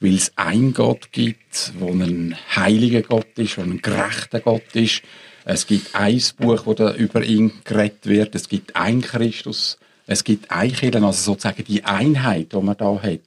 weil 0.00 0.14
es 0.14 0.32
einen 0.36 0.74
Gott 0.74 1.12
gibt, 1.12 1.72
wo 1.78 1.90
ein 1.90 2.36
heiliger 2.54 3.02
Gott 3.02 3.38
ist, 3.38 3.56
wo 3.56 3.62
ein 3.62 3.80
gerechter 3.80 4.40
Gott 4.40 4.74
ist, 4.74 5.02
es 5.44 5.66
gibt 5.66 5.94
ein 5.94 6.22
Buch, 6.38 6.66
wo 6.66 6.74
da 6.74 6.94
über 6.94 7.22
ihn 7.22 7.52
geredet 7.64 8.06
wird. 8.06 8.34
Es 8.34 8.48
gibt 8.48 8.76
ein 8.76 9.00
Christus. 9.00 9.78
Es 10.06 10.24
gibt 10.24 10.50
ein 10.50 10.72
Kirche, 10.72 11.02
also 11.02 11.32
sozusagen 11.32 11.64
die 11.64 11.84
Einheit, 11.84 12.52
die 12.52 12.56
man 12.56 12.76
da 12.76 13.00
hat. 13.00 13.20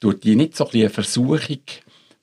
Tut 0.00 0.24
die 0.24 0.36
nicht 0.36 0.56
so 0.56 0.68
ein 0.68 0.80
eine 0.80 0.90
Versuchung 0.90 1.60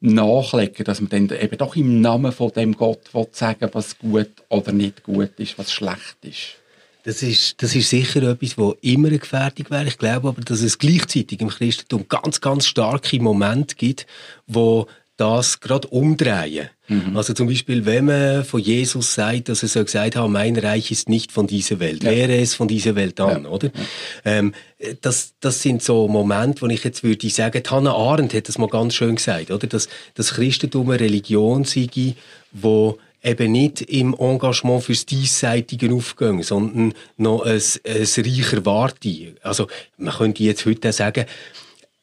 nachlegen, 0.01 0.85
dass 0.85 1.01
man 1.01 1.09
dann 1.09 1.29
eben 1.37 1.57
doch 1.57 1.75
im 1.75 2.01
Namen 2.01 2.31
von 2.31 2.51
dem 2.51 2.75
Gott 2.75 3.09
sagen 3.31 3.69
was 3.73 3.97
gut 3.97 4.31
oder 4.49 4.71
nicht 4.71 5.03
gut 5.03 5.31
ist, 5.37 5.57
was 5.57 5.71
schlecht 5.71 6.17
ist? 6.21 6.55
Das 7.03 7.21
ist, 7.21 7.61
das 7.61 7.75
ist 7.75 7.89
sicher 7.89 8.23
etwas, 8.23 8.57
was 8.57 8.75
immer 8.81 9.09
Gefährdung 9.09 9.69
wäre. 9.69 9.87
Ich 9.87 9.97
glaube 9.97 10.29
aber, 10.29 10.41
dass 10.41 10.61
es 10.61 10.79
gleichzeitig 10.79 11.39
im 11.39 11.49
Christentum 11.49 12.07
ganz, 12.09 12.41
ganz 12.41 12.65
starke 12.65 13.19
Momente 13.19 13.75
gibt, 13.75 14.07
wo 14.47 14.87
das 15.17 15.59
gerade 15.59 15.87
umdrehen. 15.87 16.69
Mhm. 16.87 17.15
Also 17.15 17.33
zum 17.33 17.47
Beispiel, 17.47 17.85
wenn 17.85 18.05
man 18.05 18.43
von 18.43 18.59
Jesus 18.59 19.13
sagt, 19.13 19.49
dass 19.49 19.63
er 19.63 19.69
so 19.69 19.83
gesagt 19.83 20.15
hat, 20.15 20.29
mein 20.29 20.55
Reich 20.57 20.91
ist 20.91 21.09
nicht 21.09 21.31
von 21.31 21.47
dieser 21.47 21.79
Welt, 21.79 22.03
ja. 22.03 22.11
wäre 22.11 22.35
es 22.37 22.53
von 22.53 22.67
dieser 22.67 22.95
Welt 22.95 23.19
an, 23.19 23.43
ja. 23.43 23.49
oder? 23.49 23.67
Ja. 23.67 23.83
Ähm, 24.25 24.53
das, 25.01 25.33
das 25.39 25.61
sind 25.61 25.81
so 25.81 26.07
Momente, 26.07 26.61
wo 26.61 26.67
ich 26.67 26.83
jetzt 26.83 27.03
würde 27.03 27.29
sagen, 27.29 27.63
Hannah 27.67 27.95
Arendt 27.95 28.33
hat 28.33 28.47
das 28.47 28.57
mal 28.57 28.67
ganz 28.67 28.93
schön 28.93 29.15
gesagt, 29.15 29.51
oder? 29.51 29.67
Dass 29.67 29.89
das 30.13 30.33
Christentum 30.33 30.89
eine 30.89 30.99
Religion 30.99 31.63
sei, 31.63 32.15
wo 32.51 32.99
eben 33.23 33.51
nicht 33.51 33.81
im 33.81 34.13
Engagement 34.13 34.83
fürs 34.83 35.05
Diesseitige 35.05 35.91
aufgehen, 35.91 36.43
sondern 36.43 36.93
noch 37.17 37.41
ein, 37.41 37.61
ein 37.83 38.05
reicher 38.05 38.65
Warte. 38.65 39.35
Also, 39.41 39.67
man 39.97 40.13
könnte 40.13 40.43
jetzt 40.43 40.65
heute 40.65 40.91
sagen, 40.93 41.25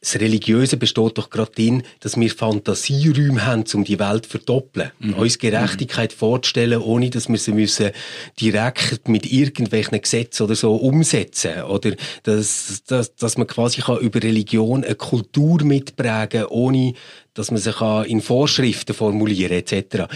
das 0.02 0.16
Religiöse 0.16 0.76
besteht 0.76 1.16
doch 1.16 1.30
gerade 1.30 1.52
darin, 1.54 1.84
dass 2.00 2.18
wir 2.18 2.28
Fantasieräume 2.28 3.46
haben, 3.46 3.64
um 3.72 3.84
die 3.84 4.00
Welt 4.00 4.24
zu 4.24 4.30
verdoppeln. 4.32 4.90
Mhm. 4.98 5.14
Uns 5.14 5.38
Gerechtigkeit 5.38 6.10
mhm. 6.10 6.16
vorzustellen, 6.16 6.82
ohne 6.82 7.08
dass 7.08 7.28
wir 7.28 7.38
sie 7.38 7.52
müssen 7.52 7.92
direkt 8.40 9.08
mit 9.08 9.30
irgendwelchen 9.30 10.02
Gesetzen 10.02 10.42
oder 10.42 10.56
so 10.56 10.74
umsetzen. 10.74 11.62
Oder 11.62 11.92
dass, 12.24 12.82
dass, 12.88 13.14
dass 13.14 13.38
man 13.38 13.46
quasi 13.46 13.80
kann 13.80 14.00
über 14.00 14.20
Religion 14.20 14.82
eine 14.82 14.96
Kultur 14.96 15.62
mitprägen 15.62 16.42
kann, 16.42 16.46
ohne 16.46 16.94
dass 17.34 17.52
man 17.52 17.60
sich 17.60 17.80
in 18.06 18.20
Vorschriften 18.20 18.94
formulieren 18.94 19.52
etc 19.52 20.08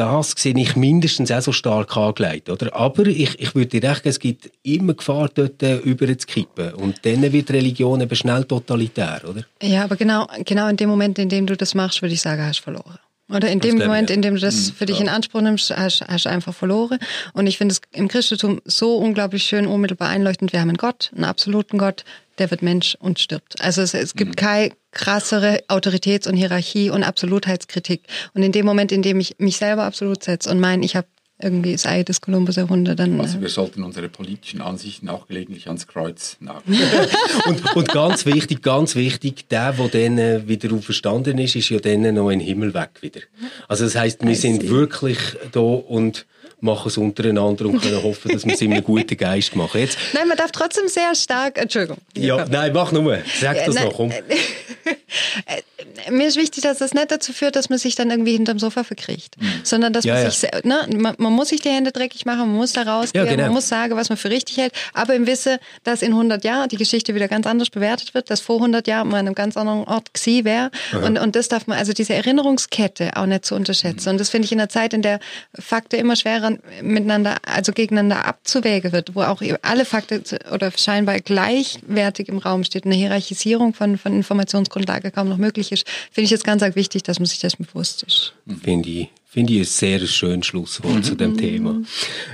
das 0.00 0.32
sehe 0.34 0.56
ich 0.56 0.76
mindestens 0.76 1.30
auch 1.30 1.42
so 1.42 1.52
stark 1.52 1.94
angelegt, 1.94 2.48
oder? 2.48 2.74
Aber 2.74 3.06
ich, 3.06 3.38
ich 3.38 3.54
würde 3.54 3.78
dir 3.78 3.90
recht 3.90 4.06
es 4.06 4.18
gibt 4.18 4.50
immer 4.62 4.94
Gefahr, 4.94 5.28
dort 5.34 5.62
äh, 5.62 5.76
über 5.76 6.06
zu 6.16 6.26
kippen. 6.26 6.72
Und 6.72 7.04
dann 7.04 7.20
wird 7.30 7.50
Religion 7.50 8.00
eben 8.00 8.16
schnell 8.16 8.44
totalitär, 8.44 9.20
oder? 9.28 9.44
Ja, 9.60 9.84
aber 9.84 9.96
genau, 9.96 10.26
genau 10.46 10.68
in 10.68 10.78
dem 10.78 10.88
Moment, 10.88 11.18
in 11.18 11.28
dem 11.28 11.46
du 11.46 11.54
das 11.54 11.74
machst, 11.74 12.00
würde 12.00 12.14
ich 12.14 12.22
sagen, 12.22 12.42
hast 12.42 12.60
du 12.60 12.62
verloren. 12.62 12.98
Oder 13.28 13.48
in 13.48 13.60
dem 13.60 13.76
Moment, 13.76 14.10
in 14.10 14.22
dem 14.22 14.36
du 14.36 14.40
das 14.40 14.68
mhm, 14.68 14.72
für 14.72 14.86
dich 14.86 15.00
in 15.00 15.08
Anspruch 15.10 15.42
nimmst, 15.42 15.70
hast, 15.70 16.00
hast 16.08 16.24
du 16.24 16.30
einfach 16.30 16.54
verloren. 16.54 16.98
Und 17.34 17.46
ich 17.46 17.58
finde 17.58 17.74
es 17.74 17.82
im 17.92 18.08
Christentum 18.08 18.62
so 18.64 18.96
unglaublich 18.96 19.44
schön, 19.44 19.66
unmittelbar 19.66 20.08
einleuchtend. 20.08 20.54
Wir 20.54 20.60
haben 20.60 20.70
einen 20.70 20.78
Gott, 20.78 21.10
einen 21.14 21.24
absoluten 21.24 21.76
Gott, 21.76 22.04
der 22.40 22.50
wird 22.50 22.62
Mensch 22.62 22.96
und 22.98 23.20
stirbt. 23.20 23.60
Also 23.60 23.82
es, 23.82 23.94
es 23.94 24.14
gibt 24.14 24.32
mhm. 24.32 24.36
keine 24.36 24.72
krassere 24.90 25.60
Autoritäts- 25.68 26.26
und 26.26 26.34
Hierarchie- 26.34 26.90
und 26.90 27.04
Absolutheitskritik. 27.04 28.02
Und 28.34 28.42
in 28.42 28.50
dem 28.50 28.66
Moment, 28.66 28.90
in 28.90 29.02
dem 29.02 29.20
ich 29.20 29.36
mich 29.38 29.58
selber 29.58 29.84
absolut 29.84 30.24
setze 30.24 30.50
und 30.50 30.58
meine, 30.58 30.84
ich 30.84 30.96
habe 30.96 31.06
irgendwie 31.42 31.72
das 31.72 31.86
Ei 31.86 32.02
des 32.02 32.20
Kolumbus 32.20 32.56
erfunden, 32.56 32.96
dann... 32.96 33.20
Also 33.20 33.38
äh, 33.38 33.42
wir 33.42 33.48
sollten 33.48 33.82
unsere 33.82 34.08
politischen 34.08 34.60
Ansichten 34.60 35.08
auch 35.08 35.26
gelegentlich 35.26 35.68
ans 35.68 35.86
Kreuz 35.86 36.36
nageln. 36.40 36.78
und, 37.46 37.76
und 37.76 37.88
ganz 37.88 38.26
wichtig, 38.26 38.62
ganz 38.62 38.94
wichtig, 38.94 39.48
der, 39.48 39.72
der 39.72 39.88
dann 39.88 40.18
äh, 40.18 40.48
wieder 40.48 40.74
auferstanden 40.74 41.38
ist, 41.38 41.56
ist 41.56 41.70
ja 41.70 41.78
dann 41.78 42.14
noch 42.14 42.30
in 42.30 42.40
den 42.40 42.46
Himmel 42.46 42.74
weg 42.74 42.90
wieder. 43.00 43.20
Also 43.68 43.84
das 43.84 43.94
heißt, 43.94 44.26
wir 44.26 44.36
sind 44.36 44.68
wirklich 44.68 45.18
da 45.52 45.60
und 45.60 46.26
machen 46.62 46.88
es 46.88 46.96
untereinander 46.96 47.66
und 47.66 47.80
können 47.80 48.02
hoffen, 48.02 48.32
dass 48.32 48.44
wir 48.44 48.54
es 48.54 48.60
in 48.60 48.72
einem 48.72 48.84
guten 48.84 49.16
Geist 49.16 49.56
machen. 49.56 49.80
Jetzt, 49.80 49.98
nein, 50.12 50.28
man 50.28 50.36
darf 50.36 50.52
trotzdem 50.52 50.88
sehr 50.88 51.14
stark. 51.14 51.58
Entschuldigung. 51.58 51.98
Ja, 52.16 52.46
nein, 52.48 52.72
mach 52.72 52.92
nur. 52.92 53.18
Sag 53.40 53.64
das 53.64 53.74
nein, 53.74 53.86
noch, 53.86 53.94
komm. 53.94 54.12
Mir 56.10 56.26
ist 56.26 56.36
wichtig, 56.36 56.62
dass 56.62 56.78
das 56.78 56.94
nicht 56.94 57.10
dazu 57.10 57.32
führt, 57.32 57.56
dass 57.56 57.68
man 57.68 57.78
sich 57.78 57.94
dann 57.94 58.10
irgendwie 58.10 58.32
hinterm 58.32 58.58
Sofa 58.58 58.84
verkriecht, 58.84 59.40
mhm. 59.40 59.60
sondern 59.64 59.92
dass 59.92 60.04
ja, 60.04 60.14
man 60.14 60.22
ja. 60.24 60.30
sich, 60.30 60.50
ne, 60.64 60.86
man, 60.96 61.14
man, 61.18 61.32
muss 61.32 61.48
sich 61.48 61.60
die 61.60 61.70
Hände 61.70 61.92
dreckig 61.92 62.26
machen, 62.26 62.40
man 62.40 62.56
muss 62.56 62.72
da 62.72 62.82
rausgehen, 62.82 63.24
ja, 63.24 63.30
genau. 63.30 63.44
man 63.44 63.54
muss 63.54 63.68
sagen, 63.68 63.96
was 63.96 64.08
man 64.08 64.18
für 64.18 64.30
richtig 64.30 64.56
hält, 64.56 64.72
aber 64.94 65.14
im 65.14 65.26
Wissen, 65.26 65.58
dass 65.84 66.02
in 66.02 66.12
100 66.12 66.44
Jahren 66.44 66.68
die 66.68 66.76
Geschichte 66.76 67.14
wieder 67.14 67.28
ganz 67.28 67.46
anders 67.46 67.70
bewertet 67.70 68.14
wird, 68.14 68.30
dass 68.30 68.40
vor 68.40 68.56
100 68.56 68.86
Jahren 68.86 69.08
man 69.08 69.20
an 69.20 69.26
einem 69.26 69.34
ganz 69.34 69.56
anderen 69.56 69.84
Ort 69.84 70.14
gewesen 70.14 70.44
wäre 70.44 70.70
und, 71.04 71.18
und 71.18 71.36
das 71.36 71.48
darf 71.48 71.66
man, 71.66 71.78
also 71.78 71.92
diese 71.92 72.14
Erinnerungskette 72.14 73.16
auch 73.16 73.26
nicht 73.26 73.44
zu 73.44 73.54
unterschätzen 73.54 74.08
mhm. 74.08 74.12
und 74.12 74.20
das 74.20 74.30
finde 74.30 74.46
ich 74.46 74.52
in 74.52 74.60
einer 74.60 74.68
Zeit, 74.68 74.94
in 74.94 75.02
der 75.02 75.20
Fakten 75.58 75.96
immer 75.96 76.16
schwerer 76.16 76.56
miteinander, 76.82 77.36
also 77.46 77.72
gegeneinander 77.72 78.26
abzuwägen 78.26 78.92
wird, 78.92 79.14
wo 79.14 79.22
auch 79.22 79.42
alle 79.62 79.84
Fakten 79.84 80.22
oder 80.52 80.70
scheinbar 80.76 81.18
gleichwertig 81.20 82.28
im 82.28 82.38
Raum 82.38 82.64
steht, 82.64 82.84
eine 82.84 82.94
Hierarchisierung 82.94 83.74
von, 83.74 83.98
von 83.98 84.14
Informationsgrundlage 84.14 85.10
kaum 85.10 85.28
noch 85.28 85.36
möglich 85.36 85.72
ist, 85.72 85.84
finde 86.10 86.24
ich 86.26 86.30
jetzt 86.30 86.44
ganz 86.44 86.62
wichtig, 86.74 87.02
dass 87.02 87.18
man 87.18 87.26
sich 87.26 87.40
das 87.40 87.56
bewusst 87.56 88.02
ist. 88.02 88.34
Finde 88.62 88.88
ich, 88.88 89.08
finde 89.26 89.52
ich 89.54 89.60
ein 89.60 89.64
sehr 89.64 90.06
schönes 90.06 90.46
Schlusswort 90.46 90.94
mhm. 90.94 91.02
zu 91.02 91.14
dem 91.14 91.36
Thema. 91.36 91.82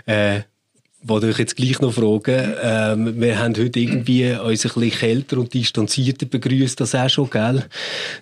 Äh, 0.06 0.40
wollte 1.08 1.30
ich 1.30 1.38
jetzt 1.38 1.56
gleich 1.56 1.80
noch 1.80 1.92
fragen. 1.92 2.54
Ähm, 2.62 3.20
wir 3.20 3.38
haben 3.38 3.54
heute 3.56 3.78
irgendwie 3.78 4.32
uns 4.32 4.64
ein 4.64 4.72
bisschen 4.72 4.90
kälter 4.90 5.38
und 5.38 5.54
distanzierter 5.54 6.26
begrüßt, 6.26 6.80
das 6.80 6.94
auch 6.94 7.08
schon, 7.08 7.30
gell? 7.30 7.64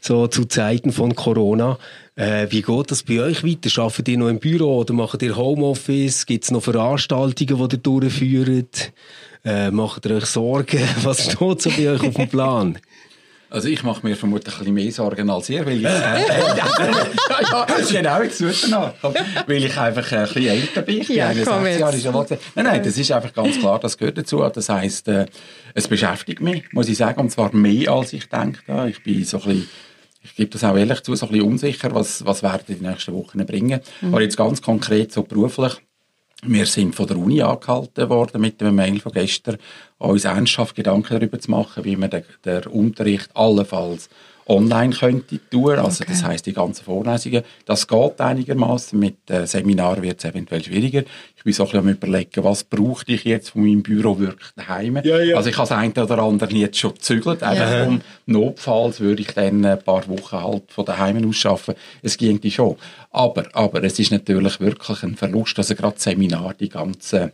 So 0.01 0.27
zu 0.27 0.44
Zeiten 0.44 0.92
von 0.92 1.14
Corona. 1.14 1.79
Äh, 2.16 2.47
wie 2.51 2.62
geht 2.62 2.90
das 2.90 3.03
bei 3.03 3.20
euch 3.20 3.42
weiter? 3.42 3.83
Arbeitet 3.83 4.09
ihr 4.09 4.18
noch 4.18 4.29
im 4.29 4.38
Büro 4.38 4.79
oder 4.79 4.92
macht 4.92 5.23
ihr 5.23 5.37
Homeoffice? 5.37 6.27
Gibt 6.27 6.44
es 6.44 6.51
noch 6.51 6.62
Veranstaltungen, 6.62 7.68
die 7.68 7.77
ihr 7.77 7.81
durchführt? 7.81 8.92
Äh, 9.44 9.70
macht 9.70 10.05
ihr 10.07 10.16
euch 10.16 10.27
Sorgen? 10.27 10.81
Was 11.03 11.25
steht 11.25 11.62
so 11.62 11.70
bei 11.70 11.90
euch 11.90 12.03
auf 12.03 12.14
dem 12.14 12.29
Plan? 12.29 12.79
Also 13.55 13.69
ich 13.69 13.85
mache 13.85 14.05
mir 14.05 14.17
vermutlich 14.17 14.53
ein 14.53 14.59
bisschen 14.59 14.75
mehr 14.75 14.90
Sorgen 14.90 15.31
als 15.31 15.49
ihr, 15.49 15.64
weil 15.64 15.77
ich, 15.77 15.85
äh, 15.85 15.88
ja, 15.88 16.67
ja, 17.53 17.67
genau, 17.88 18.21
ich 18.23 18.35
suche 18.35 18.69
nach, 18.69 18.95
weil 19.47 19.64
ich 19.64 19.79
einfach 19.79 20.11
ein 20.11 20.25
bisschen 20.25 20.47
älter 20.47 20.83
bin. 20.83 21.03
Ich 21.03 21.07
bin 21.07 21.17
ja, 21.19 21.29
61 21.29 21.79
Jahre 21.79 21.99
schon 22.01 22.38
Nein, 22.57 22.64
nein, 22.64 22.83
das 22.83 22.99
ist 22.99 23.12
einfach 23.12 23.33
ganz 23.33 23.61
klar, 23.61 23.79
das 23.79 23.97
gehört 23.97 24.19
dazu. 24.19 24.45
Das 24.53 24.69
heisst, 24.69 25.07
äh, 25.07 25.27
es 25.73 25.87
beschäftigt 25.87 26.40
mich, 26.40 26.64
muss 26.73 26.88
ich 26.88 26.99
sagen, 26.99 27.21
und 27.21 27.31
zwar 27.31 27.55
mehr 27.55 27.93
als 27.93 28.12
ich 28.12 28.29
denke. 28.29 28.88
Ich 28.88 29.05
bin 29.05 29.25
so 29.25 29.37
ein 29.37 29.45
bisschen 29.45 29.69
ich 30.25 30.35
gebe 30.35 30.51
das 30.51 30.64
auch 30.64 30.75
ehrlich 30.75 31.03
zu, 31.03 31.14
so 31.14 31.27
ein 31.27 31.33
bisschen 31.33 31.47
unsicher, 31.47 31.95
was, 31.95 32.25
was 32.25 32.43
werden 32.43 32.64
die 32.67 32.83
nächsten 32.85 33.12
Wochen 33.14 33.45
bringen. 33.45 33.81
Mhm. 34.01 34.09
Aber 34.09 34.23
jetzt 34.23 34.38
ganz 34.38 34.62
konkret 34.62 35.12
so 35.12 35.23
beruflich, 35.23 35.75
wir 36.47 36.67
sind 36.67 36.95
von 36.95 37.07
der 37.07 37.17
Uni 37.17 37.43
angehalten 37.43 38.09
worden 38.09 38.41
mit 38.41 38.61
dem 38.61 38.75
Mail 38.75 39.01
von 39.01 39.13
gestern, 39.13 39.57
uns 39.99 40.25
ernsthaft 40.25 40.75
Gedanken 40.75 41.19
darüber 41.19 41.39
zu 41.39 41.51
machen, 41.51 41.85
wie 41.85 41.97
wir 41.97 42.09
den, 42.09 42.25
den 42.45 42.65
Unterricht 42.65 43.31
allenfalls 43.35 44.09
online 44.47 44.95
könnte 44.95 45.41
tun. 45.51 45.79
Also 45.79 46.03
okay. 46.03 46.13
das 46.13 46.25
heißt 46.25 46.47
die 46.47 46.53
ganzen 46.53 46.85
Vorlesungen. 46.85 47.43
Das 47.65 47.87
geht 47.87 48.21
einigermaßen. 48.21 48.99
Mit 48.99 49.31
äh, 49.31 49.47
Seminaren 49.47 50.03
wird 50.03 50.19
es 50.19 50.25
eventuell 50.25 50.63
schwieriger. 50.63 51.03
Ich 51.37 51.45
bin 51.45 51.53
so 51.53 51.65
ein 51.65 51.67
bisschen 51.67 51.81
am 51.81 51.89
überlegen, 51.89 52.45
was 52.45 52.65
brauche 52.65 53.05
ich 53.07 53.25
jetzt 53.25 53.51
von 53.51 53.63
meinem 53.63 53.83
Büro 53.83 54.19
wirklich 54.19 54.51
daheim. 54.57 55.01
Ja, 55.05 55.21
ja. 55.21 55.37
Also 55.37 55.51
ich 55.51 55.57
habe 55.57 55.69
das 55.69 55.77
eine 55.77 55.93
oder 55.93 56.19
andere 56.19 56.53
jetzt 56.55 56.79
schon 56.79 56.95
gezügelt. 56.95 57.43
Einfach 57.43 57.71
ja. 57.71 57.87
um 57.87 58.01
notfalls 58.27 59.01
würde 59.01 59.23
ich 59.23 59.29
dann 59.29 59.65
ein 59.65 59.83
paar 59.83 60.07
Wochen 60.09 60.37
halt 60.37 60.73
von 60.73 60.85
daheim 60.85 61.29
aus 61.29 61.47
arbeiten. 61.47 61.75
Es 62.03 62.17
ging 62.17 62.41
schon. 62.51 62.77
Aber, 63.11 63.45
aber 63.53 63.83
es 63.85 63.99
ist 63.99 64.11
natürlich 64.11 64.61
wirklich 64.61 65.03
ein 65.03 65.17
Verlust. 65.17 65.59
Also 65.59 65.75
gerade 65.75 65.99
Seminar, 65.99 66.55
die 66.55 66.69
ganzen 66.69 67.33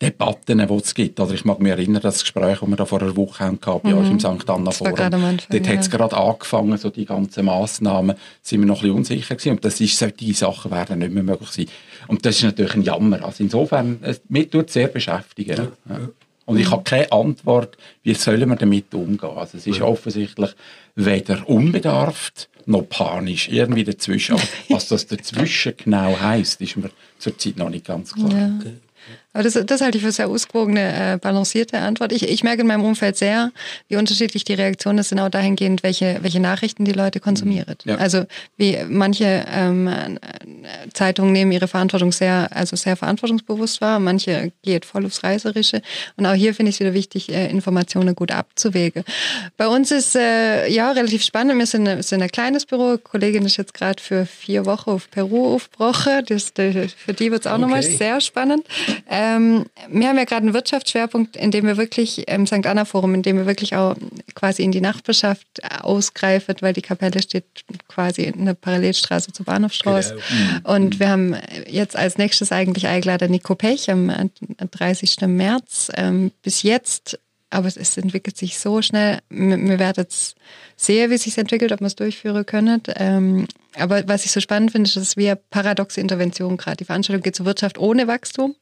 Debatten, 0.00 0.58
die 0.58 0.74
es 0.74 0.94
gibt. 0.94 1.20
Oder 1.20 1.34
ich 1.34 1.44
mag 1.44 1.60
mich 1.60 1.72
erinnern, 1.72 2.02
das 2.02 2.20
Gespräch, 2.20 2.60
das 2.60 2.68
wir 2.68 2.76
da 2.76 2.84
vor 2.84 3.02
einer 3.02 3.16
Woche 3.16 3.44
hatten, 3.44 3.58
bei 3.58 3.90
mhm. 3.90 3.98
euch 3.98 4.10
im 4.10 4.20
St. 4.20 4.48
Anna 4.48 4.70
Forum. 4.70 4.94
Dort 4.96 5.68
hat 5.68 5.78
es 5.80 5.90
gerade 5.90 6.16
angefangen, 6.16 6.76
so 6.78 6.90
die 6.90 7.04
ganzen 7.04 7.44
Massnahmen, 7.44 8.16
sind 8.42 8.60
wir 8.60 8.66
noch 8.66 8.76
ein 8.76 8.82
bisschen 8.82 8.96
unsicher 8.96 9.34
gewesen. 9.34 9.52
Und 9.52 9.64
das 9.64 9.80
ist, 9.80 9.98
solche 9.98 10.34
Sachen 10.34 10.70
werden 10.70 10.98
nicht 10.98 11.12
mehr 11.12 11.22
möglich 11.22 11.50
sein. 11.50 11.66
Und 12.08 12.24
das 12.26 12.36
ist 12.36 12.44
natürlich 12.44 12.74
ein 12.74 12.82
Jammer. 12.82 13.24
Also 13.24 13.42
insofern, 13.42 13.98
es, 14.02 14.20
mich 14.28 14.50
tut 14.50 14.70
sehr 14.70 14.88
beschäftigen. 14.88 15.68
Ja. 15.88 16.08
Und 16.46 16.58
ich 16.58 16.70
habe 16.70 16.82
keine 16.82 17.10
Antwort, 17.10 17.76
wie 18.02 18.14
sollen 18.14 18.48
wir 18.48 18.56
damit 18.56 18.92
umgehen. 18.92 19.30
Also 19.36 19.56
es 19.56 19.66
ist 19.66 19.80
offensichtlich 19.80 20.50
weder 20.94 21.48
unbedarft, 21.48 22.48
noch 22.66 22.82
panisch, 22.82 23.48
irgendwie 23.48 23.84
dazwischen. 23.84 24.34
Aber 24.34 24.42
was 24.68 24.88
das 24.88 25.06
dazwischen 25.06 25.74
genau 25.76 26.18
heisst, 26.20 26.60
ist 26.60 26.76
mir 26.76 26.90
zurzeit 27.18 27.56
noch 27.56 27.70
nicht 27.70 27.86
ganz 27.86 28.12
klar. 28.12 28.30
Ja. 28.30 28.70
Aber 29.34 29.42
das, 29.42 29.58
das 29.66 29.80
halte 29.80 29.98
ich 29.98 30.02
für 30.02 30.06
eine 30.06 30.12
sehr 30.12 30.28
ausgewogene, 30.28 31.14
äh, 31.14 31.16
balancierte 31.18 31.78
Antwort. 31.78 32.12
Ich, 32.12 32.28
ich 32.28 32.44
merke 32.44 32.62
in 32.62 32.68
meinem 32.68 32.84
Umfeld 32.84 33.16
sehr, 33.16 33.50
wie 33.88 33.96
unterschiedlich 33.96 34.44
die 34.44 34.54
Reaktionen 34.54 35.02
sind, 35.02 35.18
auch 35.18 35.28
dahingehend, 35.28 35.82
welche, 35.82 36.18
welche 36.22 36.38
Nachrichten 36.38 36.84
die 36.84 36.92
Leute 36.92 37.18
konsumieren. 37.18 37.74
Ja. 37.84 37.96
Also 37.96 38.26
wie 38.56 38.78
manche 38.88 39.44
ähm, 39.52 39.90
Zeitungen 40.92 41.32
nehmen 41.32 41.50
ihre 41.50 41.66
Verantwortung 41.66 42.12
sehr, 42.12 42.48
also 42.52 42.76
sehr 42.76 42.96
verantwortungsbewusst 42.96 43.80
wahr, 43.80 43.98
manche 43.98 44.52
geht 44.62 44.84
voll 44.84 45.04
aufs 45.04 45.24
Reißerische. 45.24 45.82
Und 46.16 46.26
auch 46.26 46.34
hier 46.34 46.54
finde 46.54 46.70
ich 46.70 46.76
es 46.76 46.80
wieder 46.80 46.94
wichtig, 46.94 47.28
äh, 47.32 47.50
Informationen 47.50 48.14
gut 48.14 48.30
abzuwägen. 48.30 49.02
Bei 49.56 49.66
uns 49.66 49.90
ist 49.90 50.14
äh, 50.14 50.68
ja 50.68 50.92
relativ 50.92 51.24
spannend. 51.24 51.58
Wir 51.58 51.66
sind, 51.66 52.04
sind 52.04 52.22
ein 52.22 52.30
kleines 52.30 52.66
Büro. 52.66 52.96
Die 52.96 53.02
Kollegin 53.02 53.44
ist 53.44 53.56
jetzt 53.56 53.74
gerade 53.74 54.00
für 54.00 54.26
vier 54.26 54.64
Wochen 54.64 54.90
auf 54.90 55.10
Peru 55.10 55.54
aufgebrochen. 55.54 56.24
Das, 56.28 56.52
für 56.54 57.12
die 57.12 57.32
wird 57.32 57.40
es 57.40 57.46
auch 57.48 57.54
okay. 57.54 57.60
nochmal 57.60 57.82
sehr 57.82 58.20
spannend. 58.20 58.64
Äh, 59.10 59.23
ähm, 59.24 59.64
wir 59.88 60.08
haben 60.08 60.18
ja 60.18 60.24
gerade 60.24 60.42
einen 60.42 60.54
Wirtschaftsschwerpunkt, 60.54 61.36
in 61.36 61.50
dem 61.50 61.66
wir 61.66 61.76
wirklich 61.76 62.28
im 62.28 62.46
St. 62.46 62.66
Anna 62.66 62.84
Forum, 62.84 63.14
in 63.14 63.22
dem 63.22 63.36
wir 63.38 63.46
wirklich 63.46 63.74
auch 63.74 63.96
quasi 64.34 64.62
in 64.62 64.72
die 64.72 64.80
Nachbarschaft 64.80 65.46
ausgreifen, 65.80 66.56
weil 66.60 66.74
die 66.74 66.82
Kapelle 66.82 67.22
steht 67.22 67.44
quasi 67.88 68.22
in 68.22 68.44
der 68.44 68.54
Parallelstraße 68.54 69.32
zur 69.32 69.46
Bahnhofstraße. 69.46 70.16
Genau. 70.16 70.74
Und 70.74 71.00
wir 71.00 71.08
haben 71.08 71.36
jetzt 71.66 71.96
als 71.96 72.18
nächstes 72.18 72.52
eigentlich 72.52 72.86
eingeladen 72.86 73.30
Nico 73.30 73.54
Pech 73.54 73.90
am 73.90 74.12
30. 74.58 75.16
März. 75.26 75.90
Ähm, 75.96 76.30
bis 76.42 76.62
jetzt 76.62 77.18
aber 77.54 77.68
es 77.68 77.96
entwickelt 77.96 78.36
sich 78.36 78.58
so 78.58 78.82
schnell. 78.82 79.20
Wir 79.28 79.78
werden 79.78 80.02
jetzt 80.02 80.34
sehen, 80.76 81.10
wie 81.10 81.14
es 81.14 81.22
sich 81.22 81.38
entwickelt, 81.38 81.70
ob 81.72 81.80
wir 81.80 81.86
es 81.86 81.94
durchführen 81.94 82.44
können. 82.44 82.82
Ähm, 82.96 83.46
aber 83.76 84.06
was 84.08 84.24
ich 84.24 84.32
so 84.32 84.40
spannend 84.40 84.72
finde, 84.72 84.88
ist, 84.88 84.96
dass 84.96 85.16
wir 85.16 85.36
paradoxe 85.36 86.00
Intervention 86.00 86.56
gerade. 86.56 86.78
Die 86.78 86.84
Veranstaltung 86.84 87.22
geht 87.22 87.36
zur 87.36 87.46
Wirtschaft 87.46 87.78
ohne 87.78 88.06
Wachstum 88.06 88.54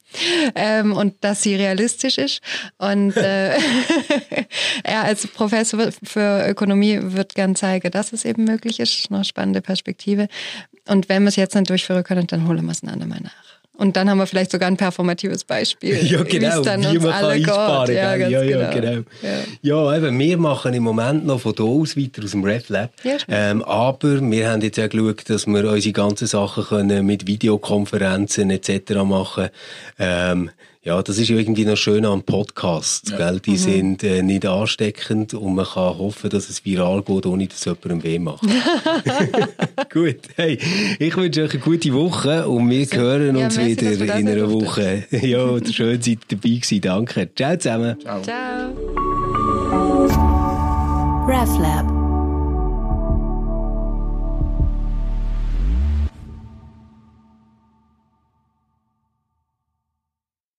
ähm, 0.55 0.93
und 0.93 1.15
dass 1.23 1.41
sie 1.41 1.55
realistisch 1.55 2.17
ist. 2.17 2.41
Und 2.77 3.17
äh, 3.17 3.55
er 4.83 5.03
als 5.03 5.25
Professor 5.27 5.89
für 6.03 6.47
Ökonomie 6.47 6.99
wird 7.01 7.35
gern 7.35 7.55
zeigen, 7.55 7.89
dass 7.91 8.13
es 8.13 8.25
eben 8.25 8.43
möglich 8.43 8.79
ist. 8.79 9.11
Eine 9.11 9.25
spannende 9.25 9.61
Perspektive. 9.61 10.27
Und 10.87 11.09
wenn 11.09 11.23
wir 11.23 11.29
es 11.29 11.35
jetzt 11.35 11.55
nicht 11.55 11.69
durchführen 11.69 12.03
können, 12.03 12.27
dann 12.27 12.47
holen 12.47 12.63
wir 12.63 12.71
es 12.71 12.83
ein 12.83 12.89
andermal 12.89 13.21
nach. 13.21 13.52
Und 13.75 13.97
dann 13.97 14.07
haben 14.07 14.19
wir 14.19 14.27
vielleicht 14.27 14.51
sogar 14.51 14.67
ein 14.67 14.77
performatives 14.77 15.43
Beispiel. 15.43 15.95
Ja, 16.03 16.21
genau. 16.23 16.61
Dann 16.61 16.81
wie 16.81 16.99
man 16.99 17.11
kann 17.11 17.25
einsparen 17.25 17.95
ja, 17.95 18.15
ja, 18.15 18.27
ja, 18.43 18.69
genau. 18.69 18.73
genau. 18.73 19.03
Ja. 19.21 19.39
ja, 19.61 19.97
eben, 19.97 20.19
wir 20.19 20.37
machen 20.37 20.73
im 20.73 20.83
Moment 20.83 21.25
noch 21.25 21.39
von 21.39 21.53
hier 21.55 21.65
aus 21.65 21.97
weiter 21.97 22.23
aus 22.23 22.31
dem 22.31 22.43
RefLab. 22.43 22.91
Ja, 23.03 23.17
ähm, 23.27 23.63
aber 23.63 24.21
wir 24.21 24.49
haben 24.49 24.61
jetzt 24.61 24.79
auch 24.79 24.89
geschaut, 24.89 25.27
dass 25.29 25.47
wir 25.47 25.71
unsere 25.71 25.93
ganzen 25.93 26.27
Sachen 26.27 26.65
können 26.65 27.05
mit 27.05 27.25
Videokonferenzen 27.25 28.51
etc. 28.51 29.03
machen 29.03 29.49
ähm, 29.97 30.51
ja, 30.83 31.01
das 31.01 31.17
ist 31.17 31.29
irgendwie 31.29 31.63
noch 31.65 31.77
schön 31.77 32.05
am 32.05 32.23
Podcast, 32.23 33.11
ja. 33.11 33.17
gell? 33.17 33.39
Die 33.39 33.51
mhm. 33.51 33.57
sind 33.57 34.03
äh, 34.03 34.21
nicht 34.21 34.45
ansteckend 34.45 35.33
und 35.33 35.55
man 35.55 35.65
kann 35.65 35.97
hoffen, 35.97 36.29
dass 36.29 36.49
es 36.49 36.65
viral 36.65 37.01
geht, 37.03 37.25
ohne 37.25 37.47
dass 37.47 37.63
jemandem 37.63 38.03
weh 38.03 38.19
macht. 38.19 38.43
Gut, 39.93 40.17
hey, 40.35 40.59
ich 40.99 41.15
wünsche 41.15 41.43
euch 41.43 41.51
eine 41.51 41.59
gute 41.61 41.93
Woche 41.93 42.47
und 42.49 42.69
wir 42.69 42.85
so. 42.85 42.97
hören 42.97 43.37
uns 43.37 43.55
ja, 43.57 43.65
wieder 43.65 44.15
in 44.17 44.27
einer 44.27 44.51
Woche. 44.51 45.05
ja, 45.09 45.57
schön 45.71 46.01
seid 46.01 46.07
ihr 46.07 46.17
dabei 46.27 46.49
gewesen. 46.49 46.81
Danke. 46.81 47.29
Ciao 47.33 47.57
zusammen. 47.57 47.95
Ciao. 48.01 48.21
Ciao. 48.21 48.73
RefLab 51.25 51.92